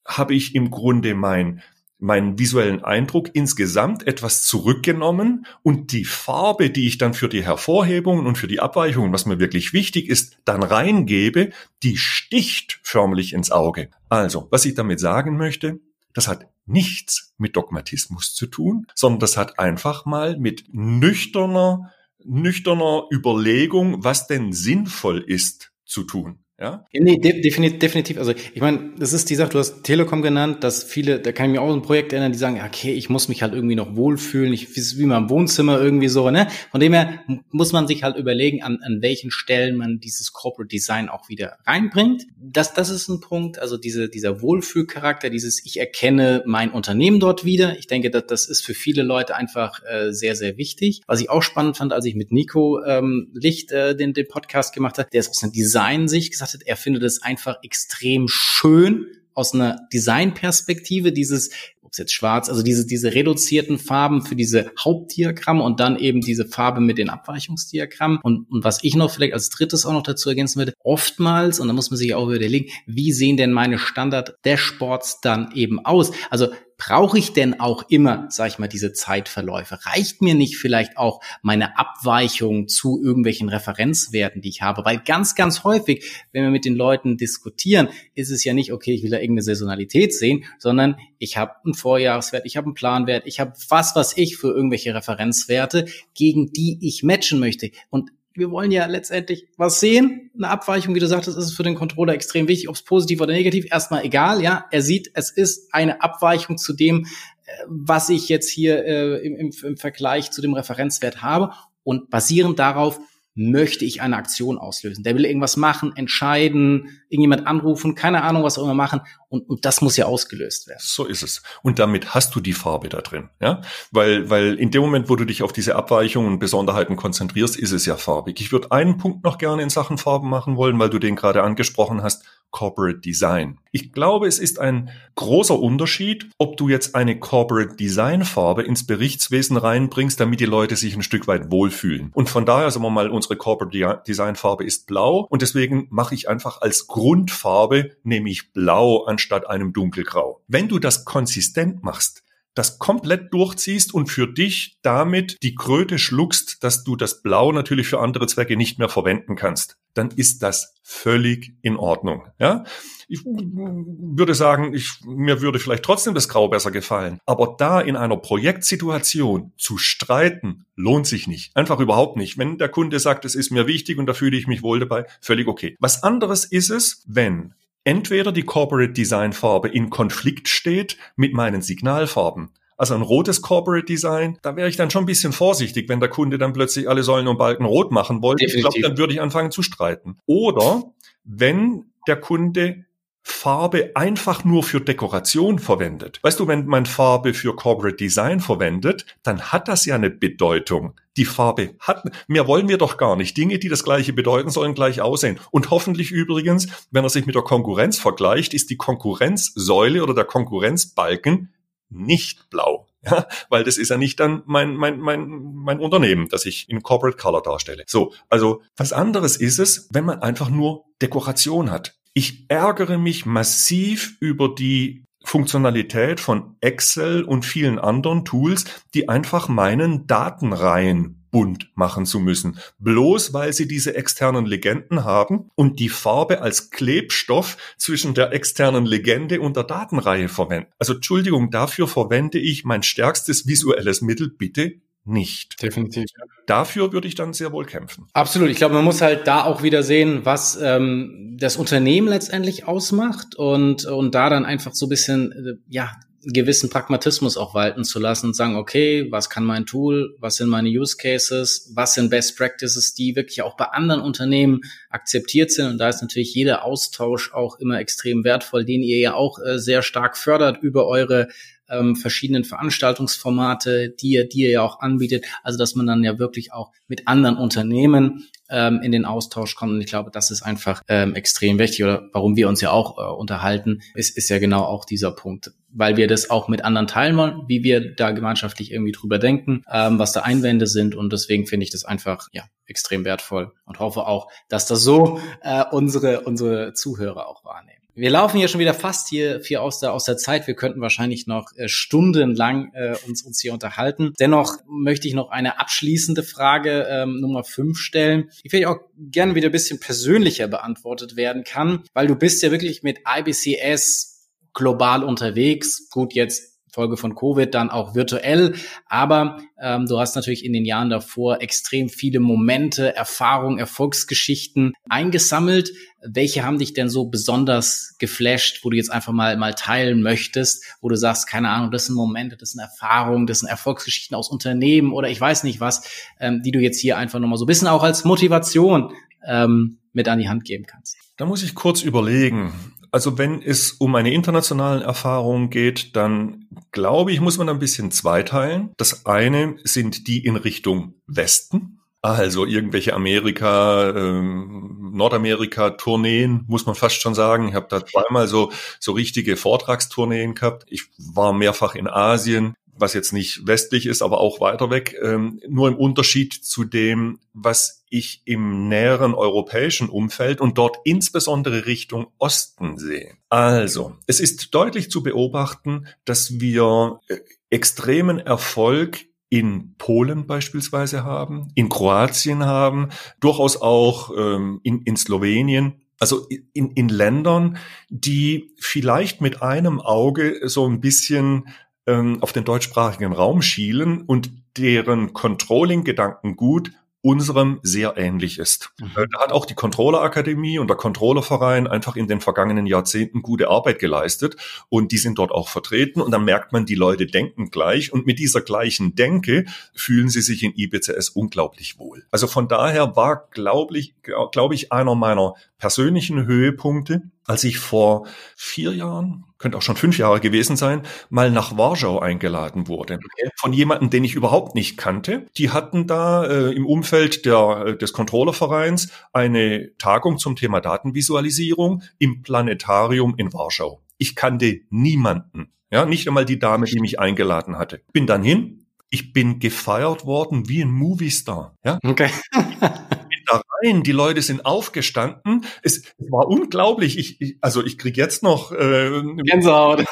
habe 0.07 0.34
ich 0.34 0.55
im 0.55 0.70
Grunde 0.70 1.14
mein 1.14 1.62
meinen 1.99 2.38
visuellen 2.38 2.84
Eindruck 2.84 3.30
insgesamt 3.32 4.07
etwas 4.07 4.42
zurückgenommen 4.42 5.46
und 5.62 5.92
die 5.92 6.05
Farbe, 6.05 6.70
die 6.70 6.86
ich 6.86 6.99
dann 6.99 7.14
für 7.14 7.28
die 7.28 7.44
Hervorhebungen 7.44 8.26
und 8.26 8.38
für 8.38 8.46
die 8.46 8.61
Abweichungen, 8.61 9.12
was 9.12 9.26
mir 9.26 9.38
wirklich 9.38 9.72
wichtig 9.72 10.09
ist, 10.09 10.38
dann 10.44 10.62
reingebe, 10.62 11.51
die 11.82 11.96
sticht 11.96 12.80
förmlich 12.82 13.32
ins 13.32 13.51
Auge. 13.51 13.90
Also, 14.09 14.49
was 14.51 14.64
ich 14.64 14.74
damit 14.74 15.01
sagen 15.01 15.36
möchte, 15.36 15.80
das 16.14 16.28
hat 16.28 16.46
nichts 16.66 17.34
mit 17.38 17.57
Dogmatismus 17.57 18.34
zu 18.34 18.46
tun, 18.46 18.86
sondern 18.94 19.20
das 19.20 19.36
hat 19.36 19.59
einfach 19.59 20.05
mal 20.05 20.38
mit 20.38 20.64
nüchterner, 20.72 21.92
nüchterner 22.24 23.05
Überlegung, 23.12 24.05
was 24.05 24.26
denn 24.26 24.53
sinnvoll 24.53 25.18
ist, 25.26 25.72
zu 25.84 26.05
tun. 26.05 26.40
Ja? 26.61 26.84
Nee, 26.92 27.18
definitiv, 27.18 27.78
definitiv. 27.78 28.18
Also 28.18 28.32
ich 28.32 28.61
meine, 28.61 28.90
das 28.98 29.12
ist 29.12 29.30
die 29.30 29.36
Sache, 29.36 29.50
du 29.50 29.61
hast 29.61 29.84
Telekom 29.84 30.22
genannt, 30.22 30.64
dass 30.64 30.82
viele, 30.82 31.20
da 31.20 31.30
kann 31.30 31.46
ich 31.46 31.52
mir 31.52 31.62
auch 31.62 31.72
ein 31.72 31.82
Projekt 31.82 32.12
erinnern, 32.12 32.32
die 32.32 32.38
sagen, 32.38 32.61
okay, 32.66 32.92
ich 32.92 33.09
muss 33.09 33.28
mich 33.28 33.42
halt 33.42 33.54
irgendwie 33.54 33.76
noch 33.76 33.94
wohlfühlen, 33.94 34.52
ich 34.52 34.68
wie 34.98 35.06
mal 35.06 35.18
im 35.18 35.30
Wohnzimmer 35.30 35.80
irgendwie 35.80 36.09
so, 36.09 36.30
ne? 36.30 36.48
Von 36.72 36.80
dem 36.80 36.94
her 36.94 37.20
muss 37.52 37.72
man 37.72 37.86
sich 37.86 38.02
halt 38.02 38.16
überlegen, 38.16 38.62
an, 38.64 38.80
an 38.82 39.02
welchen 39.02 39.30
Stellen 39.30 39.76
man 39.76 40.00
dieses 40.00 40.32
Corporate 40.32 40.68
Design 40.68 41.09
auch 41.09 41.28
wieder 41.28 41.59
reinbringt. 41.64 42.24
Das, 42.40 42.74
das 42.74 42.90
ist 42.90 43.09
ein 43.09 43.20
Punkt, 43.20 43.61
also 43.61 43.76
diese, 43.76 44.09
dieser 44.09 44.42
Wohlfühlcharakter, 44.42 45.30
dieses 45.30 45.64
ich 45.64 45.78
erkenne 45.78 46.42
mein 46.44 46.72
Unternehmen 46.72 47.20
dort 47.20 47.44
wieder. 47.44 47.78
Ich 47.78 47.86
denke, 47.86 48.11
dass 48.11 48.26
das 48.26 48.48
ist 48.48 48.64
für 48.64 48.74
viele 48.74 49.04
Leute 49.04 49.36
einfach 49.36 49.80
äh, 49.84 50.12
sehr, 50.12 50.34
sehr 50.34 50.56
wichtig. 50.56 51.02
Was 51.06 51.20
ich 51.20 51.30
auch 51.30 51.42
spannend 51.42 51.76
fand, 51.76 51.92
als 51.92 52.04
ich 52.04 52.16
mit 52.16 52.32
Nico 52.32 52.82
ähm, 52.84 53.30
Licht 53.32 53.70
äh, 53.70 53.94
den, 53.94 54.12
den 54.12 54.26
Podcast 54.26 54.74
gemacht 54.74 54.98
habe, 54.98 55.09
der 55.12 55.20
ist 55.20 55.30
aus 55.30 55.42
einer 55.44 55.52
Design-Sicht 55.52 56.32
gesagt, 56.32 56.47
betrachtet. 56.49 56.66
Er 56.66 56.76
findet 56.76 57.03
es 57.03 57.22
einfach 57.22 57.59
extrem 57.62 58.26
schön 58.28 59.07
aus 59.34 59.55
einer 59.55 59.86
Designperspektive, 59.92 61.12
dieses, 61.12 61.51
ob 61.89 61.93
es 61.93 61.99
jetzt 61.99 62.12
schwarz, 62.12 62.51
also 62.51 62.62
diese, 62.62 62.86
diese 62.86 63.14
reduzierten 63.14 63.78
Farben 63.78 64.22
für 64.22 64.36
diese 64.36 64.70
Hauptdiagramme 64.78 65.62
und 65.62 65.80
dann 65.80 65.99
eben 65.99 66.20
diese 66.20 66.45
Farbe 66.45 66.82
mit 66.82 66.99
den 66.99 67.09
Abweichungsdiagrammen. 67.09 68.18
Und, 68.22 68.47
und 68.51 68.62
was 68.62 68.84
ich 68.84 68.95
noch 68.95 69.11
vielleicht 69.11 69.32
als 69.32 69.49
drittes 69.49 69.86
auch 69.86 69.95
noch 69.95 70.03
dazu 70.03 70.28
ergänzen 70.28 70.59
würde, 70.59 70.74
oftmals, 70.80 71.61
und 71.61 71.68
da 71.68 71.72
muss 71.72 71.91
man 71.91 71.97
sich 71.97 72.14
auch 72.14 72.28
überlegen, 72.28 72.70
wie 72.86 73.12
sehen 73.12 73.39
denn 73.39 73.53
meine 73.53 73.78
Standard-Dashboards 73.78 75.22
dann 75.22 75.51
eben 75.55 75.82
aus? 75.84 76.11
Also 76.28 76.49
brauche 76.78 77.18
ich 77.18 77.32
denn 77.32 77.59
auch 77.59 77.91
immer, 77.91 78.26
sag 78.30 78.49
ich 78.49 78.59
mal, 78.59 78.68
diese 78.68 78.93
Zeitverläufe? 78.93 79.78
Reicht 79.84 80.22
mir 80.22 80.34
nicht 80.34 80.57
vielleicht 80.57 80.97
auch 80.97 81.20
meine 81.43 81.76
Abweichung 81.76 82.68
zu 82.68 83.03
irgendwelchen 83.03 83.49
Referenzwerten, 83.49 84.41
die 84.41 84.49
ich 84.49 84.62
habe? 84.62 84.84
Weil 84.84 85.01
ganz, 85.05 85.34
ganz 85.34 85.64
häufig, 85.64 86.09
wenn 86.32 86.45
wir 86.45 86.51
mit 86.51 86.64
den 86.64 86.76
Leuten 86.76 87.16
diskutieren, 87.16 87.89
ist 88.14 88.30
es 88.30 88.45
ja 88.45 88.55
nicht, 88.55 88.72
okay, 88.72 88.95
ich 88.95 89.03
will 89.03 89.11
da 89.11 89.18
irgendeine 89.18 89.43
Saisonalität 89.43 90.14
sehen, 90.14 90.45
sondern 90.59 90.97
ich 91.18 91.36
habe 91.36 91.53
einen 91.64 91.74
Vorjahreswert, 91.78 92.44
ich 92.44 92.56
habe 92.56 92.66
einen 92.66 92.74
Planwert, 92.74 93.26
ich 93.26 93.40
habe 93.40 93.52
was, 93.68 93.96
was 93.96 94.16
ich 94.16 94.36
für 94.36 94.48
irgendwelche 94.48 94.94
Referenzwerte, 94.94 95.86
gegen 96.14 96.52
die 96.52 96.78
ich 96.80 97.02
matchen 97.02 97.38
möchte. 97.38 97.70
Und 97.90 98.10
wir 98.34 98.50
wollen 98.50 98.70
ja 98.70 98.86
letztendlich 98.86 99.48
was 99.56 99.80
sehen. 99.80 100.30
Eine 100.36 100.48
Abweichung, 100.48 100.94
wie 100.94 101.00
du 101.00 101.08
sagtest, 101.08 101.36
ist 101.36 101.52
für 101.52 101.64
den 101.64 101.74
Controller 101.74 102.14
extrem 102.14 102.46
wichtig, 102.46 102.68
ob 102.68 102.76
es 102.76 102.82
positiv 102.82 103.20
oder 103.20 103.32
negativ, 103.32 103.66
erstmal 103.70 104.04
egal, 104.04 104.42
ja. 104.42 104.66
Er 104.70 104.82
sieht, 104.82 105.10
es 105.14 105.30
ist 105.30 105.74
eine 105.74 106.02
Abweichung 106.02 106.56
zu 106.56 106.72
dem, 106.72 107.04
äh, 107.04 107.50
was 107.66 108.08
ich 108.08 108.28
jetzt 108.28 108.50
hier 108.50 108.84
äh, 108.84 109.26
im, 109.26 109.36
im, 109.36 109.52
im 109.62 109.76
Vergleich 109.76 110.30
zu 110.30 110.40
dem 110.40 110.54
Referenzwert 110.54 111.22
habe. 111.22 111.52
Und 111.82 112.10
basierend 112.10 112.58
darauf 112.58 113.00
möchte 113.39 113.84
ich 113.84 114.03
eine 114.03 114.16
Aktion 114.16 114.59
auslösen. 114.59 115.05
Der 115.05 115.14
will 115.14 115.24
irgendwas 115.24 115.57
machen, 115.57 115.93
entscheiden, 115.95 116.89
irgendjemand 117.09 117.47
anrufen, 117.47 117.95
keine 117.95 118.24
Ahnung, 118.24 118.43
was 118.43 118.59
auch 118.59 118.64
immer 118.64 118.74
machen. 118.74 119.01
Und, 119.28 119.49
und 119.49 119.64
das 119.64 119.80
muss 119.80 119.97
ja 119.97 120.07
ausgelöst 120.07 120.66
werden. 120.66 120.80
So 120.82 121.05
ist 121.05 121.22
es. 121.22 121.43
Und 121.62 121.78
damit 121.78 122.14
hast 122.14 122.34
du 122.34 122.41
die 122.41 122.53
Farbe 122.53 122.89
da 122.89 123.01
drin, 123.01 123.28
ja? 123.41 123.61
Weil, 123.93 124.28
weil 124.28 124.55
in 124.57 124.72
dem 124.72 124.82
Moment, 124.82 125.09
wo 125.09 125.14
du 125.14 125.24
dich 125.24 125.45
auf 125.45 125.53
diese 125.53 125.76
Abweichungen 125.76 126.32
und 126.32 126.39
Besonderheiten 126.41 126.97
konzentrierst, 126.97 127.57
ist 127.57 127.70
es 127.70 127.86
ja 127.86 127.97
farbig. 127.97 128.41
Ich 128.41 128.51
würde 128.51 128.72
einen 128.72 128.99
Punkt 128.99 129.22
noch 129.22 129.39
gerne 129.39 129.62
in 129.62 129.70
Sachen 129.70 129.99
Farben 129.99 130.28
machen 130.28 130.57
wollen, 130.57 130.78
weil 130.80 130.91
du 130.91 130.99
den 130.99 131.14
gerade 131.14 131.45
angesprochen 131.45 132.03
hast. 132.03 132.24
Corporate 132.51 133.01
Design. 133.01 133.59
Ich 133.72 133.92
glaube, 133.92 134.26
es 134.26 134.38
ist 134.38 134.59
ein 134.59 134.90
großer 135.14 135.59
Unterschied, 135.59 136.28
ob 136.38 136.57
du 136.57 136.68
jetzt 136.68 136.94
eine 136.94 137.18
Corporate 137.18 137.76
Design 137.76 138.24
Farbe 138.24 138.62
ins 138.62 138.86
Berichtswesen 138.86 139.57
reinbringst, 139.57 140.18
damit 140.18 140.40
die 140.40 140.46
Leute 140.46 140.76
sich 140.76 140.94
ein 140.94 141.03
Stück 141.03 141.28
weit 141.28 141.51
wohlfühlen. 141.51 142.11
Und 142.14 142.28
von 142.28 142.46
daher, 142.46 142.70
sagen 142.70 142.84
wir 142.84 142.90
mal, 142.90 143.11
unsere 143.11 143.36
Corporate 143.36 144.03
Design 144.07 144.36
Farbe 144.36 144.64
ist 144.64 144.86
blau 144.86 145.26
und 145.28 145.42
deswegen 145.42 145.86
mache 145.90 146.14
ich 146.14 146.28
einfach 146.28 146.61
als 146.61 146.86
Grundfarbe, 146.86 147.96
nämlich 148.03 148.53
blau 148.53 149.05
anstatt 149.05 149.49
einem 149.49 149.72
dunkelgrau. 149.72 150.42
Wenn 150.49 150.68
du 150.68 150.78
das 150.78 151.05
konsistent 151.05 151.82
machst, 151.82 152.22
das 152.59 152.78
komplett 152.78 153.32
durchziehst 153.32 153.94
und 153.94 154.09
für 154.09 154.26
dich 154.26 154.78
damit 154.82 155.36
die 155.42 155.54
Kröte 155.54 155.98
schluckst, 155.98 156.64
dass 156.64 156.82
du 156.82 156.96
das 156.96 157.22
Blau 157.22 157.52
natürlich 157.52 157.86
für 157.86 158.00
andere 158.00 158.26
Zwecke 158.26 158.56
nicht 158.56 158.78
mehr 158.78 158.88
verwenden 158.88 159.36
kannst, 159.36 159.76
dann 159.94 160.11
ist 160.11 160.42
das 160.42 160.74
völlig 160.82 161.54
in 161.62 161.76
Ordnung. 161.76 162.26
Ja? 162.38 162.64
Ich 163.06 163.24
würde 163.24 164.34
sagen, 164.34 164.74
ich, 164.74 165.00
mir 165.04 165.40
würde 165.40 165.59
vielleicht 165.59 165.84
trotzdem 165.84 166.14
das 166.14 166.28
Grau 166.28 166.48
besser 166.48 166.70
gefallen. 166.70 167.20
Aber 167.26 167.54
da 167.56 167.80
in 167.80 167.96
einer 167.96 168.16
Projektsituation 168.16 169.52
zu 169.56 169.78
streiten, 169.78 170.66
lohnt 170.74 171.06
sich 171.06 171.26
nicht. 171.26 171.56
Einfach 171.56 171.80
überhaupt 171.80 172.16
nicht. 172.16 172.38
Wenn 172.38 172.59
der 172.59 172.68
Kunde 172.68 172.98
sagt, 172.98 173.24
es 173.24 173.34
ist 173.34 173.50
mir 173.50 173.66
wichtig 173.66 173.98
und 173.98 174.06
da 174.06 174.14
fühle 174.14 174.36
ich 174.36 174.46
mich 174.46 174.62
wohl 174.62 174.80
dabei, 174.80 175.06
völlig 175.20 175.46
okay. 175.46 175.76
Was 175.78 176.02
anderes 176.02 176.44
ist 176.44 176.70
es, 176.70 177.02
wenn 177.06 177.54
entweder 177.89 178.32
die 178.32 178.43
Corporate 178.43 178.93
Design 178.93 179.32
Farbe 179.32 179.68
in 179.68 179.89
Konflikt 179.89 180.49
steht 180.49 180.99
mit 181.16 181.32
meinen 181.32 181.62
Signalfarben. 181.62 182.51
Also 182.76 182.95
ein 182.95 183.01
rotes 183.01 183.41
Corporate 183.41 183.86
Design, 183.86 184.39
da 184.43 184.57
wäre 184.57 184.68
ich 184.68 184.76
dann 184.76 184.91
schon 184.91 185.05
ein 185.05 185.07
bisschen 185.07 185.32
vorsichtig, 185.32 185.89
wenn 185.89 185.99
der 185.99 186.11
Kunde 186.11 186.36
dann 186.36 186.53
plötzlich 186.53 186.86
alle 186.86 187.03
Säulen 187.03 187.28
und 187.28 187.39
Balken 187.39 187.64
rot 187.64 187.91
machen 187.91 188.20
wollte. 188.20 188.45
Definitiv. 188.45 188.68
Ich 188.68 188.82
glaube, 188.82 188.89
dann 188.91 188.99
würde 188.99 189.14
ich 189.14 189.22
anfangen 189.22 189.51
zu 189.51 189.62
streiten. 189.62 190.18
Oder 190.26 190.82
wenn 191.24 191.86
der 192.07 192.16
Kunde 192.16 192.84
Farbe 193.30 193.92
einfach 193.94 194.42
nur 194.44 194.62
für 194.62 194.80
Dekoration 194.80 195.58
verwendet. 195.58 196.18
Weißt 196.22 196.40
du, 196.40 196.48
wenn 196.48 196.66
man 196.66 196.86
Farbe 196.86 197.34
für 197.34 197.54
Corporate 197.54 197.96
Design 197.96 198.40
verwendet, 198.40 199.04
dann 199.22 199.52
hat 199.52 199.68
das 199.68 199.84
ja 199.84 199.94
eine 199.94 200.10
Bedeutung. 200.10 200.94
Die 201.16 201.26
Farbe 201.26 201.74
hat, 201.78 202.04
mehr 202.26 202.46
wollen 202.46 202.68
wir 202.68 202.78
doch 202.78 202.96
gar 202.96 203.16
nicht. 203.16 203.36
Dinge, 203.36 203.58
die 203.58 203.68
das 203.68 203.84
gleiche 203.84 204.12
bedeuten, 204.12 204.50
sollen 204.50 204.74
gleich 204.74 205.02
aussehen. 205.02 205.38
Und 205.50 205.70
hoffentlich 205.70 206.10
übrigens, 206.10 206.68
wenn 206.90 207.04
er 207.04 207.10
sich 207.10 207.26
mit 207.26 207.34
der 207.34 207.42
Konkurrenz 207.42 207.98
vergleicht, 207.98 208.54
ist 208.54 208.70
die 208.70 208.76
Konkurrenzsäule 208.76 210.02
oder 210.02 210.14
der 210.14 210.24
Konkurrenzbalken 210.24 211.52
nicht 211.90 212.48
blau. 212.50 212.86
Ja, 213.04 213.28
weil 213.48 213.62
das 213.62 213.78
ist 213.78 213.90
ja 213.90 213.96
nicht 213.96 214.18
dann 214.18 214.42
mein, 214.46 214.74
mein, 214.74 214.98
mein, 214.98 215.28
mein 215.54 215.78
Unternehmen, 215.78 216.28
das 216.28 216.44
ich 216.46 216.68
in 216.68 216.82
Corporate 216.82 217.16
Color 217.16 217.42
darstelle. 217.42 217.84
So, 217.86 218.12
also 218.28 218.62
was 218.76 218.92
anderes 218.92 219.36
ist 219.36 219.58
es, 219.58 219.88
wenn 219.92 220.04
man 220.04 220.20
einfach 220.20 220.50
nur 220.50 220.86
Dekoration 221.00 221.70
hat. 221.70 221.97
Ich 222.18 222.46
ärgere 222.48 222.98
mich 222.98 223.26
massiv 223.26 224.16
über 224.18 224.52
die 224.52 225.04
Funktionalität 225.22 226.18
von 226.18 226.56
Excel 226.60 227.22
und 227.22 227.44
vielen 227.44 227.78
anderen 227.78 228.24
Tools, 228.24 228.64
die 228.92 229.08
einfach 229.08 229.46
meinen 229.46 230.08
Datenreihen 230.08 231.24
bunt 231.30 231.70
machen 231.76 232.06
zu 232.06 232.18
müssen, 232.18 232.58
bloß 232.80 233.34
weil 233.34 233.52
sie 233.52 233.68
diese 233.68 233.94
externen 233.94 234.46
Legenden 234.46 235.04
haben 235.04 235.48
und 235.54 235.78
die 235.78 235.90
Farbe 235.90 236.42
als 236.42 236.70
Klebstoff 236.70 237.56
zwischen 237.76 238.14
der 238.14 238.32
externen 238.32 238.84
Legende 238.84 239.40
und 239.40 239.54
der 239.54 239.62
Datenreihe 239.62 240.28
verwenden. 240.28 240.72
Also 240.80 240.94
Entschuldigung, 240.94 241.52
dafür 241.52 241.86
verwende 241.86 242.40
ich 242.40 242.64
mein 242.64 242.82
stärkstes 242.82 243.46
visuelles 243.46 244.02
Mittel 244.02 244.28
bitte 244.28 244.80
nicht. 245.09 245.62
Definitiv. 245.62 246.06
Dafür 246.46 246.92
würde 246.92 247.09
ich 247.09 247.14
dann 247.14 247.32
sehr 247.32 247.52
wohl 247.52 247.64
kämpfen. 247.64 248.06
Absolut. 248.12 248.50
Ich 248.50 248.56
glaube, 248.56 248.74
man 248.74 248.84
muss 248.84 249.00
halt 249.00 249.26
da 249.26 249.44
auch 249.44 249.62
wieder 249.62 249.82
sehen, 249.82 250.20
was 250.24 250.59
ähm, 250.61 251.36
das 251.38 251.56
Unternehmen 251.56 252.09
letztendlich 252.09 252.66
ausmacht 252.66 253.34
und, 253.36 253.84
und 253.84 254.14
da 254.14 254.30
dann 254.30 254.44
einfach 254.44 254.74
so 254.74 254.86
ein 254.86 254.88
bisschen, 254.88 255.32
äh, 255.32 255.61
ja, 255.68 255.92
gewissen 256.22 256.68
Pragmatismus 256.68 257.36
auch 257.36 257.54
walten 257.54 257.84
zu 257.84 257.98
lassen 257.98 258.26
und 258.26 258.36
sagen, 258.36 258.56
okay, 258.56 259.06
was 259.10 259.30
kann 259.30 259.44
mein 259.44 259.66
Tool, 259.66 260.16
was 260.18 260.36
sind 260.36 260.48
meine 260.48 260.68
Use 260.68 260.96
Cases, 260.96 261.70
was 261.74 261.94
sind 261.94 262.10
Best 262.10 262.36
Practices, 262.36 262.94
die 262.94 263.14
wirklich 263.16 263.42
auch 263.42 263.56
bei 263.56 263.66
anderen 263.66 264.00
Unternehmen 264.00 264.62
akzeptiert 264.90 265.50
sind. 265.50 265.66
Und 265.66 265.78
da 265.78 265.88
ist 265.88 266.02
natürlich 266.02 266.34
jeder 266.34 266.64
Austausch 266.64 267.32
auch 267.32 267.58
immer 267.60 267.78
extrem 267.78 268.24
wertvoll, 268.24 268.64
den 268.64 268.82
ihr 268.82 268.98
ja 268.98 269.14
auch 269.14 269.38
äh, 269.38 269.58
sehr 269.58 269.82
stark 269.82 270.16
fördert 270.16 270.58
über 270.62 270.86
eure 270.86 271.28
ähm, 271.70 271.96
verschiedenen 271.96 272.44
Veranstaltungsformate, 272.44 273.90
die 273.90 274.10
ihr, 274.10 274.28
die 274.28 274.40
ihr 274.40 274.50
ja 274.50 274.62
auch 274.62 274.80
anbietet. 274.80 275.26
Also 275.42 275.58
dass 275.58 275.74
man 275.74 275.86
dann 275.86 276.02
ja 276.02 276.18
wirklich 276.18 276.52
auch 276.52 276.72
mit 276.88 277.06
anderen 277.06 277.36
Unternehmen 277.36 278.26
ähm, 278.50 278.80
in 278.82 278.92
den 278.92 279.04
Austausch 279.04 279.54
kommt. 279.54 279.72
Und 279.72 279.80
ich 279.80 279.86
glaube, 279.86 280.10
das 280.10 280.30
ist 280.30 280.42
einfach 280.42 280.82
ähm, 280.88 281.14
extrem 281.14 281.58
wichtig. 281.58 281.84
Oder 281.84 282.08
warum 282.12 282.36
wir 282.36 282.48
uns 282.48 282.60
ja 282.60 282.70
auch 282.70 282.98
äh, 282.98 283.14
unterhalten, 283.14 283.82
ist, 283.94 284.16
ist 284.16 284.30
ja 284.30 284.38
genau 284.38 284.62
auch 284.62 284.84
dieser 284.84 285.12
Punkt. 285.12 285.52
Weil 285.70 285.96
wir 285.96 286.06
das 286.06 286.30
auch 286.30 286.48
mit 286.48 286.64
anderen 286.64 286.86
teilen 286.86 287.16
wollen, 287.16 287.42
wie 287.46 287.62
wir 287.62 287.94
da 287.94 288.10
gemeinschaftlich 288.10 288.72
irgendwie 288.72 288.92
drüber 288.92 289.18
denken, 289.18 289.64
ähm, 289.70 289.98
was 289.98 290.12
da 290.12 290.20
Einwände 290.22 290.66
sind. 290.66 290.94
Und 290.94 291.12
deswegen 291.12 291.46
finde 291.46 291.64
ich 291.64 291.70
das 291.70 291.84
einfach 291.84 292.28
ja 292.32 292.44
extrem 292.66 293.04
wertvoll 293.04 293.52
und 293.66 293.78
hoffe 293.78 294.06
auch, 294.06 294.30
dass 294.48 294.66
das 294.66 294.82
so 294.82 295.20
äh, 295.42 295.64
unsere, 295.70 296.22
unsere 296.22 296.72
Zuhörer 296.74 297.26
auch 297.28 297.44
wahrnehmen. 297.44 297.78
Wir 297.98 298.10
laufen 298.10 298.38
hier 298.38 298.46
schon 298.46 298.60
wieder 298.60 298.74
fast 298.74 299.08
hier, 299.08 299.40
hier 299.44 299.60
aus, 299.60 299.80
der, 299.80 299.92
aus 299.92 300.04
der 300.04 300.16
Zeit. 300.16 300.46
Wir 300.46 300.54
könnten 300.54 300.80
wahrscheinlich 300.80 301.26
noch 301.26 301.50
äh, 301.56 301.66
stundenlang 301.66 302.72
äh, 302.72 302.94
uns, 303.08 303.22
uns 303.22 303.40
hier 303.40 303.52
unterhalten. 303.52 304.12
Dennoch 304.20 304.54
möchte 304.68 305.08
ich 305.08 305.14
noch 305.14 305.30
eine 305.30 305.58
abschließende 305.58 306.22
Frage 306.22 306.86
ähm, 306.88 307.20
Nummer 307.20 307.42
fünf 307.42 307.78
stellen, 307.78 308.30
die 308.44 308.50
vielleicht 308.50 308.68
auch 308.68 308.78
gerne 308.96 309.34
wieder 309.34 309.48
ein 309.48 309.52
bisschen 309.52 309.80
persönlicher 309.80 310.46
beantwortet 310.46 311.16
werden 311.16 311.42
kann, 311.42 311.82
weil 311.92 312.06
du 312.06 312.14
bist 312.14 312.40
ja 312.44 312.52
wirklich 312.52 312.84
mit 312.84 313.00
IBCS 313.04 314.17
global 314.55 315.05
unterwegs. 315.05 315.88
Gut, 315.90 316.14
jetzt 316.14 316.59
Folge 316.78 316.96
von 316.96 317.14
Covid 317.14 317.53
dann 317.53 317.70
auch 317.70 317.94
virtuell. 317.94 318.55
Aber 318.86 319.38
ähm, 319.61 319.86
du 319.86 319.99
hast 319.99 320.14
natürlich 320.14 320.44
in 320.44 320.53
den 320.53 320.64
Jahren 320.64 320.90
davor 320.90 321.40
extrem 321.40 321.88
viele 321.88 322.20
Momente, 322.20 322.94
Erfahrungen, 322.94 323.59
Erfolgsgeschichten 323.59 324.74
eingesammelt. 324.88 325.72
Welche 326.01 326.44
haben 326.44 326.59
dich 326.59 326.74
denn 326.74 326.88
so 326.88 327.07
besonders 327.07 327.96
geflasht, 327.99 328.64
wo 328.64 328.70
du 328.70 328.76
jetzt 328.76 328.92
einfach 328.92 329.12
mal 329.12 329.36
mal 329.36 329.55
teilen 329.55 330.03
möchtest, 330.03 330.64
wo 330.80 330.88
du 330.88 330.96
sagst, 330.96 331.26
keine 331.26 331.51
Ahnung, 331.51 331.72
das 331.72 331.86
sind 331.86 331.96
Momente, 331.96 332.36
das 332.36 332.51
sind 332.51 332.61
Erfahrungen, 332.61 333.26
das 333.26 333.40
sind 333.40 333.49
Erfolgsgeschichten 333.49 334.16
aus 334.16 334.30
Unternehmen 334.30 334.92
oder 334.92 335.09
ich 335.09 335.20
weiß 335.20 335.42
nicht 335.42 335.61
was, 335.61 335.82
ähm, 336.20 336.42
die 336.44 336.53
du 336.53 336.61
jetzt 336.61 336.80
hier 336.80 336.96
einfach 336.96 337.18
nochmal 337.18 337.38
so 337.38 337.44
ein 337.44 337.49
bisschen 337.49 337.66
auch 337.66 337.82
als 337.82 338.05
Motivation 338.05 338.92
ähm, 339.26 339.78
mit 339.92 340.07
an 340.07 340.20
die 340.20 340.28
Hand 340.28 340.44
geben 340.44 340.64
kannst. 340.64 340.96
Da 341.16 341.26
muss 341.26 341.42
ich 341.42 341.57
kurz 341.57 341.82
überlegen. 341.82 342.53
Also 342.91 343.18
wenn 343.18 343.43
es 343.43 343.72
um 343.72 343.95
eine 343.95 344.12
internationalen 344.12 344.82
Erfahrung 344.82 345.51
geht, 345.51 345.97
dann 345.97 346.47
glaube 346.72 347.12
ich, 347.12 347.20
muss 347.20 347.39
man 347.39 347.49
ein 347.49 347.59
bisschen 347.59 347.91
zweiteilen. 347.91 348.70
Das 348.76 349.07
eine 349.07 349.57
sind 349.64 350.07
die 350.07 350.24
in 350.24 350.36
Richtung 350.36 350.95
Westen. 351.07 351.80
Also 352.01 352.47
irgendwelche 352.47 352.95
Amerika, 352.95 353.91
ähm, 353.91 354.93
Nordamerika-Tourneen, 354.93 356.45
muss 356.47 356.64
man 356.64 356.76
fast 356.76 357.01
schon 357.01 357.14
sagen. 357.14 357.49
Ich 357.49 357.55
habe 357.55 357.66
da 357.68 357.84
zweimal 357.84 358.28
so, 358.28 358.53
so 358.78 358.93
richtige 358.93 359.36
Vortragstourneen 359.36 360.34
gehabt. 360.34 360.64
Ich 360.68 360.84
war 360.97 361.32
mehrfach 361.32 361.74
in 361.74 361.89
Asien 361.89 362.55
was 362.78 362.94
jetzt 362.94 363.12
nicht 363.12 363.46
westlich 363.46 363.86
ist, 363.86 364.02
aber 364.02 364.20
auch 364.20 364.40
weiter 364.40 364.70
weg, 364.70 364.96
ähm, 365.02 365.40
nur 365.48 365.68
im 365.68 365.76
Unterschied 365.76 366.32
zu 366.32 366.64
dem, 366.64 367.18
was 367.32 367.84
ich 367.90 368.22
im 368.24 368.68
näheren 368.68 369.14
europäischen 369.14 369.88
Umfeld 369.88 370.40
und 370.40 370.58
dort 370.58 370.78
insbesondere 370.84 371.66
Richtung 371.66 372.08
Osten 372.18 372.78
sehe. 372.78 373.14
Also, 373.28 373.96
es 374.06 374.20
ist 374.20 374.54
deutlich 374.54 374.90
zu 374.90 375.02
beobachten, 375.02 375.86
dass 376.04 376.40
wir 376.40 377.00
äh, 377.08 377.18
extremen 377.50 378.18
Erfolg 378.18 379.06
in 379.30 379.74
Polen 379.76 380.26
beispielsweise 380.26 381.04
haben, 381.04 381.52
in 381.54 381.68
Kroatien 381.68 382.44
haben, 382.44 382.88
durchaus 383.20 383.60
auch 383.60 384.10
ähm, 384.16 384.60
in, 384.62 384.82
in 384.82 384.96
Slowenien, 384.96 385.82
also 385.98 386.26
in, 386.52 386.70
in 386.70 386.88
Ländern, 386.88 387.58
die 387.90 388.54
vielleicht 388.58 389.20
mit 389.20 389.42
einem 389.42 389.80
Auge 389.80 390.40
so 390.44 390.66
ein 390.66 390.80
bisschen 390.80 391.48
ähm, 391.89 392.18
auf 392.22 392.32
den 392.32 392.45
deutschsprachigen 392.45 393.12
Raum 393.12 393.43
schielen 393.43 394.03
und 394.03 394.30
deren 394.57 395.12
Controlling-Gedanken 395.12 396.36
gut 396.36 396.70
unserem 397.01 397.61
sehr 397.62 397.97
ähnlich 397.97 398.39
ist. 398.39 398.70
Mhm. 398.80 398.91
Äh, 398.97 399.07
da 399.12 399.20
hat 399.20 399.32
auch 399.32 399.47
die 399.47 399.55
Controller 399.55 400.03
Akademie 400.03 400.59
und 400.59 400.68
der 400.68 400.76
Controllerverein 400.76 401.66
einfach 401.66 401.97
in 401.97 402.09
den 402.09 402.20
vergangenen 402.20 402.66
Jahrzehnten 402.66 403.22
gute 403.22 403.49
Arbeit 403.49 403.78
geleistet 403.78 404.36
und 404.68 404.91
die 404.91 404.99
sind 404.99 405.18
dort 405.18 405.30
auch 405.30 405.49
vertreten 405.49 406.01
und 406.01 406.11
dann 406.11 406.24
merkt 406.24 406.53
man, 406.53 406.66
die 406.66 406.74
Leute 406.74 407.07
denken 407.07 407.51
gleich 407.51 407.93
und 407.93 408.07
mit 408.07 408.18
dieser 408.18 408.41
gleichen 408.41 408.97
Denke 408.97 409.45
fühlen 409.74 410.09
sie 410.09 410.22
sich 410.22 410.43
in 410.43 410.53
IBCS 410.57 411.11
unglaublich 411.11 411.78
wohl. 411.78 412.05
Also 412.11 412.26
von 412.26 412.49
daher 412.49 412.97
war, 412.97 413.28
glaube 413.30 413.78
ich, 413.78 413.95
glaube 414.32 414.55
ich, 414.55 414.72
einer 414.72 414.97
meiner 414.97 415.34
persönlichen 415.59 416.26
Höhepunkte, 416.26 417.03
als 417.28 417.44
ich 417.44 417.58
vor 417.58 418.06
vier 418.36 418.72
Jahren, 418.72 419.24
könnte 419.36 419.58
auch 419.58 419.62
schon 419.62 419.76
fünf 419.76 419.98
Jahre 419.98 420.18
gewesen 420.18 420.56
sein, 420.56 420.82
mal 421.10 421.30
nach 421.30 421.56
Warschau 421.56 422.00
eingeladen 422.00 422.68
wurde. 422.68 422.98
Von 423.36 423.52
jemandem, 423.52 423.90
den 423.90 424.02
ich 424.02 424.14
überhaupt 424.14 424.54
nicht 424.54 424.78
kannte. 424.78 425.26
Die 425.36 425.50
hatten 425.50 425.86
da 425.86 426.24
äh, 426.24 426.52
im 426.52 426.66
Umfeld 426.66 427.26
der, 427.26 427.64
äh, 427.66 427.78
des 427.78 427.92
Controllervereins 427.92 428.90
eine 429.12 429.76
Tagung 429.76 430.18
zum 430.18 430.36
Thema 430.36 430.60
Datenvisualisierung 430.60 431.82
im 431.98 432.22
Planetarium 432.22 433.14
in 433.16 433.32
Warschau. 433.32 433.82
Ich 433.98 434.16
kannte 434.16 434.60
niemanden. 434.70 435.52
Ja, 435.70 435.84
nicht 435.84 436.08
einmal 436.08 436.24
die 436.24 436.38
Dame, 436.38 436.64
die 436.64 436.80
mich 436.80 436.98
eingeladen 436.98 437.58
hatte. 437.58 437.82
Bin 437.92 438.06
dann 438.06 438.22
hin. 438.22 438.64
Ich 438.88 439.12
bin 439.12 439.38
gefeiert 439.38 440.06
worden 440.06 440.48
wie 440.48 440.62
ein 440.62 440.70
Moviestar. 440.70 441.54
Ja? 441.62 441.78
Okay. 441.84 442.08
da 443.28 443.42
rein, 443.62 443.82
die 443.82 443.92
Leute 443.92 444.22
sind 444.22 444.44
aufgestanden. 444.46 445.44
Es, 445.62 445.78
es 445.98 446.10
war 446.10 446.28
unglaublich. 446.28 446.98
Ich, 446.98 447.20
ich, 447.20 447.38
also 447.40 447.64
ich 447.64 447.78
krieg 447.78 447.96
jetzt 447.96 448.22
noch 448.22 448.52
äh, 448.52 449.02
Gänsehaut. 449.24 449.84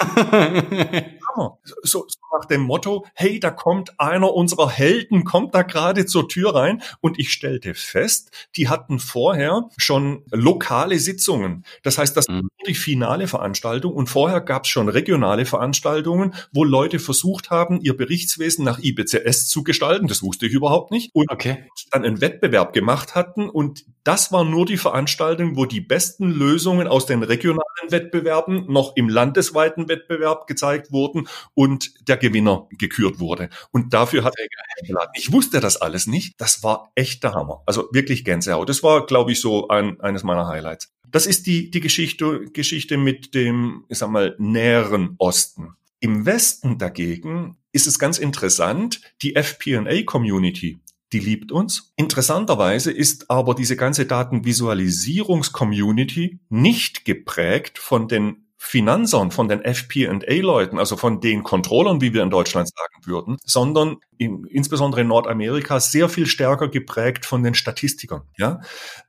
so, 1.36 1.58
so 1.82 2.06
nach 2.38 2.46
dem 2.46 2.62
Motto, 2.62 3.04
hey, 3.14 3.40
da 3.40 3.50
kommt 3.50 3.98
einer 3.98 4.32
unserer 4.32 4.70
Helden, 4.70 5.24
kommt 5.24 5.54
da 5.54 5.62
gerade 5.62 6.06
zur 6.06 6.28
Tür 6.28 6.54
rein. 6.54 6.82
Und 7.00 7.18
ich 7.18 7.32
stellte 7.32 7.74
fest, 7.74 8.30
die 8.56 8.68
hatten 8.68 8.98
vorher 8.98 9.68
schon 9.76 10.24
lokale 10.30 10.98
Sitzungen. 10.98 11.64
Das 11.82 11.98
heißt, 11.98 12.16
das 12.16 12.28
mhm. 12.28 12.42
war 12.42 12.66
die 12.66 12.74
finale 12.74 13.26
Veranstaltung 13.28 13.94
und 13.94 14.08
vorher 14.08 14.40
gab 14.40 14.64
es 14.64 14.70
schon 14.70 14.88
regionale 14.88 15.46
Veranstaltungen, 15.46 16.34
wo 16.52 16.64
Leute 16.64 16.98
versucht 16.98 17.50
haben, 17.50 17.80
ihr 17.80 17.96
Berichtswesen 17.96 18.64
nach 18.64 18.78
IBCS 18.78 19.48
zu 19.48 19.62
gestalten. 19.62 20.08
Das 20.08 20.22
wusste 20.22 20.46
ich 20.46 20.52
überhaupt 20.52 20.90
nicht. 20.90 21.14
Und 21.14 21.30
okay. 21.30 21.66
dann 21.90 22.04
einen 22.04 22.20
Wettbewerb 22.20 22.72
gemacht 22.72 23.14
hatten 23.26 23.48
und 23.48 23.84
das 24.04 24.32
war 24.32 24.44
nur 24.44 24.66
die 24.66 24.76
Veranstaltung, 24.76 25.56
wo 25.56 25.64
die 25.64 25.80
besten 25.80 26.30
Lösungen 26.30 26.86
aus 26.86 27.06
den 27.06 27.22
regionalen 27.22 27.90
Wettbewerben 27.90 28.70
noch 28.72 28.94
im 28.96 29.08
landesweiten 29.08 29.88
Wettbewerb 29.88 30.46
gezeigt 30.46 30.92
wurden 30.92 31.28
und 31.54 32.08
der 32.08 32.16
Gewinner 32.16 32.68
gekürt 32.70 33.18
wurde. 33.18 33.48
Und 33.72 33.92
dafür 33.94 34.24
hat 34.24 34.34
er 34.36 34.46
eingeladen. 34.80 35.10
Ich 35.16 35.32
wusste 35.32 35.60
das 35.60 35.76
alles 35.76 36.06
nicht. 36.06 36.34
Das 36.38 36.62
war 36.62 36.92
echt 36.94 37.24
der 37.24 37.34
Hammer. 37.34 37.62
Also 37.66 37.88
wirklich 37.92 38.24
Gänsehaut. 38.24 38.68
Das 38.68 38.82
war, 38.82 39.06
glaube 39.06 39.32
ich, 39.32 39.40
so 39.40 39.68
ein, 39.68 40.00
eines 40.00 40.22
meiner 40.22 40.46
Highlights. 40.46 40.92
Das 41.08 41.26
ist 41.26 41.46
die, 41.46 41.70
die 41.70 41.80
Geschichte, 41.80 42.46
Geschichte 42.52 42.96
mit 42.96 43.34
dem, 43.34 43.84
ich 43.88 43.98
sag 43.98 44.10
mal, 44.10 44.34
näheren 44.38 45.14
Osten. 45.18 45.76
Im 46.00 46.26
Westen 46.26 46.78
dagegen 46.78 47.56
ist 47.72 47.86
es 47.86 47.98
ganz 47.98 48.18
interessant, 48.18 49.00
die 49.22 49.34
FP&A-Community, 49.34 50.78
die 51.12 51.20
liebt 51.20 51.52
uns. 51.52 51.92
Interessanterweise 51.96 52.90
ist 52.90 53.30
aber 53.30 53.54
diese 53.54 53.76
ganze 53.76 54.06
Datenvisualisierungs-Community 54.06 56.40
nicht 56.48 57.04
geprägt 57.04 57.78
von 57.78 58.08
den 58.08 58.45
Finanzern, 58.66 59.30
von 59.30 59.46
den 59.48 59.62
FP&A-Leuten, 59.62 60.78
also 60.80 60.96
von 60.96 61.20
den 61.20 61.44
Controllern, 61.44 62.00
wie 62.00 62.12
wir 62.12 62.24
in 62.24 62.30
Deutschland 62.30 62.68
sagen 62.68 63.06
würden, 63.06 63.36
sondern 63.44 63.98
in, 64.18 64.44
insbesondere 64.46 65.02
in 65.02 65.08
Nordamerika 65.08 65.78
sehr 65.78 66.08
viel 66.08 66.26
stärker 66.26 66.68
geprägt 66.68 67.26
von 67.26 67.44
den 67.44 67.54
Statistikern. 67.54 68.22
Ja, 68.36 68.60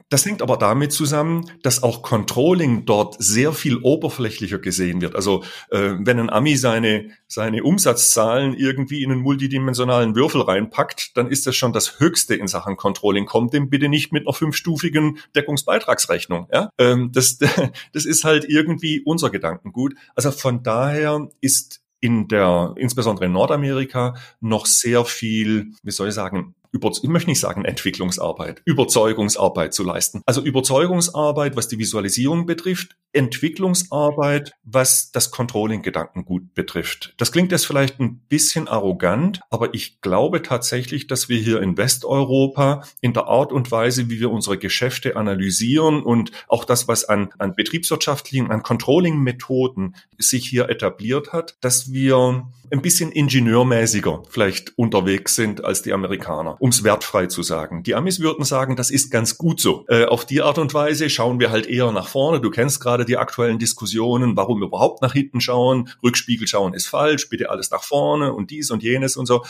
das 0.09 0.25
hängt 0.25 0.41
aber 0.41 0.57
damit 0.57 0.91
zusammen, 0.91 1.49
dass 1.63 1.81
auch 1.83 2.01
Controlling 2.01 2.85
dort 2.85 3.15
sehr 3.19 3.51
viel 3.51 3.77
oberflächlicher 3.77 4.59
gesehen 4.59 5.01
wird. 5.01 5.15
Also 5.15 5.43
äh, 5.71 5.95
wenn 5.99 6.19
ein 6.19 6.29
Ami 6.29 6.55
seine 6.55 7.09
seine 7.27 7.63
Umsatzzahlen 7.63 8.53
irgendwie 8.53 9.03
in 9.03 9.11
einen 9.11 9.21
multidimensionalen 9.21 10.15
Würfel 10.15 10.41
reinpackt, 10.41 11.17
dann 11.17 11.27
ist 11.27 11.45
das 11.45 11.57
schon 11.57 11.73
das 11.73 11.99
Höchste 11.99 12.35
in 12.35 12.47
Sachen 12.47 12.77
Controlling. 12.77 13.25
Kommt 13.25 13.53
dem 13.53 13.69
bitte 13.69 13.89
nicht 13.89 14.13
mit 14.13 14.25
einer 14.25 14.33
fünfstufigen 14.33 15.19
Deckungsbeitragsrechnung. 15.35 16.47
Ja, 16.53 16.69
ähm, 16.77 17.11
das 17.11 17.37
das 17.93 18.05
ist 18.05 18.23
halt 18.23 18.45
irgendwie 18.47 19.01
unser 19.03 19.29
Gedankengut. 19.47 19.95
Also 20.15 20.31
von 20.31 20.63
daher 20.63 21.29
ist 21.41 21.81
in 21.99 22.27
der, 22.27 22.73
insbesondere 22.77 23.25
in 23.25 23.31
Nordamerika, 23.31 24.15
noch 24.39 24.65
sehr 24.65 25.03
viel, 25.05 25.73
wie 25.83 25.91
soll 25.91 26.09
ich 26.09 26.13
sagen, 26.13 26.55
ich 26.71 27.09
möchte 27.09 27.29
nicht 27.29 27.39
sagen 27.39 27.65
Entwicklungsarbeit, 27.65 28.61
Überzeugungsarbeit 28.65 29.73
zu 29.73 29.83
leisten. 29.83 30.21
Also 30.25 30.41
Überzeugungsarbeit, 30.41 31.55
was 31.55 31.67
die 31.67 31.79
Visualisierung 31.79 32.45
betrifft, 32.45 32.95
Entwicklungsarbeit, 33.13 34.51
was 34.63 35.11
das 35.11 35.31
Controlling-Gedankengut 35.31 36.53
betrifft. 36.53 37.13
Das 37.17 37.31
klingt 37.31 37.51
jetzt 37.51 37.65
vielleicht 37.65 37.99
ein 37.99 38.19
bisschen 38.27 38.67
arrogant, 38.67 39.41
aber 39.49 39.73
ich 39.73 40.01
glaube 40.01 40.41
tatsächlich, 40.41 41.07
dass 41.07 41.29
wir 41.29 41.39
hier 41.39 41.61
in 41.61 41.77
Westeuropa 41.77 42.83
in 43.01 43.13
der 43.13 43.27
Art 43.27 43.51
und 43.51 43.71
Weise, 43.71 44.09
wie 44.09 44.19
wir 44.19 44.29
unsere 44.29 44.57
Geschäfte 44.57 45.15
analysieren 45.15 46.03
und 46.03 46.31
auch 46.47 46.65
das, 46.65 46.87
was 46.87 47.05
an, 47.05 47.29
an 47.39 47.55
betriebswirtschaftlichen, 47.55 48.51
an 48.51 48.61
Controlling-Methoden 48.61 49.95
sich 50.17 50.47
hier 50.47 50.69
etabliert 50.69 51.33
hat, 51.33 51.57
dass 51.61 51.91
wir 51.91 52.47
ein 52.71 52.81
bisschen 52.81 53.11
ingenieurmäßiger 53.11 54.23
vielleicht 54.29 54.77
unterwegs 54.77 55.35
sind 55.35 55.63
als 55.63 55.81
die 55.81 55.93
Amerikaner, 55.93 56.57
um 56.59 56.69
es 56.69 56.83
wertfrei 56.83 57.27
zu 57.27 57.43
sagen. 57.43 57.83
Die 57.83 57.95
Amis 57.95 58.19
würden 58.19 58.45
sagen, 58.45 58.75
das 58.75 58.89
ist 58.89 59.09
ganz 59.09 59.37
gut 59.37 59.59
so. 59.59 59.85
Äh, 59.87 60.05
auf 60.05 60.25
die 60.25 60.41
Art 60.41 60.57
und 60.57 60.73
Weise 60.73 61.09
schauen 61.09 61.39
wir 61.39 61.51
halt 61.51 61.67
eher 61.67 61.91
nach 61.91 62.07
vorne. 62.07 62.41
Du 62.41 62.49
kennst 62.49 62.79
gerade 62.79 63.05
die 63.05 63.17
aktuellen 63.17 63.59
Diskussionen, 63.59 64.35
warum 64.35 64.63
überhaupt 64.63 65.01
nach 65.01 65.13
hinten 65.13 65.41
schauen. 65.41 65.89
Rückspiegel 66.03 66.47
schauen 66.47 66.73
ist 66.73 66.87
falsch, 66.87 67.29
bitte 67.29 67.49
alles 67.49 67.71
nach 67.71 67.83
vorne 67.83 68.33
und 68.33 68.51
dies 68.51 68.71
und 68.71 68.83
jenes 68.83 69.17
und 69.17 69.25
so. 69.25 69.43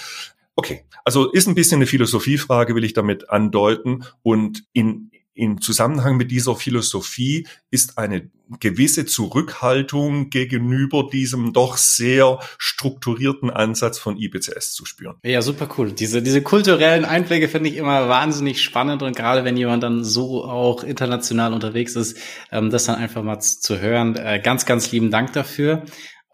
Okay, 0.55 0.86
also 1.05 1.32
ist 1.32 1.47
ein 1.47 1.53
bisschen 1.53 1.78
eine 1.78 1.86
Philosophiefrage, 1.86 2.74
will 2.74 2.84
ich 2.84 2.93
damit 2.93 3.30
andeuten. 3.30 4.05
Und 4.24 4.63
in, 4.74 5.11
in 5.38 5.62
Zusammenhang 5.62 6.18
mit 6.18 6.32
dieser 6.32 6.56
Philosophie 6.56 7.48
ist 7.70 7.98
eine 8.00 8.32
gewisse 8.60 9.06
Zurückhaltung 9.06 10.30
gegenüber 10.30 11.08
diesem 11.12 11.54
doch 11.54 11.78
sehr 11.78 12.40
strukturierten 12.58 13.50
Ansatz 13.50 14.00
von 14.00 14.18
IBCS 14.18 14.74
zu 14.74 14.86
spüren. 14.86 15.18
Ja, 15.24 15.42
super 15.42 15.70
cool. 15.78 15.92
Diese, 15.92 16.24
diese 16.24 16.42
kulturellen 16.42 17.06
Einblicke 17.06 17.50
finde 17.50 17.70
ich 17.70 17.76
immer 17.76 18.10
wahnsinnig 18.10 18.64
spannend 18.64 19.04
und 19.04 19.16
gerade 19.16 19.44
wenn 19.44 19.58
jemand 19.58 19.84
dann 19.84 20.04
so 20.04 20.44
auch 20.44 20.84
international 20.84 21.54
unterwegs 21.54 21.96
ist, 21.96 22.18
ähm, 22.52 22.72
das 22.72 22.86
dann 22.86 22.96
einfach 22.96 23.22
mal 23.22 23.40
zu 23.40 23.80
hören. 23.80 24.16
Äh, 24.16 24.40
ganz, 24.44 24.66
ganz 24.66 24.92
lieben 24.92 25.12
Dank 25.12 25.34
dafür. 25.34 25.84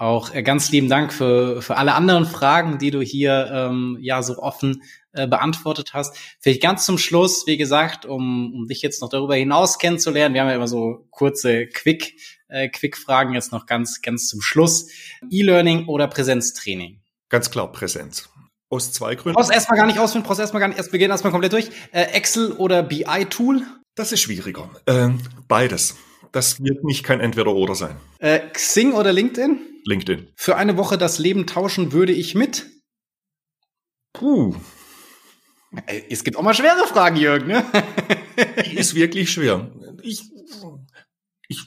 Auch 0.03 0.35
äh, 0.35 0.43
ganz 0.43 0.69
lieben 0.69 0.89
Dank 0.89 1.13
für, 1.13 1.61
für 1.61 1.77
alle 1.77 1.93
anderen 1.93 2.25
Fragen, 2.25 2.77
die 2.77 2.91
du 2.91 2.99
hier 2.99 3.49
ähm, 3.53 3.97
ja 4.01 4.21
so 4.21 4.37
offen 4.37 4.83
äh, 5.13 5.27
beantwortet 5.27 5.93
hast. 5.93 6.13
Vielleicht 6.41 6.61
ganz 6.61 6.85
zum 6.85 6.97
Schluss, 6.97 7.47
wie 7.47 7.55
gesagt, 7.55 8.05
um, 8.05 8.53
um 8.53 8.67
dich 8.67 8.81
jetzt 8.81 9.01
noch 9.01 9.07
darüber 9.07 9.35
hinaus 9.35 9.79
kennenzulernen. 9.79 10.35
Wir 10.35 10.41
haben 10.41 10.49
ja 10.49 10.55
immer 10.55 10.67
so 10.67 11.07
kurze 11.09 11.67
Quick, 11.67 12.15
äh, 12.49 12.67
Quick-Fragen 12.67 13.33
jetzt 13.33 13.53
noch 13.53 13.65
ganz, 13.65 14.01
ganz 14.01 14.27
zum 14.27 14.41
Schluss. 14.41 14.89
E-Learning 15.31 15.87
oder 15.87 16.07
Präsenztraining? 16.07 16.99
Ganz 17.29 17.49
klar 17.49 17.71
Präsenz. 17.71 18.27
Aus 18.69 18.91
zwei 18.91 19.15
Gründen. 19.15 19.37
Brauchst 19.37 19.53
erstmal 19.53 19.77
gar 19.77 19.85
nicht 19.87 19.99
ausführen, 19.99 20.25
brauchst 20.25 20.41
erstmal 20.41 20.59
gar 20.59 20.67
nicht, 20.67 20.79
erst 20.79 20.91
wir 20.91 20.99
gehen 20.99 21.11
erstmal 21.11 21.31
komplett 21.31 21.53
durch. 21.53 21.69
Äh, 21.93 22.01
Excel 22.11 22.51
oder 22.51 22.83
BI-Tool? 22.83 23.65
Das 23.95 24.11
ist 24.11 24.19
schwieriger. 24.19 24.69
Ähm, 24.85 25.19
beides. 25.47 25.95
Das 26.33 26.63
wird 26.63 26.83
nicht 26.83 27.03
kein 27.03 27.19
Entweder-Oder 27.21 27.75
sein. 27.75 27.95
Äh, 28.17 28.39
Xing 28.39 28.93
oder 28.93 29.13
LinkedIn? 29.13 29.59
LinkedIn. 29.85 30.27
Für 30.35 30.55
eine 30.55 30.77
Woche 30.77 30.97
das 30.97 31.19
Leben 31.19 31.45
tauschen 31.45 31.91
würde 31.91 32.11
ich 32.11 32.33
mit? 32.33 32.65
Puh. 34.13 34.55
Äh, 35.85 36.01
es 36.09 36.23
gibt 36.23 36.35
auch 36.35 36.41
mal 36.41 36.55
schwere 36.55 36.87
Fragen, 36.87 37.17
Jürgen, 37.17 37.47
ne? 37.47 37.63
Die 38.65 38.77
ist 38.77 38.95
wirklich 38.95 39.31
schwer. 39.31 39.71
Ich, 40.01 40.23
ich 41.47 41.59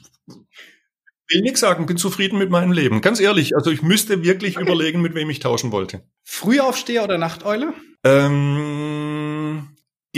will 1.29 1.41
nichts 1.41 1.61
sagen, 1.61 1.85
bin 1.85 1.95
zufrieden 1.95 2.37
mit 2.37 2.49
meinem 2.49 2.73
Leben. 2.73 2.99
Ganz 2.99 3.21
ehrlich, 3.21 3.55
also 3.55 3.71
ich 3.71 3.81
müsste 3.81 4.23
wirklich 4.23 4.57
okay. 4.57 4.65
überlegen, 4.65 5.01
mit 5.01 5.15
wem 5.15 5.29
ich 5.29 5.39
tauschen 5.39 5.71
wollte. 5.71 6.03
Frühaufsteher 6.23 7.05
oder 7.05 7.17
Nachteule? 7.17 7.73
Ähm, 8.03 9.16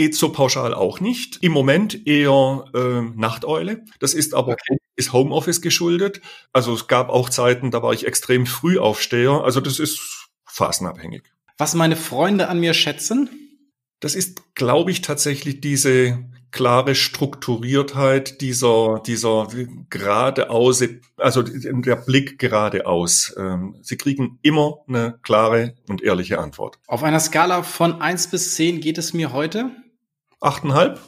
geht 0.00 0.16
so 0.16 0.32
pauschal 0.32 0.72
auch 0.72 1.00
nicht. 1.00 1.42
Im 1.42 1.52
Moment 1.52 2.06
eher 2.06 2.64
äh, 2.74 3.02
Nachteule. 3.02 3.84
Das 3.98 4.14
ist 4.14 4.32
aber 4.32 4.52
okay. 4.52 4.78
ist 4.96 5.12
Homeoffice 5.12 5.60
geschuldet. 5.60 6.22
Also 6.54 6.72
es 6.72 6.86
gab 6.86 7.10
auch 7.10 7.28
Zeiten, 7.28 7.70
da 7.70 7.82
war 7.82 7.92
ich 7.92 8.06
extrem 8.06 8.46
früh 8.46 8.78
Aufsteher. 8.78 9.44
Also 9.44 9.60
das 9.60 9.78
ist 9.78 10.30
phasenabhängig. 10.46 11.24
Was 11.58 11.74
meine 11.74 11.96
Freunde 11.96 12.48
an 12.48 12.60
mir 12.60 12.72
schätzen? 12.72 13.28
Das 14.00 14.14
ist, 14.14 14.54
glaube 14.54 14.90
ich, 14.90 15.02
tatsächlich 15.02 15.60
diese 15.60 16.24
klare 16.50 16.94
Strukturiertheit 16.94 18.40
dieser, 18.40 19.02
dieser 19.04 19.48
geradeaus, 19.90 20.82
also 21.18 21.42
der 21.42 21.96
Blick 21.96 22.38
geradeaus. 22.38 23.34
Ähm, 23.36 23.76
sie 23.82 23.98
kriegen 23.98 24.38
immer 24.40 24.78
eine 24.88 25.18
klare 25.20 25.74
und 25.90 26.02
ehrliche 26.02 26.38
Antwort. 26.38 26.78
Auf 26.86 27.02
einer 27.02 27.20
Skala 27.20 27.62
von 27.62 28.00
eins 28.00 28.28
bis 28.28 28.54
zehn 28.54 28.80
geht 28.80 28.96
es 28.96 29.12
mir 29.12 29.34
heute? 29.34 29.72
Achteinhalb. 30.40 30.98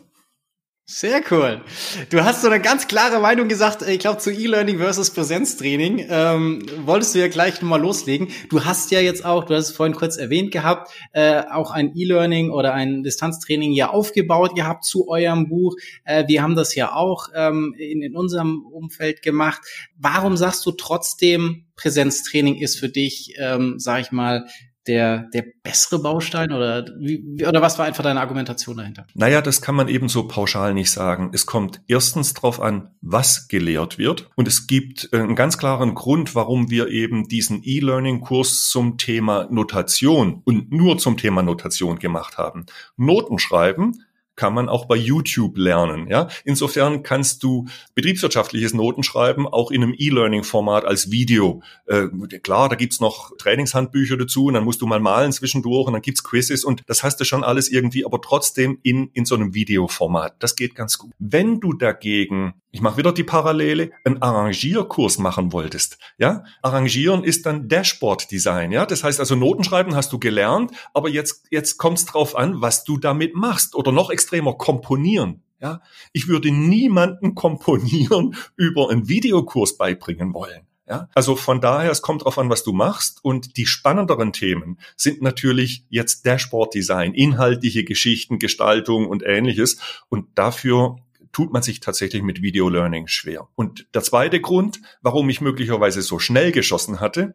Sehr 0.85 1.22
cool. 1.30 1.62
Du 2.11 2.22
hast 2.22 2.43
so 2.43 2.49
eine 2.49 2.61
ganz 2.61 2.89
klare 2.89 3.20
Meinung 3.20 3.49
gesagt, 3.49 3.80
ich 3.83 4.01
glaube, 4.01 4.18
zu 4.18 4.30
E-Learning 4.30 4.78
versus 4.78 5.11
Präsenztraining. 5.11 6.07
Ähm, 6.11 6.66
wolltest 6.85 7.14
du 7.14 7.20
ja 7.20 7.28
gleich 7.28 7.62
nochmal 7.62 7.80
loslegen. 7.80 8.28
Du 8.51 8.64
hast 8.64 8.91
ja 8.91 9.01
jetzt 9.01 9.24
auch, 9.24 9.45
du 9.45 9.55
hast 9.55 9.70
es 9.70 9.76
vorhin 9.76 9.95
kurz 9.95 10.16
erwähnt 10.16 10.51
gehabt, 10.51 10.93
äh, 11.12 11.45
auch 11.51 11.70
ein 11.70 11.97
E-Learning 11.97 12.51
oder 12.51 12.74
ein 12.74 13.05
Distanztraining 13.05 13.72
ja 13.72 13.91
aufgebaut 13.91 14.57
gehabt 14.57 14.85
zu 14.85 15.09
eurem 15.09 15.49
Buch. 15.49 15.76
Äh, 16.05 16.26
wir 16.26 16.43
haben 16.43 16.57
das 16.57 16.74
ja 16.74 16.93
auch 16.93 17.28
ähm, 17.35 17.74
in, 17.78 18.03
in 18.03 18.16
unserem 18.16 18.66
Umfeld 18.66 19.22
gemacht. 19.22 19.62
Warum 19.97 20.37
sagst 20.37 20.66
du 20.66 20.72
trotzdem, 20.72 21.66
Präsenztraining 21.76 22.57
ist 22.57 22.78
für 22.78 22.89
dich, 22.89 23.35
ähm, 23.39 23.76
sag 23.78 24.01
ich 24.03 24.12
mal, 24.12 24.47
der, 24.87 25.28
der 25.33 25.45
bessere 25.62 26.01
Baustein 26.01 26.53
oder 26.53 26.87
wie, 26.99 27.45
oder 27.47 27.62
was 27.62 27.78
war 27.78 27.87
einfach 27.87 28.03
deine 28.03 28.20
Argumentation 28.20 28.76
dahinter? 28.76 29.07
Naja, 29.14 29.41
das 29.41 29.62
kann 29.62 29.74
man 29.74 29.89
eben 29.89 30.09
so 30.09 30.26
pauschal 30.26 30.74
nicht 30.74 30.91
sagen. 30.91 31.30
Es 31.33 31.47
kommt 31.47 31.80
erstens 31.87 32.35
darauf 32.35 32.61
an, 32.61 32.91
was 33.01 33.49
gelehrt 33.49 33.99
wird. 33.99 34.30
Und 34.35 34.49
es 34.49 34.66
gibt 34.66 35.09
äh, 35.12 35.18
einen 35.18 35.37
ganz 35.37 35.59
klaren 35.59 35.95
Grund, 35.95 36.35
warum 36.35 36.70
wir 36.70 36.89
eben 36.89 37.28
diesen 37.28 37.62
E-Learning-Kurs 37.64 38.68
zum 38.68 38.99
Thema 38.99 39.47
Notation 39.51 40.43
und 40.45 40.72
nur 40.72 40.99
zum 40.99 41.16
Thema 41.16 41.43
Notation 41.43 41.99
gemacht 41.99 42.39
haben. 42.39 42.66
Noten 42.97 43.39
schreiben 43.39 44.03
kann 44.37 44.55
man 44.55 44.68
auch 44.68 44.87
bei 44.87 44.97
YouTube 44.97 45.57
lernen. 45.59 46.09
Ja? 46.09 46.28
Insofern 46.45 47.03
kannst 47.03 47.43
du 47.43 47.66
betriebswirtschaftliches 47.95 48.74
Notenschreiben 48.74 49.47
auch 49.47 49.70
in 49.70 49.83
einem 49.83 49.95
E-Learning-Format 49.97 50.85
als 50.85 51.11
Video. 51.11 51.62
Äh, 51.87 52.09
klar, 52.43 52.68
da 52.68 52.76
gibt's 52.76 53.01
noch 53.01 53.37
Trainingshandbücher 53.37 54.16
dazu 54.16 54.47
und 54.47 54.55
dann 54.55 54.64
musst 54.64 54.80
du 54.80 54.87
mal 54.87 55.01
malen 55.01 55.33
zwischendurch 55.33 55.87
und 55.87 55.93
dann 55.93 56.03
gibt's 56.03 56.24
Quizzes 56.24 56.64
und 56.64 56.83
das 56.87 57.03
hast 57.03 57.18
du 57.18 57.24
schon 57.24 57.45
alles 57.45 57.70
irgendwie, 57.70 58.05
aber 58.05 58.20
trotzdem 58.20 58.78
in, 58.83 59.11
in 59.12 59.24
so 59.24 59.35
einem 59.35 59.55
Videoformat. 59.55 60.37
Das 60.39 60.57
geht 60.57 60.74
ganz 60.74 60.99
gut. 60.99 61.12
Wenn 61.18 61.61
du 61.61 61.72
dagegen 61.72 62.55
ich 62.73 62.81
mache 62.81 62.97
wieder 62.97 63.12
die 63.12 63.23
Parallele, 63.23 63.93
einen 64.05 64.20
Arrangierkurs 64.20 65.18
machen 65.18 65.53
wolltest, 65.53 65.99
ja, 66.18 66.45
Arrangieren 66.62 67.23
ist 67.23 67.47
dann 67.47 67.68
Dashboard-Design, 67.68 68.73
ja, 68.73 68.87
das 68.87 69.05
heißt 69.05 69.20
also 69.20 69.37
Notenschreiben 69.37 69.95
hast 69.95 70.12
du 70.12 70.18
gelernt, 70.18 70.73
aber 70.93 71.09
jetzt, 71.09 71.47
jetzt 71.51 71.77
kommt 71.79 71.99
es 71.99 72.07
drauf 72.07 72.37
an, 72.37 72.61
was 72.61 72.85
du 72.85 72.99
damit 72.99 73.35
machst 73.37 73.75
oder 73.77 73.93
noch 73.93 74.11
extremer, 74.11 74.55
komponieren, 74.55 75.43
ja. 75.61 75.81
Ich 76.12 76.29
würde 76.29 76.51
niemanden 76.51 77.35
komponieren 77.37 78.35
über 78.57 78.91
einen 78.91 79.09
Videokurs 79.09 79.77
beibringen 79.77 80.35
wollen. 80.35 80.66
Ja, 80.89 81.09
also 81.14 81.37
von 81.37 81.61
daher, 81.61 81.93
es 81.93 82.03
kommt 82.03 82.25
drauf 82.25 82.39
an, 82.39 82.51
was 82.51 82.64
du 82.64 82.73
machst. 82.73 83.25
Und 83.25 83.57
die 83.57 83.66
spannenderen 83.66 84.33
Themen 84.33 84.79
sind 84.97 85.23
natürlich 85.23 85.87
jetzt 85.89 86.27
Dashboard-Design, 86.27 87.14
inhaltliche 87.14 87.85
Geschichten, 87.85 88.41
Gestaltung 88.41 89.07
und 89.07 89.23
ähnliches. 89.25 89.79
Und 90.09 90.27
dafür 90.35 90.97
tut 91.33 91.53
man 91.53 91.62
sich 91.62 91.80
tatsächlich 91.80 92.22
mit 92.22 92.43
Video 92.43 92.68
Learning 92.68 93.07
schwer. 93.09 93.49
Und 93.55 93.87
der 93.95 94.03
zweite 94.03 94.41
Grund, 94.41 94.80
warum 95.01 95.28
ich 95.28 95.41
möglicherweise 95.41 96.03
so 96.03 96.18
schnell 96.18 96.53
geschossen 96.53 97.01
hatte, 97.01 97.35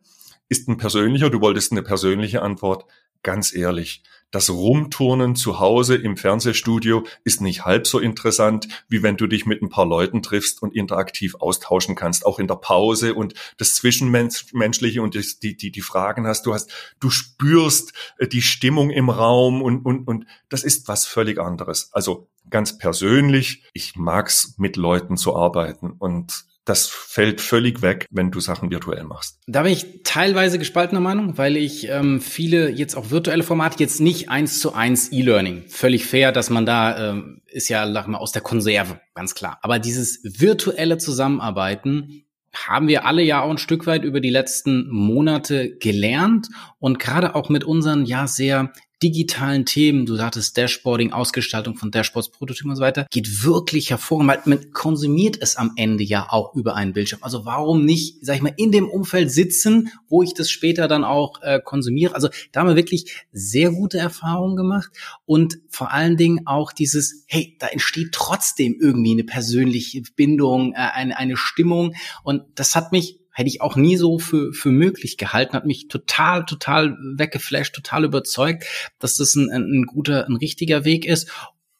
ist 0.50 0.68
ein 0.70 0.78
persönlicher, 0.78 1.30
du 1.30 1.41
wolltest 1.41 1.72
eine 1.72 1.84
persönliche 1.84 2.41
Antwort. 2.41 2.86
Ganz 3.24 3.54
ehrlich, 3.54 4.04
das 4.32 4.50
Rumturnen 4.50 5.36
zu 5.36 5.60
Hause 5.60 5.96
im 5.96 6.18
Fernsehstudio 6.18 7.06
ist 7.24 7.42
nicht 7.42 7.66
halb 7.66 7.88
so 7.88 8.00
interessant, 8.00 8.68
wie 8.90 9.02
wenn 9.02 9.18
du 9.18 9.28
dich 9.28 9.46
mit 9.46 9.62
ein 9.62 9.70
paar 9.70 9.86
Leuten 9.86 10.22
triffst 10.22 10.62
und 10.62 10.76
interaktiv 10.76 11.36
austauschen 11.36 11.96
kannst, 11.96 12.26
auch 12.26 12.40
in 12.40 12.48
der 12.48 12.56
Pause 12.56 13.14
und 13.14 13.34
das 13.58 13.76
Zwischenmenschliche 13.76 15.02
und 15.02 15.16
die, 15.16 15.56
die, 15.56 15.72
die 15.72 15.82
Fragen 15.82 16.28
hast. 16.28 16.46
Du 16.46 16.54
hast, 16.54 16.72
du 17.00 17.10
spürst 17.10 17.94
äh, 18.18 18.28
die 18.28 18.42
Stimmung 18.42 18.90
im 18.90 19.10
Raum 19.10 19.62
und, 19.62 19.86
und, 19.86 20.08
und 20.08 20.26
das 20.50 20.64
ist 20.64 20.88
was 20.88 21.06
völlig 21.06 21.40
anderes. 21.40 21.90
Also 21.94 22.28
ganz 22.50 22.78
persönlich, 22.78 23.64
ich 23.74 23.96
mag's 23.96 24.56
mit 24.58 24.76
Leuten 24.76 25.18
zu 25.18 25.36
arbeiten 25.36 25.92
und 25.92 26.47
das 26.68 26.88
fällt 26.88 27.39
völlig 27.39 27.82
weg, 27.82 28.07
wenn 28.11 28.30
du 28.30 28.39
Sachen 28.39 28.70
virtuell 28.70 29.03
machst. 29.03 29.39
Da 29.47 29.63
bin 29.63 29.72
ich 29.72 30.03
teilweise 30.03 30.59
gespaltener 30.59 30.99
Meinung, 30.99 31.38
weil 31.38 31.55
ich 31.55 31.88
ähm, 31.89 32.20
viele 32.20 32.70
jetzt 32.70 32.95
auch 32.95 33.09
virtuelle 33.09 33.43
Formate 33.43 33.80
jetzt 33.80 34.01
nicht 34.01 34.30
eins 34.30 34.59
zu 34.59 34.74
eins 34.74 35.11
E-Learning. 35.11 35.63
Völlig 35.70 36.05
fair, 36.05 36.32
dass 36.32 36.49
man 36.49 36.65
da 36.65 37.11
ähm, 37.11 37.41
ist 37.45 37.70
ja 37.70 37.91
sag 37.91 38.07
mal 38.07 38.18
aus 38.18 38.34
der 38.34 38.41
Konserve, 38.41 38.99
ganz 39.15 39.34
klar. 39.34 39.59
Aber 39.61 39.80
dieses 39.80 40.20
virtuelle 40.24 40.97
Zusammenarbeiten 40.97 42.26
haben 42.53 42.88
wir 42.88 43.05
alle 43.05 43.22
ja 43.22 43.41
auch 43.41 43.51
ein 43.51 43.57
Stück 43.57 43.88
weit 43.88 44.03
über 44.03 44.20
die 44.20 44.30
letzten 44.30 44.89
Monate 44.89 45.78
gelernt 45.78 46.47
und 46.80 46.99
gerade 46.99 47.36
auch 47.36 47.49
mit 47.49 47.63
unseren 47.63 48.05
ja 48.05 48.28
sehr 48.28 48.74
digitalen 49.02 49.66
Themen, 49.66 50.06
du 50.06 50.16
sagtest 50.16 50.58
Dashboarding, 50.58 51.12
Ausgestaltung 51.12 51.76
von 51.76 51.91
Dashboards, 51.91 52.30
Prototypen 52.30 52.72
und 52.72 52.78
so 52.78 52.82
weiter, 52.82 53.06
geht 53.12 53.43
wirklich 53.43 53.91
weil 53.91 54.41
man 54.45 54.72
konsumiert 54.72 55.38
es 55.39 55.56
am 55.56 55.74
Ende 55.76 56.04
ja 56.04 56.28
auch 56.30 56.56
über 56.56 56.76
einen 56.76 56.93
Bildschirm. 56.93 57.20
Also 57.22 57.45
warum 57.45 57.86
nicht, 57.86 58.26
sag 58.26 58.36
ich 58.36 58.41
mal, 58.41 58.54
in 58.58 58.72
dem 58.72 58.89
Umfeld 58.89 59.32
sitzen, 59.32 59.89
wo 60.08 60.24
ich 60.24 60.34
das 60.34 60.50
später 60.50 60.88
dann 60.88 61.04
auch 61.04 61.41
äh, 61.41 61.60
konsumiere? 61.64 62.16
Also 62.16 62.30
da 62.52 62.62
haben 62.62 62.68
wir 62.68 62.76
wirklich 62.76 63.26
sehr 63.32 63.72
gute 63.72 63.98
Erfahrungen 64.00 64.56
gemacht 64.56 64.89
und 65.26 65.60
vor 65.70 65.91
allen 65.91 66.18
Dingen 66.18 66.48
auch 66.48 66.72
dieses, 66.72 67.24
hey, 67.28 67.56
da 67.60 67.68
entsteht 67.68 68.12
trotzdem 68.12 68.78
irgendwie 68.80 69.12
eine 69.12 69.24
persönliche 69.24 70.02
Bindung, 70.16 70.74
äh, 70.74 70.78
eine, 70.78 71.18
eine 71.18 71.38
Stimmung 71.38 71.93
und 72.24 72.43
das 72.56 72.76
hat 72.76 72.91
mich 72.91 73.20
hätte 73.38 73.50
ich 73.50 73.62
auch 73.62 73.76
nie 73.76 73.98
so 73.98 74.18
für, 74.18 74.52
für 74.52 74.72
möglich 74.72 75.16
gehalten, 75.16 75.54
hat 75.54 75.68
mich 75.68 75.90
total, 75.90 76.44
total 76.46 76.98
weggeflasht, 77.18 77.76
total 77.76 78.04
überzeugt, 78.04 78.66
dass 78.98 79.16
das 79.16 79.36
ein, 79.36 79.52
ein 79.52 79.84
guter, 79.84 80.26
ein 80.28 80.38
richtiger 80.38 80.86
Weg 80.86 81.06
ist. 81.06 81.30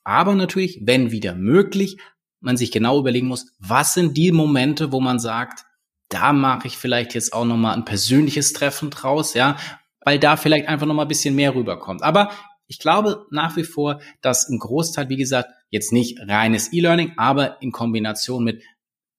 Aber 0.04 0.36
natürlich, 0.36 0.82
wenn 0.84 1.10
wieder 1.10 1.34
möglich, 1.34 1.98
man 2.42 2.58
sich 2.58 2.72
genau 2.72 3.00
überlegen 3.00 3.26
muss, 3.26 3.48
was 3.58 3.96
sind 3.96 4.16
die 4.16 4.32
Momente, 4.32 4.92
wo 4.92 5.00
man 5.00 5.18
sagt, 5.18 5.66
da 6.10 6.32
mache 6.32 6.68
ich 6.68 6.78
vielleicht 6.78 7.16
jetzt 7.16 7.34
auch 7.34 7.44
nochmal 7.44 7.74
ein 7.74 7.86
persönliches 7.86 8.54
Treffen 8.54 8.92
draus, 8.92 9.34
ja, 9.34 9.58
weil 10.02 10.20
da 10.20 10.38
vielleicht 10.38 10.68
einfach 10.68 10.86
nochmal 10.86 11.06
ein 11.06 11.10
bisschen 11.10 11.34
mehr 11.34 11.56
rüberkommt. 11.56 12.04
Aber 12.04 12.30
ich 12.68 12.78
glaube 12.78 13.26
nach 13.32 13.58
wie 13.58 13.64
vor, 13.64 14.00
dass 14.22 14.48
ein 14.48 14.60
Großteil, 14.60 15.10
wie 15.10 15.18
gesagt, 15.18 15.50
jetzt 15.72 15.92
nicht 15.92 16.20
reines 16.22 16.72
E-Learning, 16.72 17.14
aber 17.18 17.60
in 17.64 17.72
Kombination 17.72 18.44
mit 18.44 18.62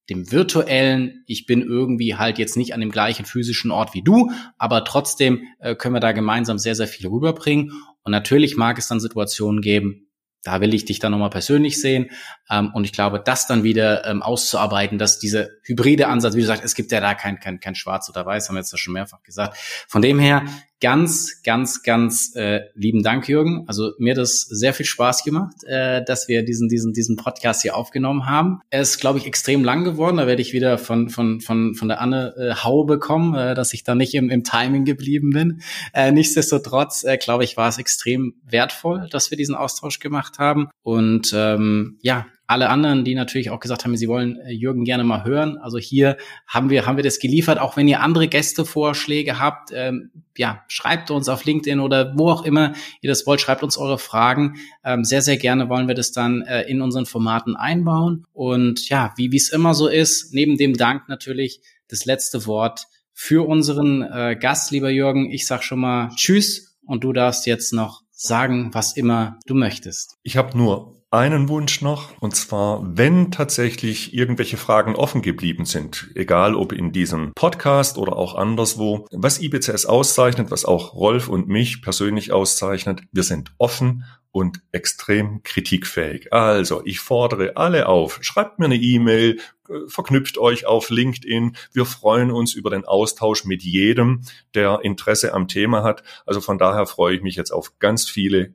dem 0.09 0.33
virtuellen, 0.33 1.23
ich 1.27 1.47
bin 1.47 1.63
irgendwie 1.63 2.15
halt 2.15 2.39
jetzt 2.39 2.57
nicht 2.57 2.75
an 2.75 2.81
dem 2.81 2.91
gleichen 2.91 3.27
physischen 3.27 3.71
Ort 3.71 3.95
wie 3.95 4.03
du, 4.03 4.31
aber 4.57 4.85
trotzdem 4.85 5.43
äh, 5.59 5.75
können 5.75 5.95
wir 5.95 6.01
da 6.01 6.13
gemeinsam 6.13 6.59
sehr, 6.59 6.75
sehr 6.75 6.89
viel 6.89 7.07
rüberbringen. 7.09 7.73
Und 8.03 8.13
natürlich 8.13 8.57
mag 8.57 8.79
es 8.79 8.89
dann 8.89 9.01
Situationen 9.01 9.61
geben, 9.61 10.09
da 10.43 10.61
will 10.61 10.73
ich 10.73 10.85
dich 10.85 10.99
dann 10.99 11.13
nochmal 11.13 11.31
persönlich 11.31 11.81
sehen. 11.81 12.11
Ähm, 12.51 12.71
und 12.75 12.85
ich 12.85 12.93
glaube, 12.93 13.21
das 13.25 13.47
dann 13.47 13.63
wieder 13.63 14.07
ähm, 14.07 14.23
auszuarbeiten, 14.23 14.99
dass 14.99 15.19
diese 15.19 15.51
hybride 15.63 16.09
Ansatz, 16.09 16.35
wie 16.35 16.41
du 16.41 16.47
sagst, 16.47 16.65
es 16.65 16.75
gibt 16.75 16.93
ja 16.93 17.01
da 17.01 17.15
kein, 17.15 17.41
kein, 17.41 17.61
kein 17.61 17.75
Schwarz 17.75 18.09
oder 18.09 18.25
Weiß, 18.25 18.49
haben 18.49 18.57
wir 18.57 18.61
jetzt 18.61 18.73
das 18.73 18.81
schon 18.81 18.95
mehrfach 18.95 19.23
gesagt. 19.23 19.57
Von 19.89 20.03
dem 20.03 20.19
her 20.19 20.45
ganz, 20.81 21.43
ganz, 21.43 21.83
ganz 21.83 22.35
äh, 22.37 22.63
lieben 22.75 23.03
Dank, 23.03 23.29
Jürgen. 23.29 23.65
Also 23.67 23.93
mir 23.99 24.15
das 24.15 24.43
sehr 24.43 24.75
viel 24.75 24.87
Spaß 24.87 25.25
gemacht, 25.25 25.65
äh, 25.65 26.05
dass 26.05 26.29
wir 26.29 26.45
diesen, 26.45 26.69
diesen, 26.69 26.93
diesen 26.93 27.17
Podcast 27.17 27.63
hier 27.63 27.77
aufgenommen 27.77 28.27
haben. 28.27 28.61
Er 28.71 28.83
ist, 28.83 28.99
glaube 28.99 29.19
ich, 29.19 29.27
extrem 29.27 29.65
lang 29.65 29.85
geworden. 29.85 30.19
Da 30.19 30.27
werde 30.27 30.43
ich 30.43 30.53
wieder 30.53 30.79
von, 30.79 31.11
von, 31.11 31.41
von, 31.41 31.75
von 31.75 31.89
der 31.89 32.01
Anne 32.01 32.35
äh, 32.37 32.55
Hau 32.55 32.85
bekommen, 32.85 33.35
äh, 33.35 33.55
dass 33.55 33.73
ich 33.73 33.83
da 33.85 33.95
nicht 33.95 34.15
im, 34.15 34.31
im 34.31 34.45
Timing 34.45 34.85
geblieben 34.85 35.31
bin. 35.31 35.63
Äh, 35.93 36.13
nichtsdestotrotz, 36.13 37.05
äh, 37.05 37.17
glaube 37.17 37.45
ich, 37.45 37.57
war 37.57 37.69
es 37.69 37.79
extrem 37.79 38.35
wertvoll, 38.45 39.09
dass 39.11 39.31
wir 39.31 39.39
diesen 39.39 39.57
Austausch 39.57 39.99
gemacht 39.99 40.39
haben. 40.39 40.69
Und 40.83 41.33
ähm, 41.35 41.99
ja, 42.03 42.27
alle 42.49 42.71
anderen, 42.71 43.05
die 43.05 43.15
natürlich 43.15 43.51
auch 43.51 43.61
gesagt 43.61 43.85
haben, 43.85 43.95
sie 43.97 44.09
wollen 44.09 44.41
äh, 44.41 44.51
Jürgen 44.51 44.85
gerne 44.85 45.05
mal 45.05 45.23
hören. 45.23 45.59
Also 45.59 45.77
hier 45.77 46.17
haben 46.47 46.71
wir, 46.71 46.87
haben 46.87 46.97
wir 46.97 47.05
das 47.05 47.19
geliefert. 47.19 47.61
Auch 47.61 47.77
wenn 47.77 47.87
ihr 47.87 48.01
andere 48.01 48.27
Gästevorschläge 48.27 49.39
habt, 49.39 49.71
ähm, 49.75 50.11
ja, 50.35 50.65
schreibt 50.67 51.11
uns 51.11 51.29
auf 51.29 51.45
LinkedIn 51.45 51.79
oder 51.79 52.15
wo 52.17 52.31
auch 52.31 52.45
immer 52.45 52.73
ihr 53.03 53.11
das 53.11 53.27
wollt, 53.27 53.43
schreibt 53.43 53.63
uns 53.63 53.77
eure 53.77 53.99
Fragen. 53.99 54.57
Ähm, 54.83 55.05
sehr, 55.05 55.21
sehr 55.21 55.37
gerne 55.37 55.69
wollen 55.69 55.89
wir 55.89 55.95
das 55.95 56.11
dann 56.11 56.41
äh, 56.41 56.63
in 56.63 56.81
unseren 56.81 57.05
Formaten 57.05 57.55
einbauen. 57.55 58.25
Und 58.33 58.89
ja, 58.89 59.13
wie 59.17 59.35
es 59.37 59.51
immer 59.51 59.75
so 59.75 59.87
ist, 59.87 60.33
neben 60.33 60.57
dem 60.57 60.75
Dank 60.75 61.07
natürlich 61.09 61.61
das 61.89 62.07
letzte 62.07 62.47
Wort 62.47 62.87
für 63.13 63.47
unseren 63.47 64.01
äh, 64.01 64.39
Gast, 64.41 64.71
lieber 64.71 64.89
Jürgen. 64.89 65.31
Ich 65.31 65.47
sag 65.47 65.63
schon 65.63 65.81
mal 65.81 66.09
Tschüss 66.17 66.79
und 66.87 67.05
du 67.05 67.13
darfst 67.13 67.47
jetzt 67.47 67.75
noch 67.75 68.01
sagen, 68.11 68.71
was 68.73 68.97
immer 68.97 69.39
du 69.45 69.55
möchtest. 69.55 70.17
Ich 70.23 70.39
habe 70.39 70.57
nur 70.57 70.98
einen 71.11 71.49
Wunsch 71.49 71.81
noch, 71.81 72.13
und 72.21 72.37
zwar, 72.37 72.83
wenn 72.85 73.31
tatsächlich 73.31 74.13
irgendwelche 74.13 74.59
Fragen 74.59 74.95
offen 74.95 75.23
geblieben 75.23 75.65
sind, 75.65 76.11
egal 76.15 76.55
ob 76.55 76.73
in 76.73 76.93
diesem 76.93 77.33
Podcast 77.35 77.97
oder 77.97 78.17
auch 78.17 78.35
anderswo, 78.35 79.07
was 79.11 79.41
IBCS 79.41 79.87
auszeichnet, 79.87 80.51
was 80.51 80.67
auch 80.67 80.95
Rolf 80.95 81.29
und 81.29 81.49
mich 81.49 81.81
persönlich 81.81 82.33
auszeichnet, 82.33 83.03
wir 83.11 83.23
sind 83.23 83.53
offen 83.57 84.05
und 84.33 84.61
extrem 84.73 85.43
kritikfähig. 85.43 86.33
Also, 86.33 86.83
ich 86.85 87.01
fordere 87.01 87.57
alle 87.57 87.89
auf, 87.89 88.19
schreibt 88.21 88.59
mir 88.59 88.67
eine 88.67 88.77
E-Mail, 88.77 89.39
verknüpft 89.87 90.39
euch 90.39 90.67
auf 90.67 90.91
LinkedIn. 90.91 91.57
Wir 91.73 91.85
freuen 91.85 92.31
uns 92.31 92.55
über 92.55 92.71
den 92.71 92.85
Austausch 92.85 93.45
mit 93.45 93.63
jedem, 93.63 94.23
der 94.55 94.81
Interesse 94.83 95.35
am 95.35 95.49
Thema 95.49 95.83
hat. 95.83 96.03
Also 96.27 96.41
von 96.41 96.59
daher 96.59 96.87
freue 96.87 97.17
ich 97.17 97.23
mich 97.23 97.37
jetzt 97.37 97.51
auf 97.51 97.79
ganz 97.79 98.09
viele 98.09 98.55